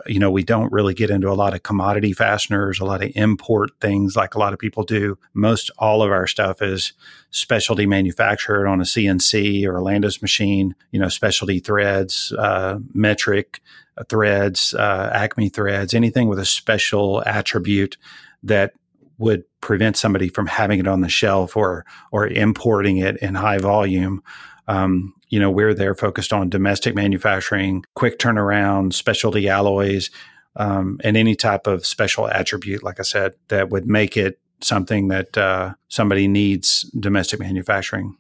[0.06, 3.12] you know we don't really get into a lot of commodity fasteners, a lot of
[3.16, 5.18] import things like a lot of people do.
[5.34, 6.92] Most all of our stuff is
[7.30, 10.76] specialty manufactured on a CNC or a Landis machine.
[10.92, 13.62] You know, specialty threads, uh, metric
[14.10, 17.98] threads, uh, Acme threads, anything with a special attribute
[18.44, 18.74] that
[19.18, 23.58] would prevent somebody from having it on the shelf or or importing it in high
[23.58, 24.22] volume.
[24.68, 30.10] Um, you know, we're there focused on domestic manufacturing, quick turnaround, specialty alloys,
[30.56, 35.10] um, and any type of special attribute, like I said, that would make it something
[35.10, 38.18] that uh, somebody needs domestic manufacturing.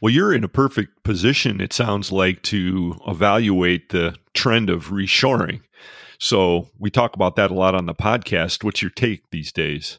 [0.00, 5.60] Well, you're in a perfect position, it sounds like, to evaluate the trend of reshoring.
[6.18, 8.64] So we talk about that a lot on the podcast.
[8.64, 9.98] What's your take these days?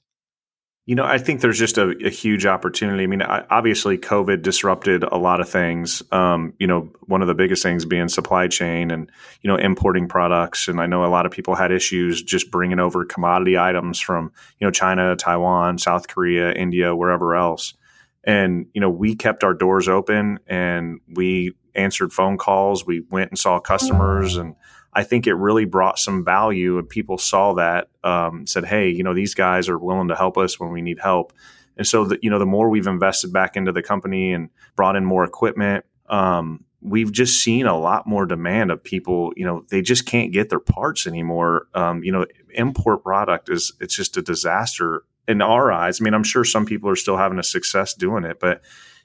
[0.87, 3.03] You know, I think there's just a, a huge opportunity.
[3.03, 6.01] I mean, I, obviously, COVID disrupted a lot of things.
[6.11, 9.09] Um, you know, one of the biggest things being supply chain and
[9.41, 10.67] you know importing products.
[10.67, 14.31] And I know a lot of people had issues just bringing over commodity items from
[14.59, 17.75] you know China, Taiwan, South Korea, India, wherever else.
[18.23, 22.85] And you know, we kept our doors open and we answered phone calls.
[22.85, 24.55] We went and saw customers and
[24.93, 29.03] I think it really brought some value, and people saw that, um, said, "Hey, you
[29.03, 31.31] know, these guys are willing to help us when we need help."
[31.77, 34.95] And so, the, you know, the more we've invested back into the company and brought
[34.97, 39.31] in more equipment, um, we've just seen a lot more demand of people.
[39.37, 41.67] You know, they just can't get their parts anymore.
[41.73, 45.99] Um, you know, import product is it's just a disaster in our eyes.
[45.99, 48.61] I mean, I'm sure some people are still having a success doing it, but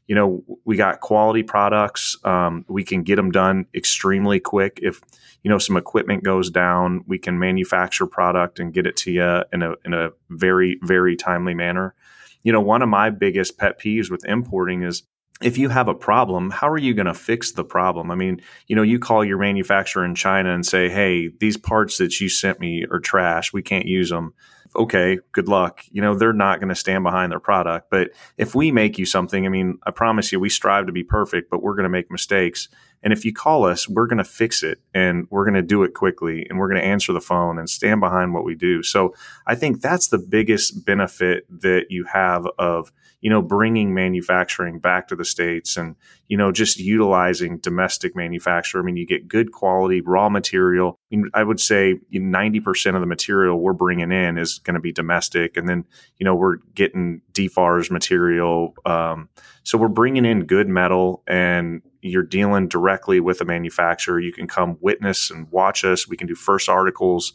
[0.07, 2.17] you know, we got quality products.
[2.25, 4.79] Um, we can get them done extremely quick.
[4.83, 5.01] If
[5.43, 9.43] you know some equipment goes down, we can manufacture product and get it to you
[9.53, 11.95] in a in a very very timely manner.
[12.43, 15.03] You know, one of my biggest pet peeves with importing is
[15.43, 18.11] if you have a problem, how are you going to fix the problem?
[18.11, 21.99] I mean, you know, you call your manufacturer in China and say, "Hey, these parts
[21.99, 23.53] that you sent me are trash.
[23.53, 24.35] We can't use them."
[24.77, 25.83] Okay, good luck.
[25.91, 27.91] You know, they're not going to stand behind their product.
[27.91, 31.05] But if we make you something, I mean, I promise you, we strive to be
[31.05, 32.69] perfect, but we're going to make mistakes.
[33.03, 35.83] And if you call us, we're going to fix it and we're going to do
[35.83, 38.83] it quickly and we're going to answer the phone and stand behind what we do.
[38.83, 39.15] So
[39.47, 45.09] I think that's the biggest benefit that you have of you know, bringing manufacturing back
[45.09, 45.97] to the states and
[46.29, 48.79] you know just utilizing domestic manufacture.
[48.79, 50.99] I mean, you get good quality raw material.
[51.35, 54.93] I, would say ninety percent of the material we're bringing in is going to be
[54.93, 55.85] domestic, and then
[56.19, 58.75] you know we're getting DFARS material.
[58.85, 59.29] Um,
[59.63, 64.19] so we're bringing in good metal, and you're dealing directly with a manufacturer.
[64.19, 66.09] You can come witness and watch us.
[66.09, 67.35] We can do first articles.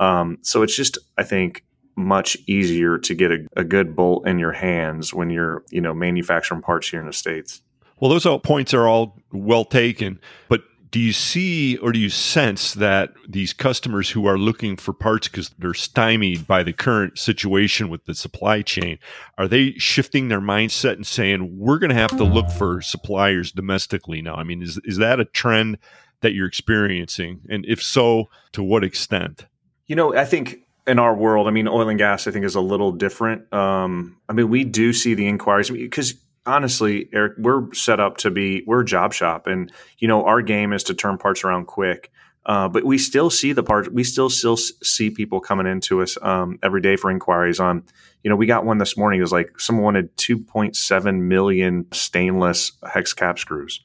[0.00, 1.64] Um, so it's just, I think,
[1.96, 5.94] much easier to get a, a, good bolt in your hands when you're, you know,
[5.94, 7.62] manufacturing parts here in the States.
[8.00, 10.18] Well, those points are all well taken,
[10.48, 10.64] but
[10.94, 15.26] do you see or do you sense that these customers who are looking for parts
[15.26, 19.00] because they're stymied by the current situation with the supply chain,
[19.36, 23.50] are they shifting their mindset and saying, we're going to have to look for suppliers
[23.50, 24.36] domestically now?
[24.36, 25.78] I mean, is, is that a trend
[26.20, 27.40] that you're experiencing?
[27.50, 29.46] And if so, to what extent?
[29.88, 32.54] You know, I think in our world, I mean, oil and gas, I think, is
[32.54, 33.52] a little different.
[33.52, 36.14] Um, I mean, we do see the inquiries because
[36.46, 40.42] honestly, Eric, we're set up to be we're a job shop, and you know, our
[40.42, 42.10] game is to turn parts around quick.
[42.46, 43.88] Uh, but we still see the parts.
[43.88, 47.84] We still still see people coming into us um, every day for inquiries on.
[48.22, 49.20] You know, we got one this morning.
[49.20, 53.80] It was like someone wanted 2.7 million stainless hex cap screws.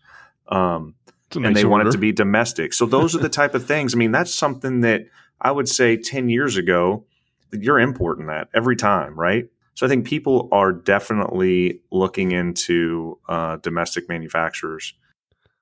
[0.50, 0.96] Um,
[1.36, 1.70] nice and they order.
[1.70, 2.74] want it to be domestic.
[2.74, 3.94] So those are the type of things.
[3.94, 5.06] I mean, that's something that
[5.40, 7.06] I would say 10 years ago,
[7.52, 9.46] you're importing that every time, right?
[9.76, 14.94] So I think people are definitely looking into uh, domestic manufacturers.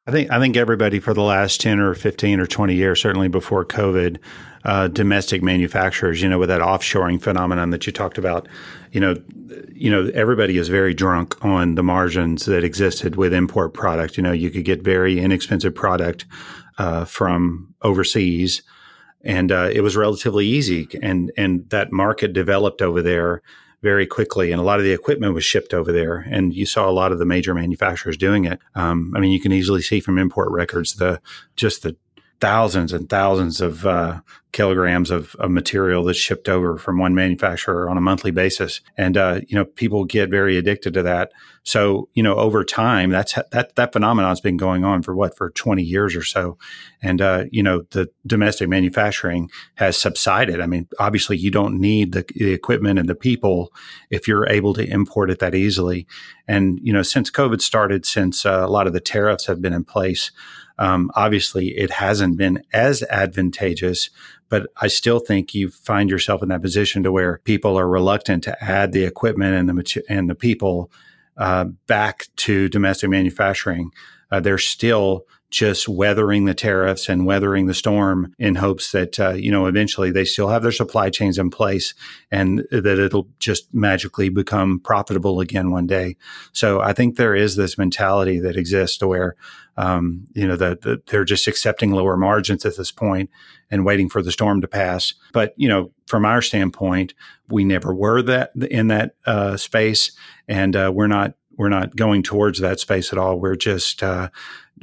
[0.07, 3.27] I think I think everybody for the last ten or fifteen or twenty years, certainly
[3.27, 4.17] before COVID,
[4.63, 8.47] uh, domestic manufacturers, you know, with that offshoring phenomenon that you talked about,
[8.91, 9.15] you know,
[9.73, 14.15] you know, everybody is very drunk on the margins that existed with import product.
[14.15, 16.25] You know, you could get very inexpensive product
[16.77, 18.61] uh, from overseas
[19.27, 20.87] and uh, it was relatively easy.
[21.01, 23.41] And and that market developed over there
[23.81, 26.25] very quickly, and a lot of the equipment was shipped over there.
[26.29, 28.59] And you saw a lot of the major manufacturers doing it.
[28.75, 31.21] Um, I mean, you can easily see from import records the
[31.55, 31.95] just the
[32.39, 37.89] thousands and thousands of uh, kilograms of, of, material that's shipped over from one manufacturer
[37.89, 41.31] on a monthly basis, and uh, you know people get very addicted to that.
[41.63, 45.49] So you know over time, that's that that phenomenon's been going on for what for
[45.51, 46.57] twenty years or so,
[47.01, 50.61] and uh, you know the domestic manufacturing has subsided.
[50.61, 53.71] I mean, obviously you don't need the, the equipment and the people
[54.09, 56.07] if you're able to import it that easily.
[56.47, 59.73] And you know since COVID started, since uh, a lot of the tariffs have been
[59.73, 60.31] in place.
[60.77, 64.09] Um, obviously, it hasn't been as advantageous,
[64.49, 68.43] but I still think you find yourself in that position to where people are reluctant
[68.45, 70.91] to add the equipment and the and the people
[71.37, 73.91] uh, back to domestic manufacturing.
[74.31, 79.33] Uh, they're still just weathering the tariffs and weathering the storm in hopes that uh,
[79.33, 81.93] you know eventually they still have their supply chains in place
[82.31, 86.17] and that it'll just magically become profitable again one day.
[86.51, 89.35] So I think there is this mentality that exists where
[89.77, 93.29] um, you know that the, they're just accepting lower margins at this point
[93.71, 95.13] and waiting for the storm to pass.
[95.31, 97.13] But you know, from our standpoint,
[97.47, 100.11] we never were that in that uh, space,
[100.47, 103.39] and uh, we're not we're not going towards that space at all.
[103.39, 104.29] We're just uh,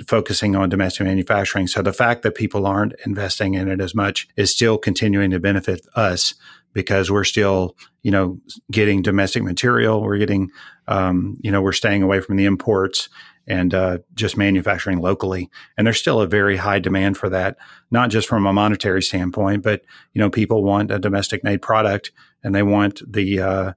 [0.07, 1.67] focusing on domestic manufacturing.
[1.67, 5.41] So the fact that people aren't investing in it as much is still continuing to
[5.41, 6.35] benefit us
[6.73, 8.39] because we're still, you know,
[8.71, 10.03] getting domestic material.
[10.03, 10.51] We're getting,
[10.89, 13.09] um, you know, we're staying away from the imports
[13.47, 15.51] and uh, just manufacturing locally.
[15.77, 17.57] And there's still a very high demand for that,
[17.91, 19.83] not just from a monetary standpoint, but
[20.13, 22.11] you know, people want a domestic made product
[22.43, 23.73] and they want the uh,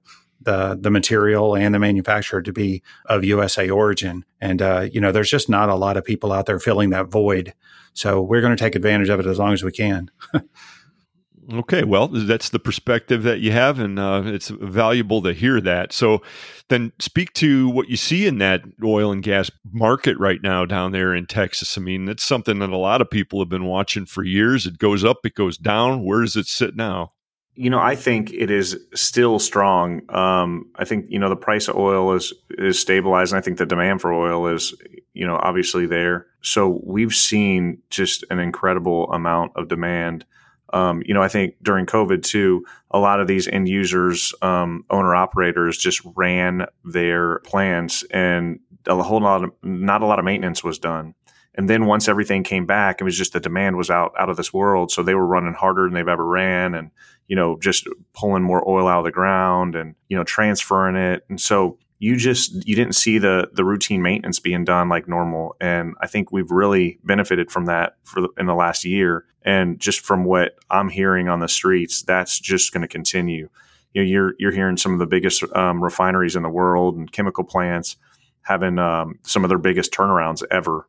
[0.48, 4.24] the the material and the manufacturer to be of USA origin.
[4.40, 7.08] And uh, you know, there's just not a lot of people out there filling that
[7.08, 7.52] void.
[7.92, 10.10] So we're going to take advantage of it as long as we can.
[11.52, 15.92] okay, well, that's the perspective that you have, and uh, it's valuable to hear that.
[15.92, 16.22] So,
[16.68, 20.92] then speak to what you see in that oil and gas market right now down
[20.92, 21.76] there in Texas.
[21.76, 24.66] I mean, it's something that a lot of people have been watching for years.
[24.66, 26.04] It goes up, it goes down.
[26.04, 27.12] Where does it sit now?
[27.58, 30.08] You know, I think it is still strong.
[30.14, 33.66] Um, I think you know the price of oil is is stabilized, I think the
[33.66, 34.72] demand for oil is
[35.12, 36.28] you know obviously there.
[36.40, 40.24] So we've seen just an incredible amount of demand.
[40.72, 44.84] Um, you know, I think during COVID too, a lot of these end users, um,
[44.88, 50.24] owner operators, just ran their plants, and a whole lot of not a lot of
[50.24, 51.12] maintenance was done.
[51.56, 54.36] And then once everything came back, it was just the demand was out out of
[54.36, 54.92] this world.
[54.92, 56.92] So they were running harder than they've ever ran, and
[57.28, 61.24] you know just pulling more oil out of the ground and you know transferring it.
[61.28, 65.56] And so you just you didn't see the the routine maintenance being done like normal.
[65.60, 69.24] And I think we've really benefited from that for the, in the last year.
[69.42, 73.48] And just from what I'm hearing on the streets, that's just going to continue.
[73.94, 77.10] You know, you're you're hearing some of the biggest um, refineries in the world and
[77.10, 77.96] chemical plants
[78.42, 80.88] having um, some of their biggest turnarounds ever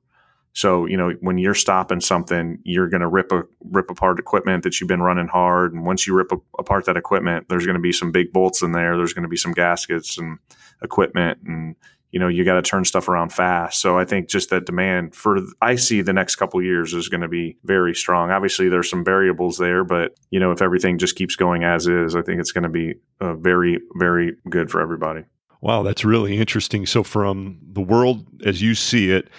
[0.59, 4.63] so you know when you're stopping something, you're going to rip a rip apart equipment
[4.63, 7.77] that you've been running hard, and once you rip a, apart that equipment, there's going
[7.77, 8.97] to be some big bolts in there.
[8.97, 10.37] There's going to be some gaskets and
[10.83, 11.77] equipment, and
[12.11, 13.79] you know you got to turn stuff around fast.
[13.79, 17.21] So I think just that demand for I see the next couple years is going
[17.21, 18.29] to be very strong.
[18.29, 22.17] Obviously, there's some variables there, but you know if everything just keeps going as is,
[22.17, 25.23] I think it's going to be uh, very very good for everybody.
[25.61, 26.85] Wow, that's really interesting.
[26.85, 29.29] So, from the world as you see it,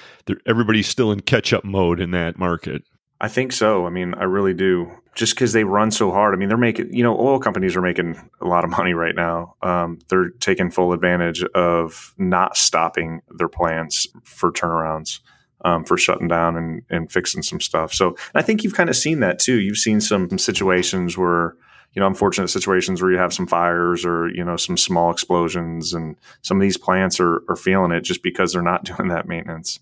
[0.47, 2.83] everybody's still in catch up mode in that market.
[3.21, 3.87] I think so.
[3.87, 4.91] I mean, I really do.
[5.15, 6.35] Just because they run so hard.
[6.35, 9.15] I mean, they're making, you know, oil companies are making a lot of money right
[9.15, 9.57] now.
[9.61, 15.19] Um, they're taking full advantage of not stopping their plants for turnarounds,
[15.65, 17.93] um, for shutting down and, and fixing some stuff.
[17.93, 19.61] So I think you've kind of seen that too.
[19.61, 21.57] You've seen some situations where,
[21.93, 25.93] you know, unfortunate situations where you have some fires or, you know, some small explosions
[25.93, 29.27] and some of these plants are, are feeling it just because they're not doing that
[29.27, 29.81] maintenance.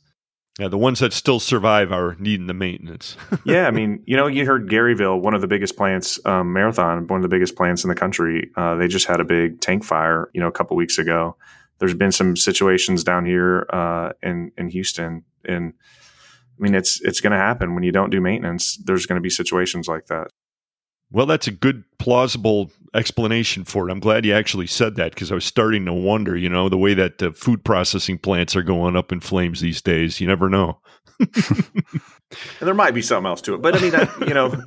[0.59, 3.17] Yeah, the ones that still survive are needing the maintenance.
[3.45, 7.07] yeah, I mean, you know, you heard Garyville, one of the biggest plants, um, Marathon,
[7.07, 8.51] one of the biggest plants in the country.
[8.57, 11.37] Uh, they just had a big tank fire, you know, a couple weeks ago.
[11.79, 15.75] There's been some situations down here uh, in in Houston, and
[16.59, 18.79] I mean, it's it's going to happen when you don't do maintenance.
[18.79, 20.33] There's going to be situations like that.
[21.11, 23.93] Well, that's a good, plausible explanation for it.
[23.93, 26.79] I'm glad you actually said that because I was starting to wonder, you know, the
[26.79, 30.21] way that the food processing plants are going up in flames these days.
[30.21, 30.81] You never know.
[31.21, 31.29] And
[32.61, 34.63] there might be something else to it, but I mean, I, you know,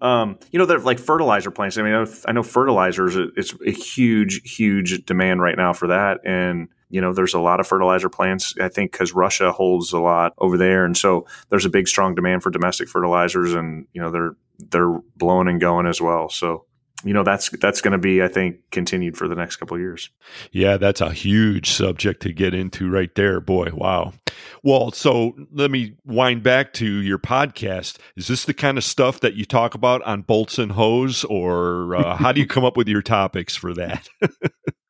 [0.06, 1.76] um, you know, they're like fertilizer plants.
[1.78, 3.16] I mean, I know, I know fertilizers.
[3.36, 7.58] It's a huge, huge demand right now for that, and you know, there's a lot
[7.58, 8.54] of fertilizer plants.
[8.60, 12.14] I think because Russia holds a lot over there, and so there's a big, strong
[12.14, 16.28] demand for domestic fertilizers, and you know, they're they're blowing and going as well.
[16.28, 16.66] So
[17.04, 19.80] you know that's that's going to be I think continued for the next couple of
[19.80, 20.10] years.
[20.52, 23.70] Yeah, that's a huge subject to get into right there, boy.
[23.74, 24.14] Wow.
[24.62, 27.98] Well, so let me wind back to your podcast.
[28.16, 31.94] Is this the kind of stuff that you talk about on Bolts N Hose, or
[31.94, 34.08] uh, how do you come up with your topics for that?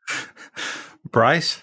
[1.10, 1.62] Bryce.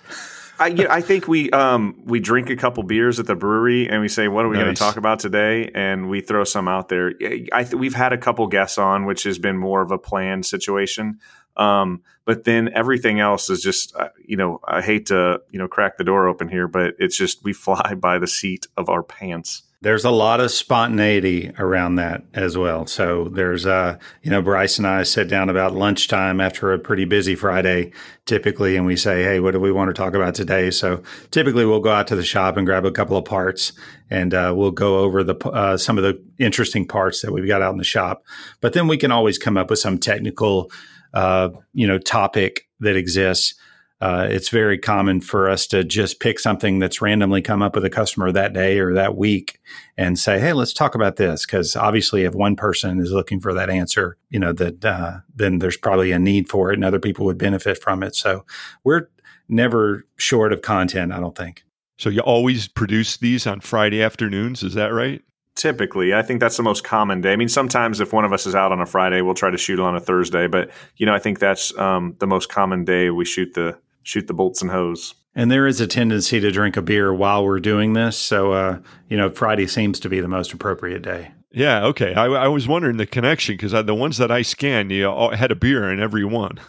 [0.61, 3.89] I, you know, I think we um, we drink a couple beers at the brewery
[3.89, 4.63] and we say, "What are we nice.
[4.63, 7.13] going to talk about today?" And we throw some out there.
[7.51, 10.45] I th- we've had a couple guests on, which has been more of a planned
[10.45, 11.19] situation.
[11.57, 15.67] Um, but then everything else is just, uh, you know, I hate to you know
[15.67, 19.01] crack the door open here, but it's just we fly by the seat of our
[19.01, 19.63] pants.
[19.83, 22.85] There's a lot of spontaneity around that as well.
[22.85, 27.05] So there's, uh, you know, Bryce and I sit down about lunchtime after a pretty
[27.05, 27.91] busy Friday,
[28.27, 30.69] typically, and we say, Hey, what do we want to talk about today?
[30.69, 31.01] So
[31.31, 33.73] typically we'll go out to the shop and grab a couple of parts
[34.11, 37.63] and, uh, we'll go over the, uh, some of the interesting parts that we've got
[37.63, 38.23] out in the shop.
[38.61, 40.71] But then we can always come up with some technical,
[41.15, 43.55] uh, you know, topic that exists
[44.01, 47.85] uh, it's very common for us to just pick something that's randomly come up with
[47.85, 49.59] a customer that day or that week
[49.95, 53.53] and say, "Hey, let's talk about this." Because obviously, if one person is looking for
[53.53, 56.99] that answer, you know that uh, then there's probably a need for it, and other
[56.99, 58.15] people would benefit from it.
[58.15, 58.43] So
[58.83, 59.07] we're
[59.47, 61.11] never short of content.
[61.11, 61.63] I don't think.
[61.99, 65.21] So you always produce these on Friday afternoons, is that right?
[65.55, 67.33] Typically, I think that's the most common day.
[67.33, 69.57] I mean, sometimes if one of us is out on a Friday, we'll try to
[69.57, 73.11] shoot on a Thursday, but you know, I think that's um, the most common day
[73.11, 75.15] we shoot the shoot the bolts and hose.
[75.33, 78.17] And there is a tendency to drink a beer while we're doing this.
[78.17, 81.31] So, uh, you know, Friday seems to be the most appropriate day.
[81.53, 82.13] Yeah, okay.
[82.13, 85.51] I, I was wondering the connection because the ones that I scanned, you know, had
[85.51, 86.59] a beer in every one.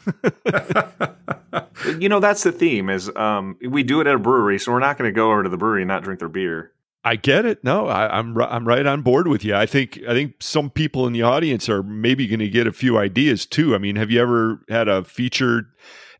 [1.98, 4.80] you know, that's the theme is um, we do it at a brewery, so we're
[4.80, 6.72] not going to go over to the brewery and not drink their beer.
[7.04, 7.64] I get it.
[7.64, 9.54] No, I, am I'm, I'm right on board with you.
[9.54, 12.72] I think I think some people in the audience are maybe going to get a
[12.72, 13.74] few ideas too.
[13.74, 15.66] I mean, have you ever had a featured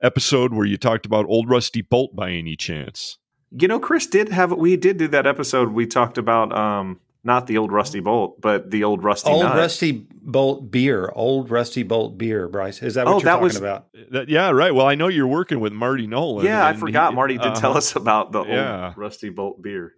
[0.03, 3.19] episode where you talked about Old Rusty Bolt by any chance?
[3.51, 5.73] You know, Kris did have we did do that episode.
[5.73, 9.57] We talked about um not the old rusty bolt, but the old rusty old nut.
[9.57, 12.49] rusty bolt beer, old rusty bolt beer.
[12.49, 13.87] Bryce, is that what oh, you're that talking was, about?
[14.11, 14.75] That, yeah, right.
[14.75, 16.45] Well, I know you're working with Marty Nolan.
[16.45, 18.87] Yeah, I forgot he, Marty did uh, tell us about the yeah.
[18.87, 19.95] old rusty bolt beer.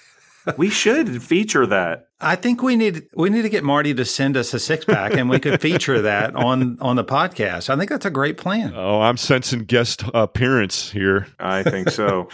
[0.56, 2.08] We should feature that.
[2.20, 5.14] I think we need we need to get Marty to send us a six pack,
[5.14, 7.68] and we could feature that on on the podcast.
[7.68, 8.72] I think that's a great plan.
[8.74, 11.26] Oh, I'm sensing guest appearance here.
[11.38, 12.28] I think so.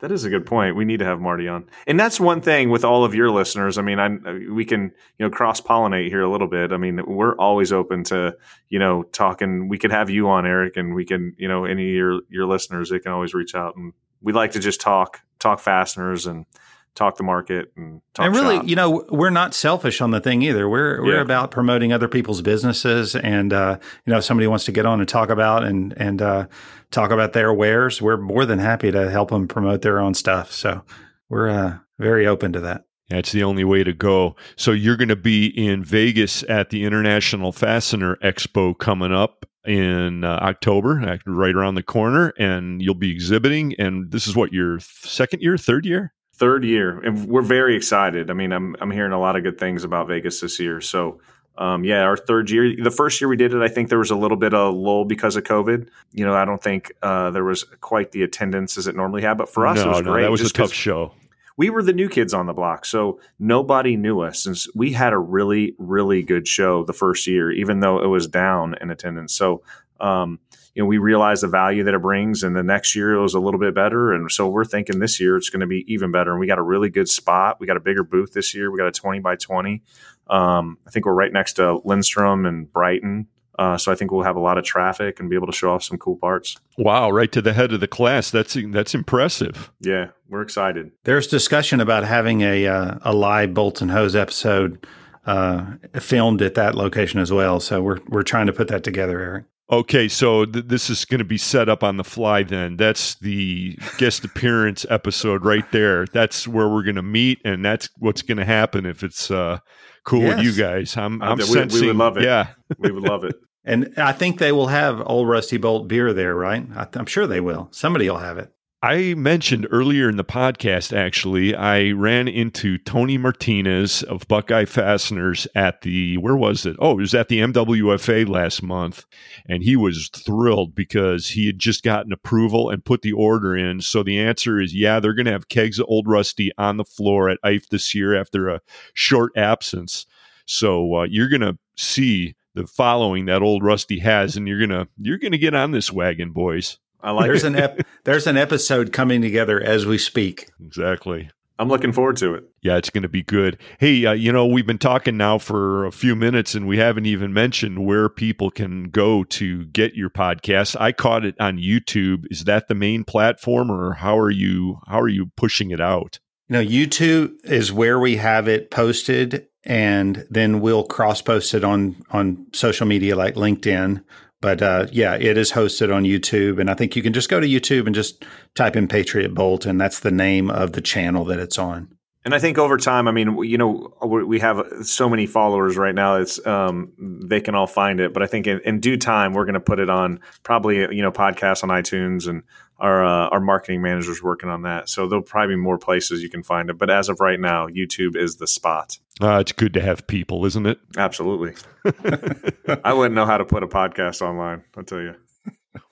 [0.00, 0.76] that is a good point.
[0.76, 3.76] We need to have Marty on, and that's one thing with all of your listeners.
[3.76, 4.08] I mean, I
[4.52, 6.72] we can you know cross pollinate here a little bit.
[6.72, 8.36] I mean, we're always open to
[8.68, 9.68] you know talking.
[9.68, 12.46] We could have you on, Eric, and we can you know any of your your
[12.46, 12.90] listeners.
[12.90, 16.46] They can always reach out, and we like to just talk talk fasteners and
[16.94, 18.68] talk the market and talk and really shop.
[18.68, 21.22] you know we're not selfish on the thing either we're we're yeah.
[21.22, 25.00] about promoting other people's businesses and uh, you know if somebody wants to get on
[25.00, 26.46] and talk about and and uh,
[26.90, 30.52] talk about their wares we're more than happy to help them promote their own stuff
[30.52, 30.84] so
[31.28, 34.36] we're uh, very open to that that's the only way to go.
[34.56, 40.24] So you're going to be in Vegas at the International Fastener Expo coming up in
[40.24, 43.74] uh, October, right around the corner, and you'll be exhibiting.
[43.78, 46.14] And this is what your second year, third year?
[46.42, 48.28] Third year, and we're very excited.
[48.28, 50.80] I mean, I'm I'm hearing a lot of good things about Vegas this year.
[50.80, 51.20] So,
[51.56, 52.74] um, yeah, our third year.
[52.82, 54.76] The first year we did it, I think there was a little bit of a
[54.76, 55.88] lull because of COVID.
[56.10, 59.38] You know, I don't think uh, there was quite the attendance as it normally had,
[59.38, 60.22] but for us, no, it was no, great.
[60.22, 61.14] That was a tough show.
[61.56, 64.42] We were the new kids on the block, so nobody knew us.
[64.42, 68.26] Since we had a really, really good show the first year, even though it was
[68.26, 69.32] down in attendance.
[69.32, 69.62] So,
[70.00, 70.40] um,
[70.74, 72.42] you know, we realize the value that it brings.
[72.42, 74.12] And the next year it was a little bit better.
[74.12, 76.30] And so we're thinking this year it's going to be even better.
[76.30, 77.60] And we got a really good spot.
[77.60, 78.70] We got a bigger booth this year.
[78.70, 79.82] We got a 20 by 20.
[80.28, 83.28] Um, I think we're right next to Lindstrom and Brighton.
[83.58, 85.72] Uh, so I think we'll have a lot of traffic and be able to show
[85.72, 86.56] off some cool parts.
[86.78, 88.30] Wow, right to the head of the class.
[88.30, 89.70] That's that's impressive.
[89.80, 90.90] Yeah, we're excited.
[91.04, 94.86] There's discussion about having a uh, a live bolts and hose episode
[95.26, 95.66] uh,
[96.00, 97.60] filmed at that location as well.
[97.60, 99.44] So we're we're trying to put that together, Eric.
[99.70, 102.76] Okay, so th- this is going to be set up on the fly then.
[102.76, 106.06] That's the guest appearance episode right there.
[106.06, 109.58] That's where we're going to meet, and that's what's going to happen if it's uh,
[110.04, 110.36] cool yes.
[110.36, 110.96] with you guys.
[110.96, 111.80] I'm, I'm uh, sensing.
[111.80, 112.24] We would love it.
[112.24, 112.48] Yeah,
[112.78, 113.36] we would love it.
[113.64, 116.66] And I think they will have Old Rusty Bolt beer there, right?
[116.74, 117.68] I am sure they will.
[117.70, 118.52] Somebody will have it.
[118.84, 125.46] I mentioned earlier in the podcast, actually, I ran into Tony Martinez of Buckeye Fasteners
[125.54, 126.74] at the, where was it?
[126.80, 129.04] Oh, it was at the MWFA last month.
[129.48, 133.82] And he was thrilled because he had just gotten approval and put the order in.
[133.82, 136.84] So the answer is yeah, they're going to have kegs of Old Rusty on the
[136.84, 138.60] floor at IFE this year after a
[138.94, 140.06] short absence.
[140.44, 144.86] So uh, you're going to see the following that old Rusty has, and you're gonna
[144.98, 146.78] you're gonna get on this wagon, boys.
[147.02, 147.48] I like there's it.
[147.48, 150.48] an ep- there's an episode coming together as we speak.
[150.64, 151.30] Exactly.
[151.58, 152.44] I'm looking forward to it.
[152.62, 153.56] Yeah, it's going to be good.
[153.78, 157.06] Hey, uh, you know, we've been talking now for a few minutes and we haven't
[157.06, 160.74] even mentioned where people can go to get your podcast.
[160.80, 162.24] I caught it on YouTube.
[162.30, 166.18] Is that the main platform or how are you how are you pushing it out?
[166.48, 171.62] You know, YouTube is where we have it posted and then we'll cross post it
[171.62, 174.02] on on social media like LinkedIn.
[174.42, 177.40] But uh, yeah, it is hosted on YouTube, and I think you can just go
[177.40, 181.24] to YouTube and just type in Patriot Bolt, and that's the name of the channel
[181.26, 181.88] that it's on.
[182.24, 185.94] And I think over time, I mean, you know, we have so many followers right
[185.94, 186.16] now.
[186.16, 189.44] It's um, they can all find it, but I think in, in due time, we're
[189.44, 192.42] going to put it on probably you know podcasts on iTunes and
[192.82, 194.88] our uh, our marketing manager's working on that.
[194.88, 196.76] So there'll probably be more places you can find it.
[196.76, 198.98] But as of right now, YouTube is the spot.
[199.20, 200.80] Uh, it's good to have people, isn't it?
[200.96, 201.54] Absolutely.
[202.84, 204.64] I wouldn't know how to put a podcast online.
[204.76, 205.14] I'll tell you.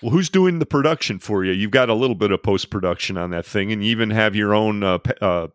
[0.03, 1.53] Well, who's doing the production for you?
[1.53, 4.35] You've got a little bit of post production on that thing, and you even have
[4.35, 5.49] your own uh, uh,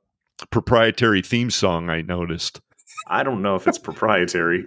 [0.49, 1.89] proprietary theme song.
[1.89, 2.61] I noticed.
[3.07, 4.65] I don't know if it's proprietary.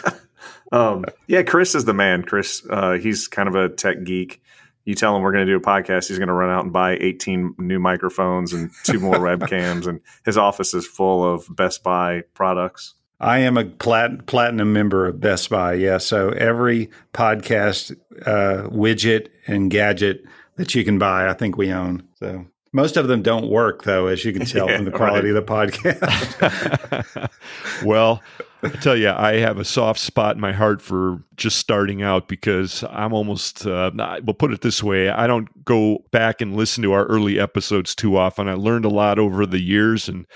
[0.72, 2.22] um, yeah, Kris is the man.
[2.22, 4.41] Kris, uh, he's kind of a tech geek
[4.84, 6.72] you tell him we're going to do a podcast, he's going to run out and
[6.72, 11.82] buy 18 new microphones and two more webcams, and his office is full of Best
[11.82, 12.94] Buy products.
[13.20, 15.74] I am a plat- platinum member of Best Buy.
[15.74, 17.96] Yeah, so every podcast
[18.26, 20.24] uh, widget and gadget
[20.56, 22.02] that you can buy, I think we own.
[22.14, 25.30] So most of them don't work, though, as you can tell yeah, from the quality
[25.30, 25.36] right.
[25.36, 27.28] of the podcast.
[27.84, 28.22] well,
[28.62, 32.28] I tell you, I have a soft spot in my heart for just starting out
[32.28, 33.90] because I'm almost, uh,
[34.24, 37.94] we'll put it this way I don't go back and listen to our early episodes
[37.94, 38.48] too often.
[38.48, 40.26] I learned a lot over the years, and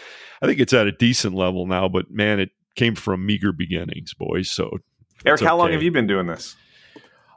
[0.42, 4.12] I think it's at a decent level now, but man, it came from meager beginnings,
[4.12, 4.50] boys.
[4.50, 4.78] So,
[5.24, 6.56] Eric, how long have you been doing this?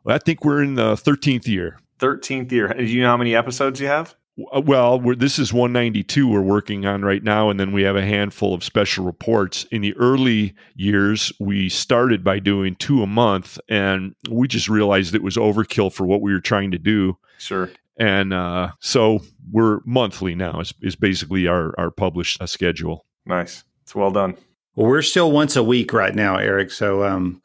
[0.04, 1.80] Well, I think we're in the 13th year.
[2.00, 2.68] 13th year.
[2.70, 4.16] Do you know how many episodes you have?
[4.64, 8.54] Well, this is 192 we're working on right now, and then we have a handful
[8.54, 9.66] of special reports.
[9.72, 15.14] In the early years, we started by doing two a month, and we just realized
[15.14, 17.18] it was overkill for what we were trying to do.
[17.38, 17.70] Sure.
[17.98, 19.20] And uh, so
[19.52, 20.62] we're monthly now.
[20.62, 23.06] Is is basically our our published uh, schedule.
[23.26, 23.64] Nice.
[23.84, 24.38] It's well done.
[24.76, 26.72] Well, we're still once a week right now, Eric.
[26.72, 27.42] So, um,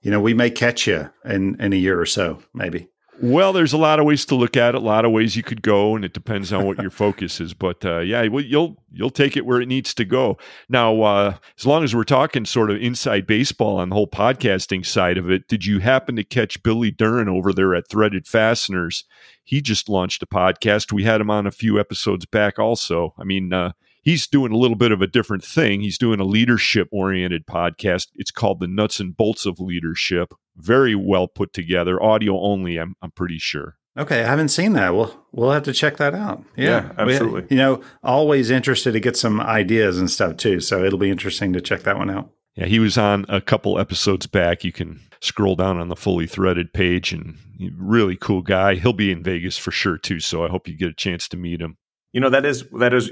[0.00, 2.88] you know, we may catch you in in a year or so, maybe.
[3.20, 5.42] Well, there's a lot of ways to look at it, a lot of ways you
[5.42, 7.52] could go, and it depends on what your focus is.
[7.52, 10.38] But uh, yeah, well, you'll you'll take it where it needs to go.
[10.68, 14.86] Now, uh, as long as we're talking sort of inside baseball on the whole podcasting
[14.86, 19.04] side of it, did you happen to catch Billy Duren over there at Threaded Fasteners?
[19.42, 20.92] He just launched a podcast.
[20.92, 22.58] We had him on a few episodes back.
[22.58, 23.72] Also, I mean, uh,
[24.02, 25.80] he's doing a little bit of a different thing.
[25.80, 28.08] He's doing a leadership oriented podcast.
[28.14, 30.34] It's called The Nuts and Bolts of Leadership.
[30.56, 33.76] Very well put together, audio only, I'm, I'm pretty sure.
[33.98, 34.94] Okay, I haven't seen that.
[34.94, 36.44] We'll we'll have to check that out.
[36.56, 37.42] Yeah, yeah absolutely.
[37.42, 40.60] We, you know, always interested to get some ideas and stuff too.
[40.60, 42.30] So it'll be interesting to check that one out.
[42.54, 44.62] Yeah, he was on a couple episodes back.
[44.62, 47.38] You can scroll down on the fully threaded page and
[47.76, 48.76] really cool guy.
[48.76, 50.20] He'll be in Vegas for sure too.
[50.20, 51.76] So I hope you get a chance to meet him.
[52.12, 53.10] You know that is that is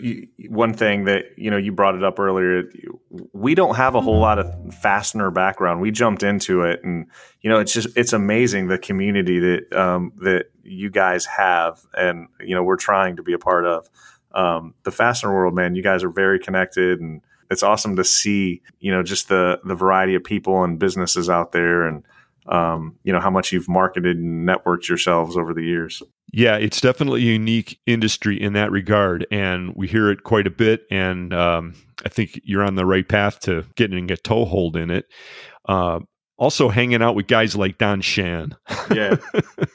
[0.49, 2.65] one thing that you know you brought it up earlier.
[3.35, 5.83] We don't have a whole lot of fastener background.
[5.83, 7.07] We jumped into it, and
[7.43, 12.29] you know it's just it's amazing the community that um, that you guys have, and
[12.41, 13.87] you know we're trying to be a part of
[14.33, 15.55] um, the fastener world.
[15.55, 17.21] Man, you guys are very connected, and
[17.51, 21.53] it's awesome to see you know just the the variety of people and businesses out
[21.53, 22.03] there, and
[22.49, 26.03] um, you know how much you've marketed and networked yourselves over the years.
[26.33, 30.51] Yeah, it's definitely a unique industry in that regard, and we hear it quite a
[30.51, 30.83] bit.
[30.91, 31.75] And um,
[32.05, 35.07] I think you're on the right path to getting a toehold in it.
[35.67, 36.01] Uh,
[36.39, 38.57] also hanging out with guys like Don Shan.
[38.95, 39.17] yeah.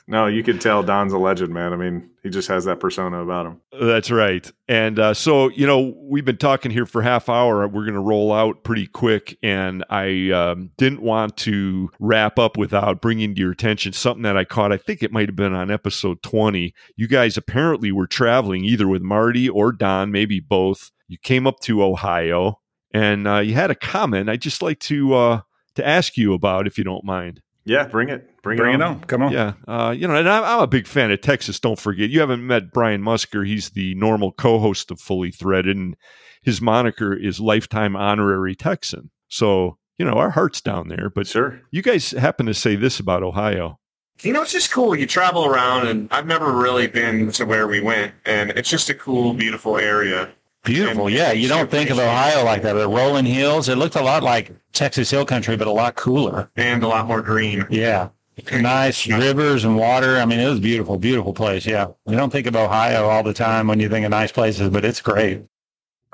[0.07, 1.71] No, you could tell Don's a legend, man.
[1.71, 3.61] I mean, he just has that persona about him.
[3.79, 4.51] That's right.
[4.67, 7.65] And uh, so, you know, we've been talking here for half hour.
[7.65, 9.37] We're going to roll out pretty quick.
[9.41, 14.35] And I um, didn't want to wrap up without bringing to your attention something that
[14.35, 14.73] I caught.
[14.73, 16.73] I think it might have been on episode 20.
[16.97, 20.91] You guys apparently were traveling either with Marty or Don, maybe both.
[21.07, 22.59] You came up to Ohio
[22.93, 24.29] and uh, you had a comment.
[24.29, 25.41] I'd just like to uh,
[25.75, 27.41] to ask you about, if you don't mind.
[27.63, 28.41] Yeah, bring it.
[28.41, 28.93] Bring, bring it, on.
[28.93, 29.03] it on.
[29.03, 29.31] Come on.
[29.31, 29.53] Yeah.
[29.67, 31.59] Uh, you know, and I'm, I'm, a big fan of Texas.
[31.59, 33.45] Don't forget, you haven't met Brian Musker.
[33.45, 35.95] He's the normal co host of Fully Threaded, and
[36.41, 39.11] his moniker is Lifetime Honorary Texan.
[39.27, 41.09] So, you know, our heart's down there.
[41.13, 41.61] But sure.
[41.69, 43.79] you guys happen to say this about Ohio.
[44.21, 44.95] You know, it's just cool.
[44.95, 48.89] You travel around, and I've never really been to where we went, and it's just
[48.89, 50.29] a cool, beautiful area.
[50.63, 51.09] Beautiful.
[51.09, 51.31] Yeah.
[51.31, 52.73] You don't think of Ohio like that.
[52.73, 53.67] The rolling hills.
[53.67, 56.49] It looked a lot like Texas Hill Country, but a lot cooler.
[56.55, 57.65] And a lot more green.
[57.69, 58.09] Yeah.
[58.51, 60.17] Nice rivers and water.
[60.17, 61.65] I mean, it was beautiful, beautiful place.
[61.65, 61.87] Yeah.
[62.07, 64.85] You don't think of Ohio all the time when you think of nice places, but
[64.85, 65.43] it's great.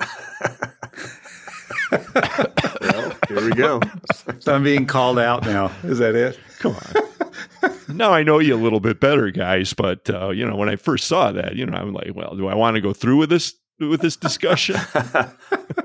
[1.90, 3.80] well, here we go.
[4.40, 5.72] so I'm being called out now.
[5.84, 6.38] Is that it?
[6.58, 7.72] Come on.
[7.88, 9.72] now I know you a little bit better, guys.
[9.72, 12.48] But uh, you know, when I first saw that, you know, I'm like, well, do
[12.48, 14.76] I want to go through with this with this discussion?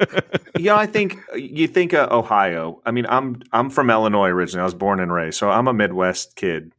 [0.58, 2.82] yeah, I think you think uh, Ohio.
[2.86, 4.62] I mean, I'm I'm from Illinois originally.
[4.62, 6.72] I was born and raised, so I'm a Midwest kid.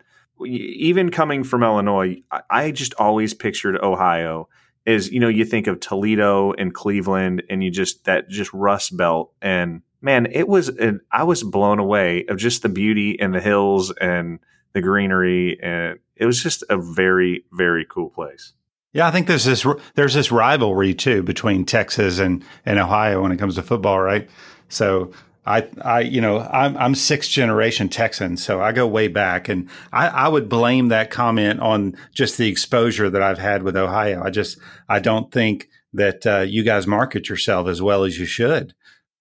[0.44, 4.48] Even coming from Illinois, I, I just always pictured Ohio
[4.86, 8.96] as you know you think of Toledo and Cleveland and you just that just Rust
[8.96, 13.34] Belt and man it was an, I was blown away of just the beauty and
[13.34, 14.40] the hills and
[14.72, 18.52] the greenery and it was just a very very cool place.
[18.94, 19.66] Yeah, I think there's this
[19.96, 24.30] there's this rivalry too between Texas and and Ohio when it comes to football, right?
[24.68, 25.12] So
[25.46, 29.68] I, I, you know, I'm, I'm sixth generation Texan, so I go way back, and
[29.92, 34.22] I, I would blame that comment on just the exposure that I've had with Ohio.
[34.24, 34.58] I just,
[34.88, 38.74] I don't think that uh, you guys market yourself as well as you should.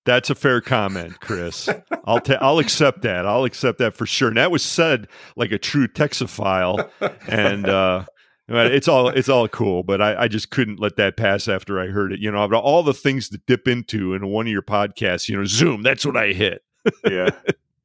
[0.06, 1.68] That's a fair comment, Kris.
[2.06, 3.26] I'll ta- I'll accept that.
[3.26, 4.30] I'll accept that for sure.
[4.30, 6.90] And that was said like a true Texophile,
[7.28, 8.06] and uh,
[8.56, 11.88] it's all it's all cool, but I, I, just couldn't let that pass after I
[11.88, 12.20] heard it.
[12.20, 15.30] You know, all the things to dip into in one of your podcasts.
[15.30, 15.84] You know, Zoom.
[15.84, 16.64] That's what I hit.
[17.10, 17.30] yeah.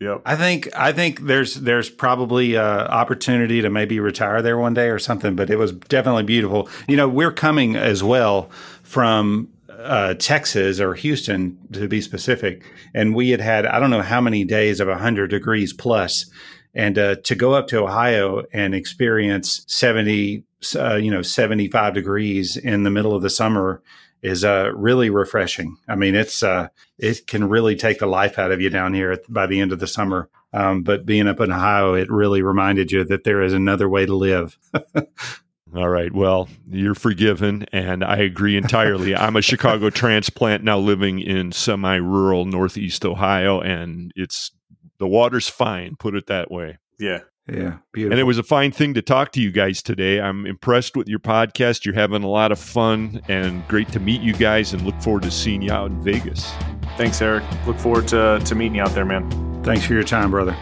[0.01, 0.23] Yep.
[0.25, 4.91] I think I think there's there's probably a opportunity to maybe retire there one day
[4.91, 6.69] or something, but it was definitely beautiful.
[6.87, 8.49] You know, we're coming as well
[8.85, 12.65] from uh, Texas or Houston to be specific,
[12.95, 16.31] and we had had I don't know how many days of 100 degrees plus,
[16.75, 20.45] and uh, to go up to Ohio and experience 70
[20.77, 23.83] uh, you know 75 degrees in the middle of the summer
[24.23, 25.77] is uh, really refreshing.
[25.87, 26.69] I mean, it's uh,
[26.99, 29.79] it can really take the life out of you down here by the end of
[29.79, 30.29] the summer.
[30.53, 34.07] Um, but being up in Ohio, it really reminded you that there is another way
[34.07, 34.59] to live.
[35.77, 36.13] All right.
[36.13, 39.15] Well, you're forgiven, and I agree entirely.
[39.15, 44.51] I'm a Chicago transplant now living in semi rural Northeast Ohio, and it's
[44.99, 46.79] the water's fine, put it that way.
[46.99, 47.21] Yeah.
[47.51, 48.13] Yeah, beautiful.
[48.13, 50.21] And it was a fine thing to talk to you guys today.
[50.21, 51.87] I'm impressed with your podcast.
[51.87, 55.23] You're having a lot of fun and great to meet you guys and look forward
[55.23, 56.53] to seeing you out in Vegas.
[56.99, 57.45] Thanks, Eric.
[57.67, 59.31] Look forward to, to meeting you out there, man.
[59.65, 60.55] Thanks for your time, brother.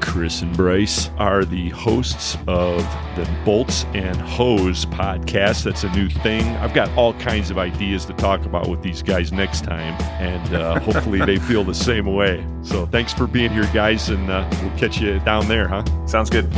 [0.00, 2.78] Kris and Bryce are the hosts of
[3.16, 5.64] the Bolts N Hose podcast.
[5.64, 6.44] That's a new thing.
[6.56, 10.54] I've got all kinds of ideas to talk about with these guys next time, and
[10.54, 12.44] uh, hopefully they feel the same way.
[12.62, 15.84] So thanks for being here, guys, and uh, we'll catch you down there, huh?
[16.06, 16.48] Sounds good.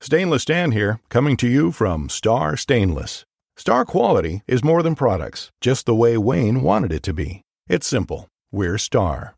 [0.01, 3.25] Stainless Dan here, coming to you from Star Stainless.
[3.57, 7.43] Star quality is more than products, just the way Wayne wanted it to be.
[7.69, 8.31] It's simple.
[8.53, 9.35] We're Star.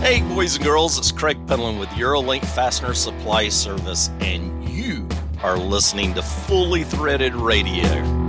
[0.00, 5.06] Hey, boys and girls, it's Craig Penland with Eurolink Fastener Supply Service, and you
[5.42, 8.19] are listening to Fully Threaded Radio.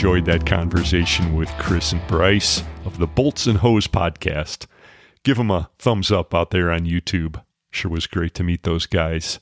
[0.00, 4.64] Enjoyed that conversation with Kris and Bryce of the Bolts N Hose podcast.
[5.24, 7.42] Give them a thumbs up out there on YouTube.
[7.70, 9.40] Sure was great to meet those guys.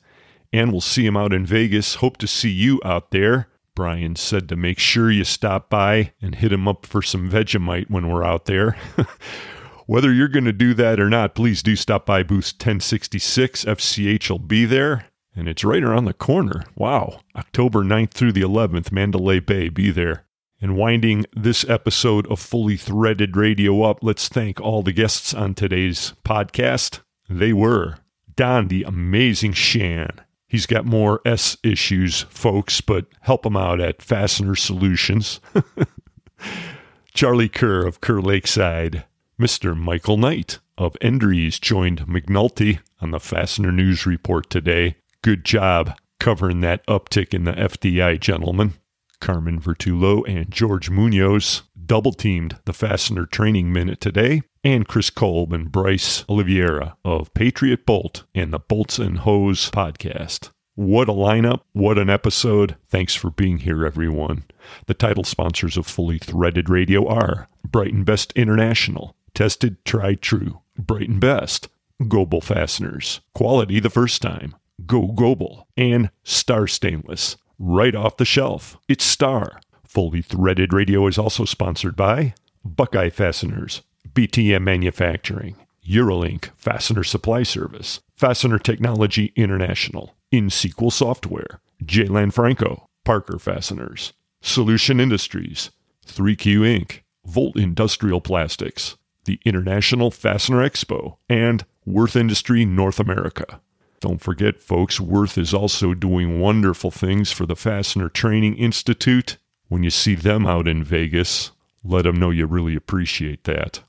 [0.52, 1.94] And we'll see them out in Vegas.
[1.94, 3.46] Hope to see you out there.
[3.76, 7.88] Brian said to make sure you stop by and hit him up for some Vegemite
[7.88, 8.76] when we're out there.
[9.86, 13.64] Whether you're going to do that or not, please do stop by booth 1066.
[13.64, 15.06] FCH will be there,
[15.36, 16.64] and it's right around the corner.
[16.74, 17.20] Wow.
[17.36, 20.24] October 9th through the 11th, Mandalay Bay, be there.
[20.60, 25.54] And winding this episode of Fully Threaded Radio up, let's thank all the guests on
[25.54, 27.00] today's podcast.
[27.28, 27.98] They were
[28.34, 30.20] Don, the amazing Shan.
[30.48, 35.40] He's got more S issues, folks, but help him out at Fastener Solutions.
[37.14, 39.04] Charlie Kerr of Kerr Lakeside.
[39.40, 39.76] Mr.
[39.76, 44.96] Michael Knight of Endries joined McNulty on the Fastener News Report today.
[45.22, 48.74] Good job covering that uptick in the FDI, gentlemen.
[49.20, 55.52] Carmen Vertullo and George Munoz double teamed the Fastener Training Minute today, and Kris Kolb
[55.52, 60.50] and Bryce Oliveira of Patriot Bolt and the Bolts N Hose podcast.
[60.74, 61.62] What a lineup.
[61.72, 62.76] What an episode.
[62.88, 64.44] Thanks for being here, everyone.
[64.86, 70.60] The title sponsors of Fully Threaded Radio are Brighton Best International, Tested, tried, true.
[70.76, 71.68] Brighton Best.
[72.06, 73.20] Goebel Fasteners.
[73.34, 74.56] Quality the first time.
[74.84, 75.68] Go Goebel.
[75.76, 77.36] And Star Stainless.
[77.60, 78.78] Right off the shelf.
[78.86, 79.60] It's Star.
[79.82, 83.82] Fully Threaded Radio is also sponsored by Buckeye Fasteners,
[84.12, 92.04] BTM Manufacturing, Eurolink Fastener Supply Service, Fastener Technology International, InSequel Software, J.
[92.04, 95.72] Lanfranco, Parker Fasteners, Solution Industries,
[96.06, 103.60] 3Q Inc., Volt Industrial Plastics, the International Fastener Expo, and Würth Industry North America.
[104.00, 109.38] Don't forget, folks, Würth is also doing wonderful things for the Fastener Training Institute.
[109.68, 111.50] When you see them out in Vegas,
[111.82, 113.80] let them know you really appreciate that.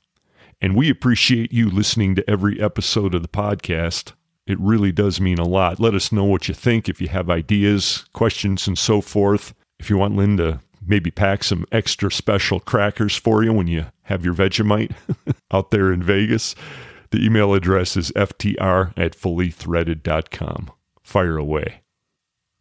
[0.60, 4.12] And we appreciate you listening to every episode of the podcast.
[4.46, 5.78] It really does mean a lot.
[5.80, 9.54] Let us know what you think if you have ideas, questions, and so forth.
[9.78, 14.24] If you want to maybe pack some extra special crackers for you when you have
[14.24, 14.92] your Vegemite
[15.52, 16.54] out there in Vegas.
[17.10, 20.70] The email address is ftr at fullythreaded.com.
[21.02, 21.82] Fire away.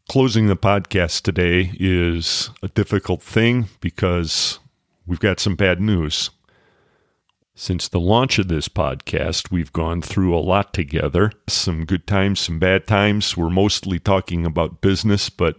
[0.10, 4.58] Closing the podcast today is a difficult thing because
[5.06, 6.32] we've got some bad news.
[7.54, 11.32] Since the launch of this podcast, we've gone through a lot together.
[11.48, 13.38] Some good times, some bad times.
[13.38, 15.58] We're mostly talking about business, but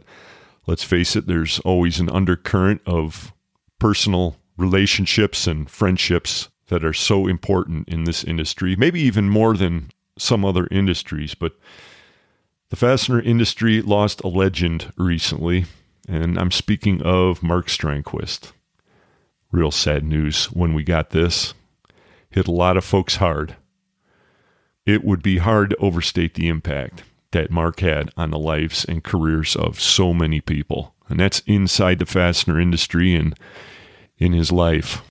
[0.66, 3.32] let's face it, there's always an undercurrent of
[3.78, 9.90] personal relationships and friendships that are so important in this industry, maybe even more than
[10.16, 11.34] some other industries.
[11.34, 11.59] But
[12.70, 15.66] the fastener industry lost a legend recently,
[16.09, 18.52] and I'm speaking of Mark Strandquist.
[19.51, 21.55] Real sad news when we got this.
[22.30, 23.56] Hit a lot of folks hard.
[24.86, 27.02] It would be hard to overstate the impact
[27.32, 30.94] that Mark had on the lives and careers of so many people.
[31.09, 33.34] And that's inside the fastener industry and
[34.18, 35.02] in his life.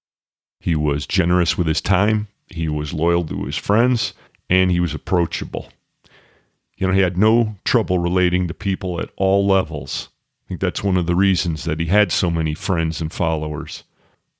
[0.59, 4.13] He was generous with his time, he was loyal to his friends,
[4.49, 5.69] and he was approachable.
[6.77, 10.09] You know, he had no trouble relating to people at all levels.
[10.45, 13.83] I think that's one of the reasons that he had so many friends and followers.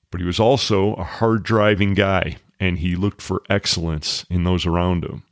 [0.10, 4.66] But he was also a hard driving guy, and he looked for excellence in those
[4.66, 5.24] around him.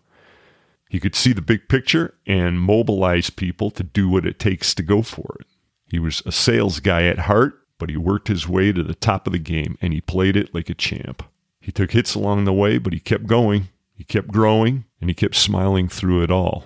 [0.90, 4.84] He could see the big picture and mobilize people to do what it takes to
[4.84, 5.48] go for it.
[5.90, 9.28] He was a sales guy at heart, but he worked his way to the top
[9.28, 11.24] of the game and he played it like a champ.
[11.60, 15.14] He took hits along the way, but he kept going, he kept growing, and he
[15.14, 16.66] kept smiling through it all.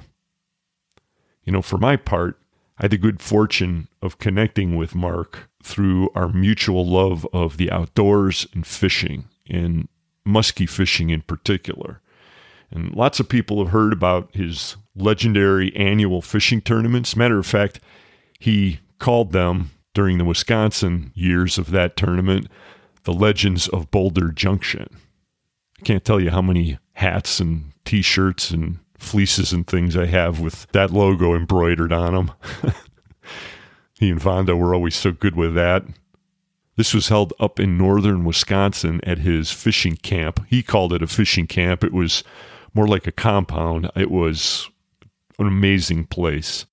[1.43, 2.39] You know, for my part,
[2.77, 7.71] I had the good fortune of connecting with Mark through our mutual love of the
[7.71, 9.87] outdoors and fishing, and
[10.25, 12.01] musky fishing in particular.
[12.69, 17.15] And lots of people have heard about his legendary annual fishing tournaments.
[17.15, 17.79] Matter of fact,
[18.39, 22.47] he called them during the Wisconsin years of that tournament
[23.03, 24.87] the Legends of Boulder Junction.
[25.79, 30.05] I can't tell you how many hats and t shirts and fleeces and things I
[30.05, 32.31] have with that logo embroidered on them.
[33.99, 35.83] he and Vonda were always so good with that.
[36.77, 40.45] This was held up in northern Wisconsin at his fishing camp.
[40.47, 41.83] He called it a fishing camp.
[41.83, 42.23] It was
[42.73, 43.89] more like a compound.
[43.95, 44.69] It was
[45.37, 46.65] an amazing place.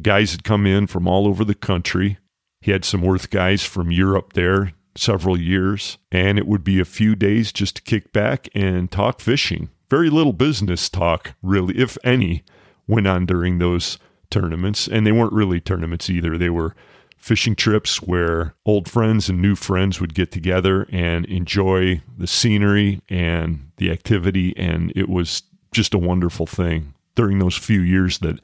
[0.00, 2.18] Guys had come in from all over the country.
[2.62, 6.84] He had some Würth guys from Europe there several years, and it would be a
[6.84, 9.68] few days just to kick back and talk fishing.
[9.90, 12.44] Very little business talk, really, if any,
[12.86, 13.98] went on during those
[14.30, 14.86] tournaments.
[14.86, 16.38] And they weren't really tournaments either.
[16.38, 16.76] They were
[17.18, 23.00] fishing trips where old friends and new friends would get together and enjoy the scenery
[23.08, 24.56] and the activity.
[24.56, 28.38] And it was just a wonderful thing during those few years that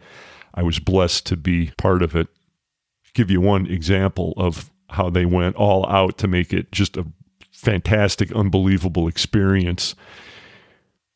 [0.55, 2.27] I was blessed to be part of it.
[3.15, 7.07] Give you one example of how they went all out to make it just a
[7.53, 9.95] fantastic, unbelievable experience.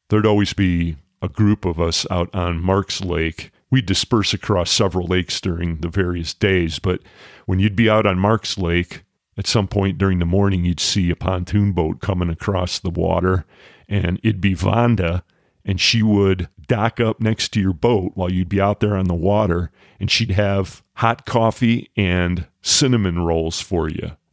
[0.09, 3.51] There'd always be a group of us out on Marks Lake.
[3.70, 7.01] We'd disperse across several lakes during the various days, but
[7.47, 9.05] when you'd be out on Marks Lake,
[9.39, 13.47] at some point during the morning, you'd see a pontoon boat coming across the water,
[13.89, 15.23] and it'd be Vonda,
[15.64, 19.06] and she would dock up next to your boat while you'd be out there on
[19.06, 19.70] the water,
[20.01, 24.12] and she'd have hot coffee and cinnamon rolls for you.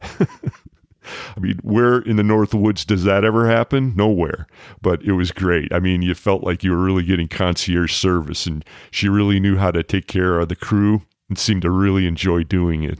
[1.36, 3.94] I mean, where in the North Woods does that ever happen?
[3.96, 4.46] Nowhere.
[4.82, 5.72] But it was great.
[5.72, 9.56] I mean, you felt like you were really getting concierge service, and she really knew
[9.56, 12.98] how to take care of the crew and seemed to really enjoy doing it.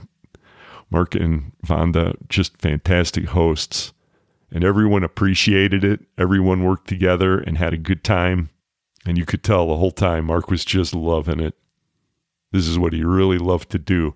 [0.89, 3.93] Mark and Vonda, just fantastic hosts.
[4.51, 6.01] And everyone appreciated it.
[6.17, 8.49] Everyone worked together and had a good time.
[9.05, 11.55] And you could tell the whole time Mark was just loving it.
[12.51, 14.13] This is what he really loved to do.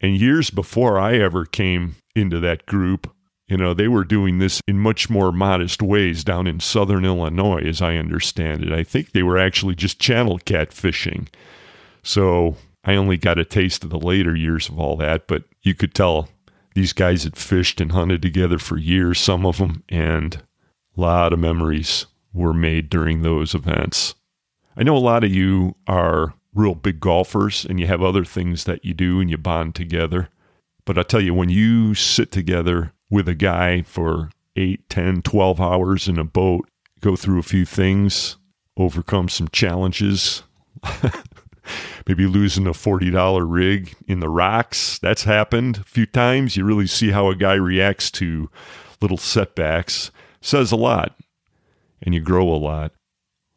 [0.00, 3.12] And years before I ever came into that group,
[3.48, 7.62] you know, they were doing this in much more modest ways down in southern Illinois,
[7.64, 8.72] as I understand it.
[8.72, 11.28] I think they were actually just channel cat fishing.
[12.02, 15.74] So I only got a taste of the later years of all that, but you
[15.74, 16.28] could tell
[16.76, 20.42] these guys had fished and hunted together for years, some of them, and
[20.94, 22.04] a lot of memories
[22.34, 24.14] were made during those events.
[24.76, 28.64] I know a lot of you are real big golfers and you have other things
[28.64, 30.28] that you do and you bond together.
[30.84, 35.58] But I tell you, when you sit together with a guy for 8, 10, 12
[35.58, 36.68] hours in a boat,
[37.00, 38.36] go through a few things,
[38.76, 40.42] overcome some challenges,
[42.06, 44.98] maybe losing a $40 rig in the rocks.
[44.98, 46.56] That's happened a few times.
[46.56, 48.50] You really see how a guy reacts to
[49.00, 50.10] little setbacks.
[50.40, 51.18] Says a lot,
[52.02, 52.92] and you grow a lot.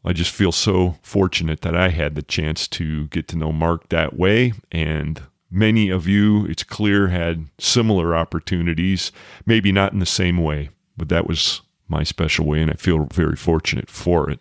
[0.03, 3.89] I just feel so fortunate that I had the chance to get to know Mark
[3.89, 4.53] that way.
[4.71, 5.21] And
[5.51, 9.11] many of you, it's clear, had similar opportunities,
[9.45, 13.07] maybe not in the same way, but that was my special way, and I feel
[13.11, 14.39] very fortunate for it.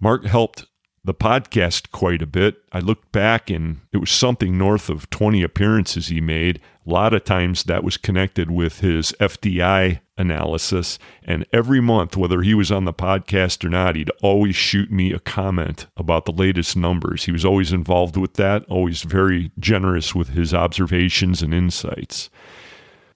[0.00, 0.66] Mark helped
[1.02, 2.62] the podcast quite a bit.
[2.72, 6.60] I looked back and it was something north of 20 appearances he made.
[6.86, 10.98] A lot of times that was connected with his FDI analysis.
[11.24, 15.12] And every month, whether he was on the podcast or not, he'd always shoot me
[15.12, 17.24] a comment about the latest numbers.
[17.24, 22.28] He was always involved with that, always very generous with his observations and insights.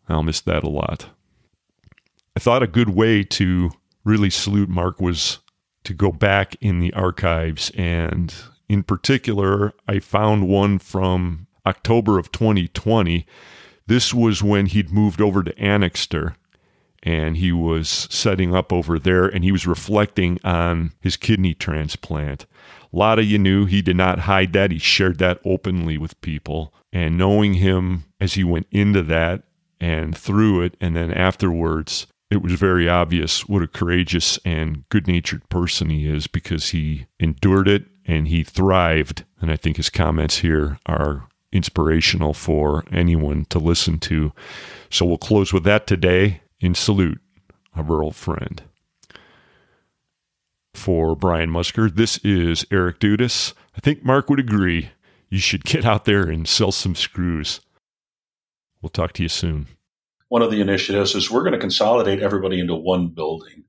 [0.09, 1.11] I'll miss that a lot.
[2.37, 3.71] I thought a good way to
[4.05, 5.39] really salute Mark was
[5.85, 7.71] to go back in the archives.
[7.77, 8.35] And
[8.69, 13.27] in particular, I found one from October of 2020.
[13.87, 16.35] This was when he'd moved over to Anixter
[17.03, 22.47] and he was setting up over there and he was reflecting on his kidney transplant.
[22.93, 24.71] A lot of you knew he did not hide that.
[24.71, 26.73] He shared that openly with people.
[26.93, 29.43] And knowing him as he went into that
[29.81, 35.07] and through it, and then afterwards, it was very obvious what a courageous and good
[35.07, 39.25] natured person he is because he endured it and he thrived.
[39.41, 44.33] And I think his comments here are inspirational for anyone to listen to.
[44.91, 47.21] So we'll close with that today in salute
[47.77, 48.63] our old friend.
[50.75, 53.55] For Brian Musker, this is Eric Dudas.
[53.77, 54.91] I think Mark would agree.
[55.31, 57.61] You should get out there and sell some screws.
[58.83, 59.69] We'll talk to you soon
[60.35, 63.63] one of the initiatives is we're going to consolidate everybody into one building.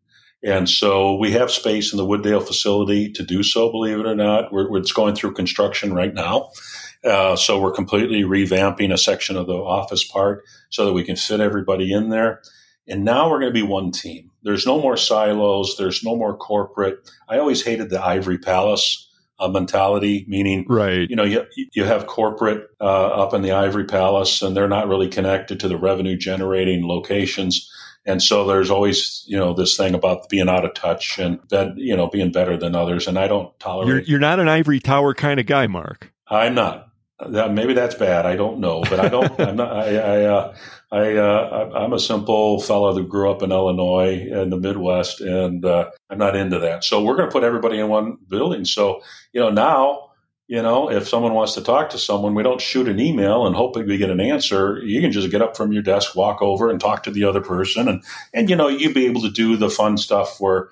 [0.43, 4.15] And so we have space in the Wooddale facility to do so, believe it or
[4.15, 4.51] not.
[4.51, 6.49] We're, it's going through construction right now.
[7.03, 11.15] Uh, so we're completely revamping a section of the office part so that we can
[11.15, 12.41] fit everybody in there.
[12.87, 14.31] And now we're going to be one team.
[14.41, 15.75] There's no more silos.
[15.77, 16.97] There's no more corporate.
[17.29, 19.07] I always hated the ivory palace
[19.39, 21.09] uh, mentality, meaning, right?
[21.09, 24.87] You know, you you have corporate uh, up in the Ivory Palace, and they're not
[24.87, 27.69] really connected to the revenue generating locations,
[28.05, 31.77] and so there's always you know this thing about being out of touch and that
[31.77, 33.87] you know being better than others, and I don't tolerate.
[33.87, 36.13] You're, you're not an ivory tower kind of guy, Mark.
[36.27, 36.89] I'm not.
[37.19, 38.25] That, maybe that's bad.
[38.25, 39.39] I don't know, but I don't.
[39.39, 39.71] I'm not.
[39.71, 39.95] I.
[39.95, 40.55] I, uh,
[40.91, 45.65] I uh, I'm a simple fellow that grew up in Illinois in the Midwest, and
[45.65, 46.83] uh, I'm not into that.
[46.83, 48.65] So we're going to put everybody in one building.
[48.65, 49.01] So
[49.33, 50.11] you know now,
[50.47, 53.55] you know, if someone wants to talk to someone, we don't shoot an email and
[53.55, 54.79] hope we get an answer.
[54.83, 57.41] You can just get up from your desk, walk over, and talk to the other
[57.41, 58.03] person, and
[58.33, 60.69] and you know you'd be able to do the fun stuff where,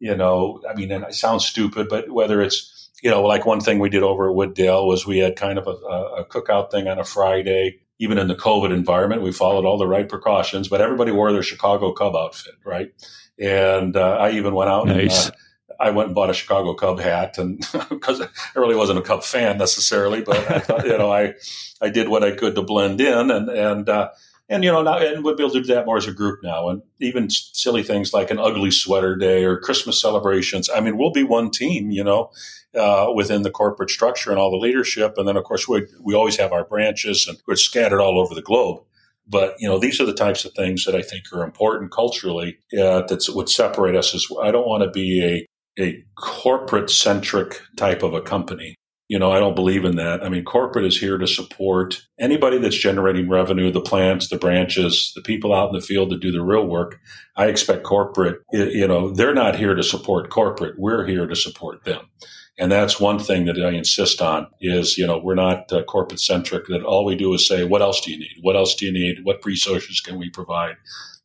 [0.00, 3.60] you know, I mean, and it sounds stupid, but whether it's you know, like one
[3.60, 6.88] thing we did over at Wooddale was we had kind of a, a cookout thing
[6.88, 7.80] on a Friday.
[7.98, 11.42] even in the COVID environment, we followed all the right precautions, but everybody wore their
[11.42, 12.92] Chicago Cub outfit, right?
[13.38, 15.26] And uh, I even went out nice.
[15.26, 15.38] and uh,
[15.80, 17.58] I went and bought a Chicago Cub hat, and
[17.90, 21.34] because I really wasn't a Cub fan necessarily, but I thought, you know, I
[21.80, 24.10] I did what I could to blend in, and and uh,
[24.48, 26.40] and you know now and we'll be able to do that more as a group
[26.42, 30.96] now and even silly things like an ugly sweater day or christmas celebrations i mean
[30.96, 32.30] we'll be one team you know
[32.78, 36.14] uh, within the corporate structure and all the leadership and then of course we, we
[36.14, 38.82] always have our branches and we're scattered all over the globe
[39.26, 42.58] but you know these are the types of things that i think are important culturally
[42.78, 45.46] uh, that would separate us as i don't want to be a
[45.82, 48.76] a corporate centric type of a company
[49.12, 50.24] you know, I don't believe in that.
[50.24, 55.12] I mean, corporate is here to support anybody that's generating revenue, the plants, the branches,
[55.14, 56.98] the people out in the field to do the real work.
[57.36, 60.76] I expect corporate, you know, they're not here to support corporate.
[60.78, 62.08] We're here to support them.
[62.58, 66.20] And that's one thing that I insist on is, you know, we're not uh, corporate
[66.20, 68.36] centric that all we do is say, what else do you need?
[68.42, 69.24] What else do you need?
[69.24, 70.76] What resources can we provide?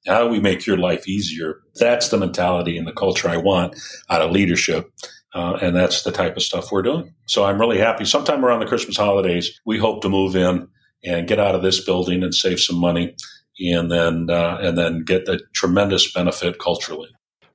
[0.07, 1.61] How do we make your life easier?
[1.75, 3.75] That's the mentality and the culture I want
[4.09, 4.89] out of leadership.
[5.35, 7.13] Uh, and that's the type of stuff we're doing.
[7.25, 8.05] So I'm really happy.
[8.05, 10.67] Sometime around the Christmas holidays, we hope to move in
[11.03, 13.15] and get out of this building and save some money,
[13.59, 17.09] and then uh, and then get a tremendous benefit culturally.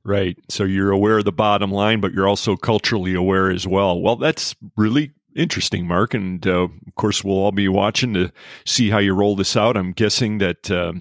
[0.05, 0.37] Right.
[0.49, 4.01] So you're aware of the bottom line, but you're also culturally aware as well.
[4.01, 6.13] Well, that's really interesting, Mark.
[6.15, 8.33] And uh, of course, we'll all be watching to
[8.67, 9.77] see how you roll this out.
[9.77, 10.95] I'm guessing that uh,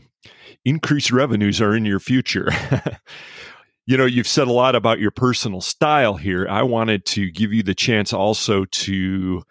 [0.65, 2.49] increased revenues are in your future.
[3.88, 6.47] you know, you've said a lot about your personal style here.
[6.47, 9.43] I wanted to give you the chance also to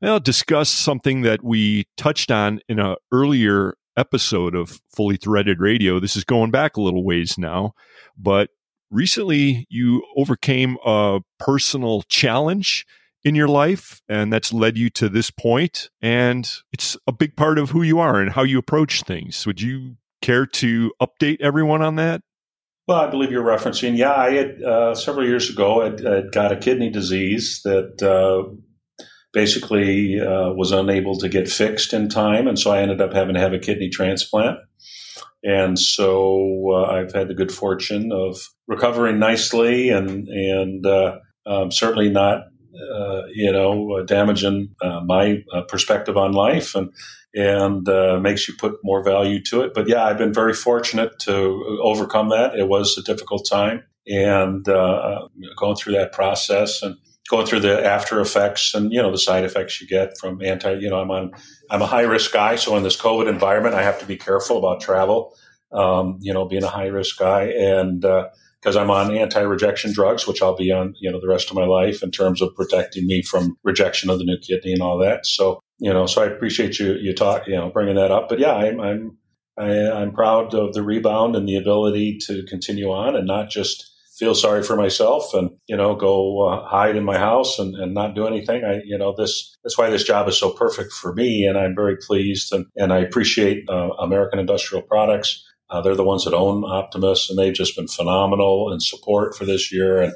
[0.00, 5.98] well, discuss something that we touched on in an earlier episode of Fully Threaded Radio.
[5.98, 7.74] This is going back a little ways now,
[8.16, 8.50] but
[8.92, 12.86] recently you overcame a personal challenge
[13.24, 17.58] in your life and that's led you to this point and it's a big part
[17.58, 19.46] of who you are and how you approach things.
[19.46, 22.22] Would you care to update everyone on that?
[22.88, 23.96] Well, I believe you're referencing.
[23.96, 25.82] Yeah, I had uh, several years ago.
[25.82, 28.52] I'd, got a kidney disease that uh,
[29.32, 33.34] basically uh, was unable to get fixed in time, and so I ended up having
[33.34, 34.58] to have a kidney transplant.
[35.44, 38.38] And so uh, I've had the good fortune of
[38.68, 42.44] recovering nicely, and and uh, um, certainly not,
[42.94, 46.92] uh, you know, damaging my perspective on life and
[47.34, 49.72] and uh, makes you put more value to it.
[49.74, 52.54] But yeah, I've been very fortunate to overcome that.
[52.54, 56.96] It was a difficult time, and uh, going through that process and
[57.28, 60.74] going through the after effects and you know the side effects you get from anti.
[60.74, 61.32] You know, I'm on
[61.70, 64.58] I'm a high risk guy, so in this COVID environment, I have to be careful
[64.58, 65.36] about travel.
[65.72, 68.00] Um, you know, being a high risk guy and.
[68.00, 71.56] because uh, I'm on anti-rejection drugs, which I'll be on, you know, the rest of
[71.56, 74.98] my life in terms of protecting me from rejection of the new kidney and all
[74.98, 75.26] that.
[75.26, 78.28] So you know, so I appreciate you you talk you know bringing that up.
[78.28, 79.18] But yeah, I'm I'm
[79.58, 83.26] I, am i am proud of the rebound and the ability to continue on and
[83.26, 83.91] not just
[84.22, 87.92] feel sorry for myself and you know go uh, hide in my house and, and
[87.92, 88.62] not do anything.
[88.64, 91.74] I you know this that's why this job is so perfect for me, and I'm
[91.74, 95.44] very pleased and and I appreciate uh, American Industrial Products.
[95.68, 99.44] Uh, they're the ones that own Optimus, and they've just been phenomenal in support for
[99.44, 100.14] this year and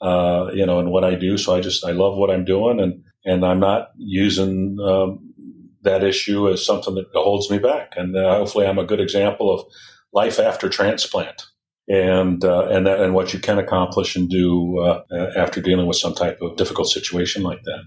[0.00, 1.36] uh, you know and what I do.
[1.36, 5.34] So I just I love what I'm doing and and I'm not using um,
[5.82, 7.94] that issue as something that holds me back.
[7.96, 9.66] And uh, hopefully, I'm a good example of
[10.12, 11.42] life after transplant,
[11.88, 15.02] and uh, and that, and what you can accomplish and do uh,
[15.36, 17.82] after dealing with some type of difficult situation like that.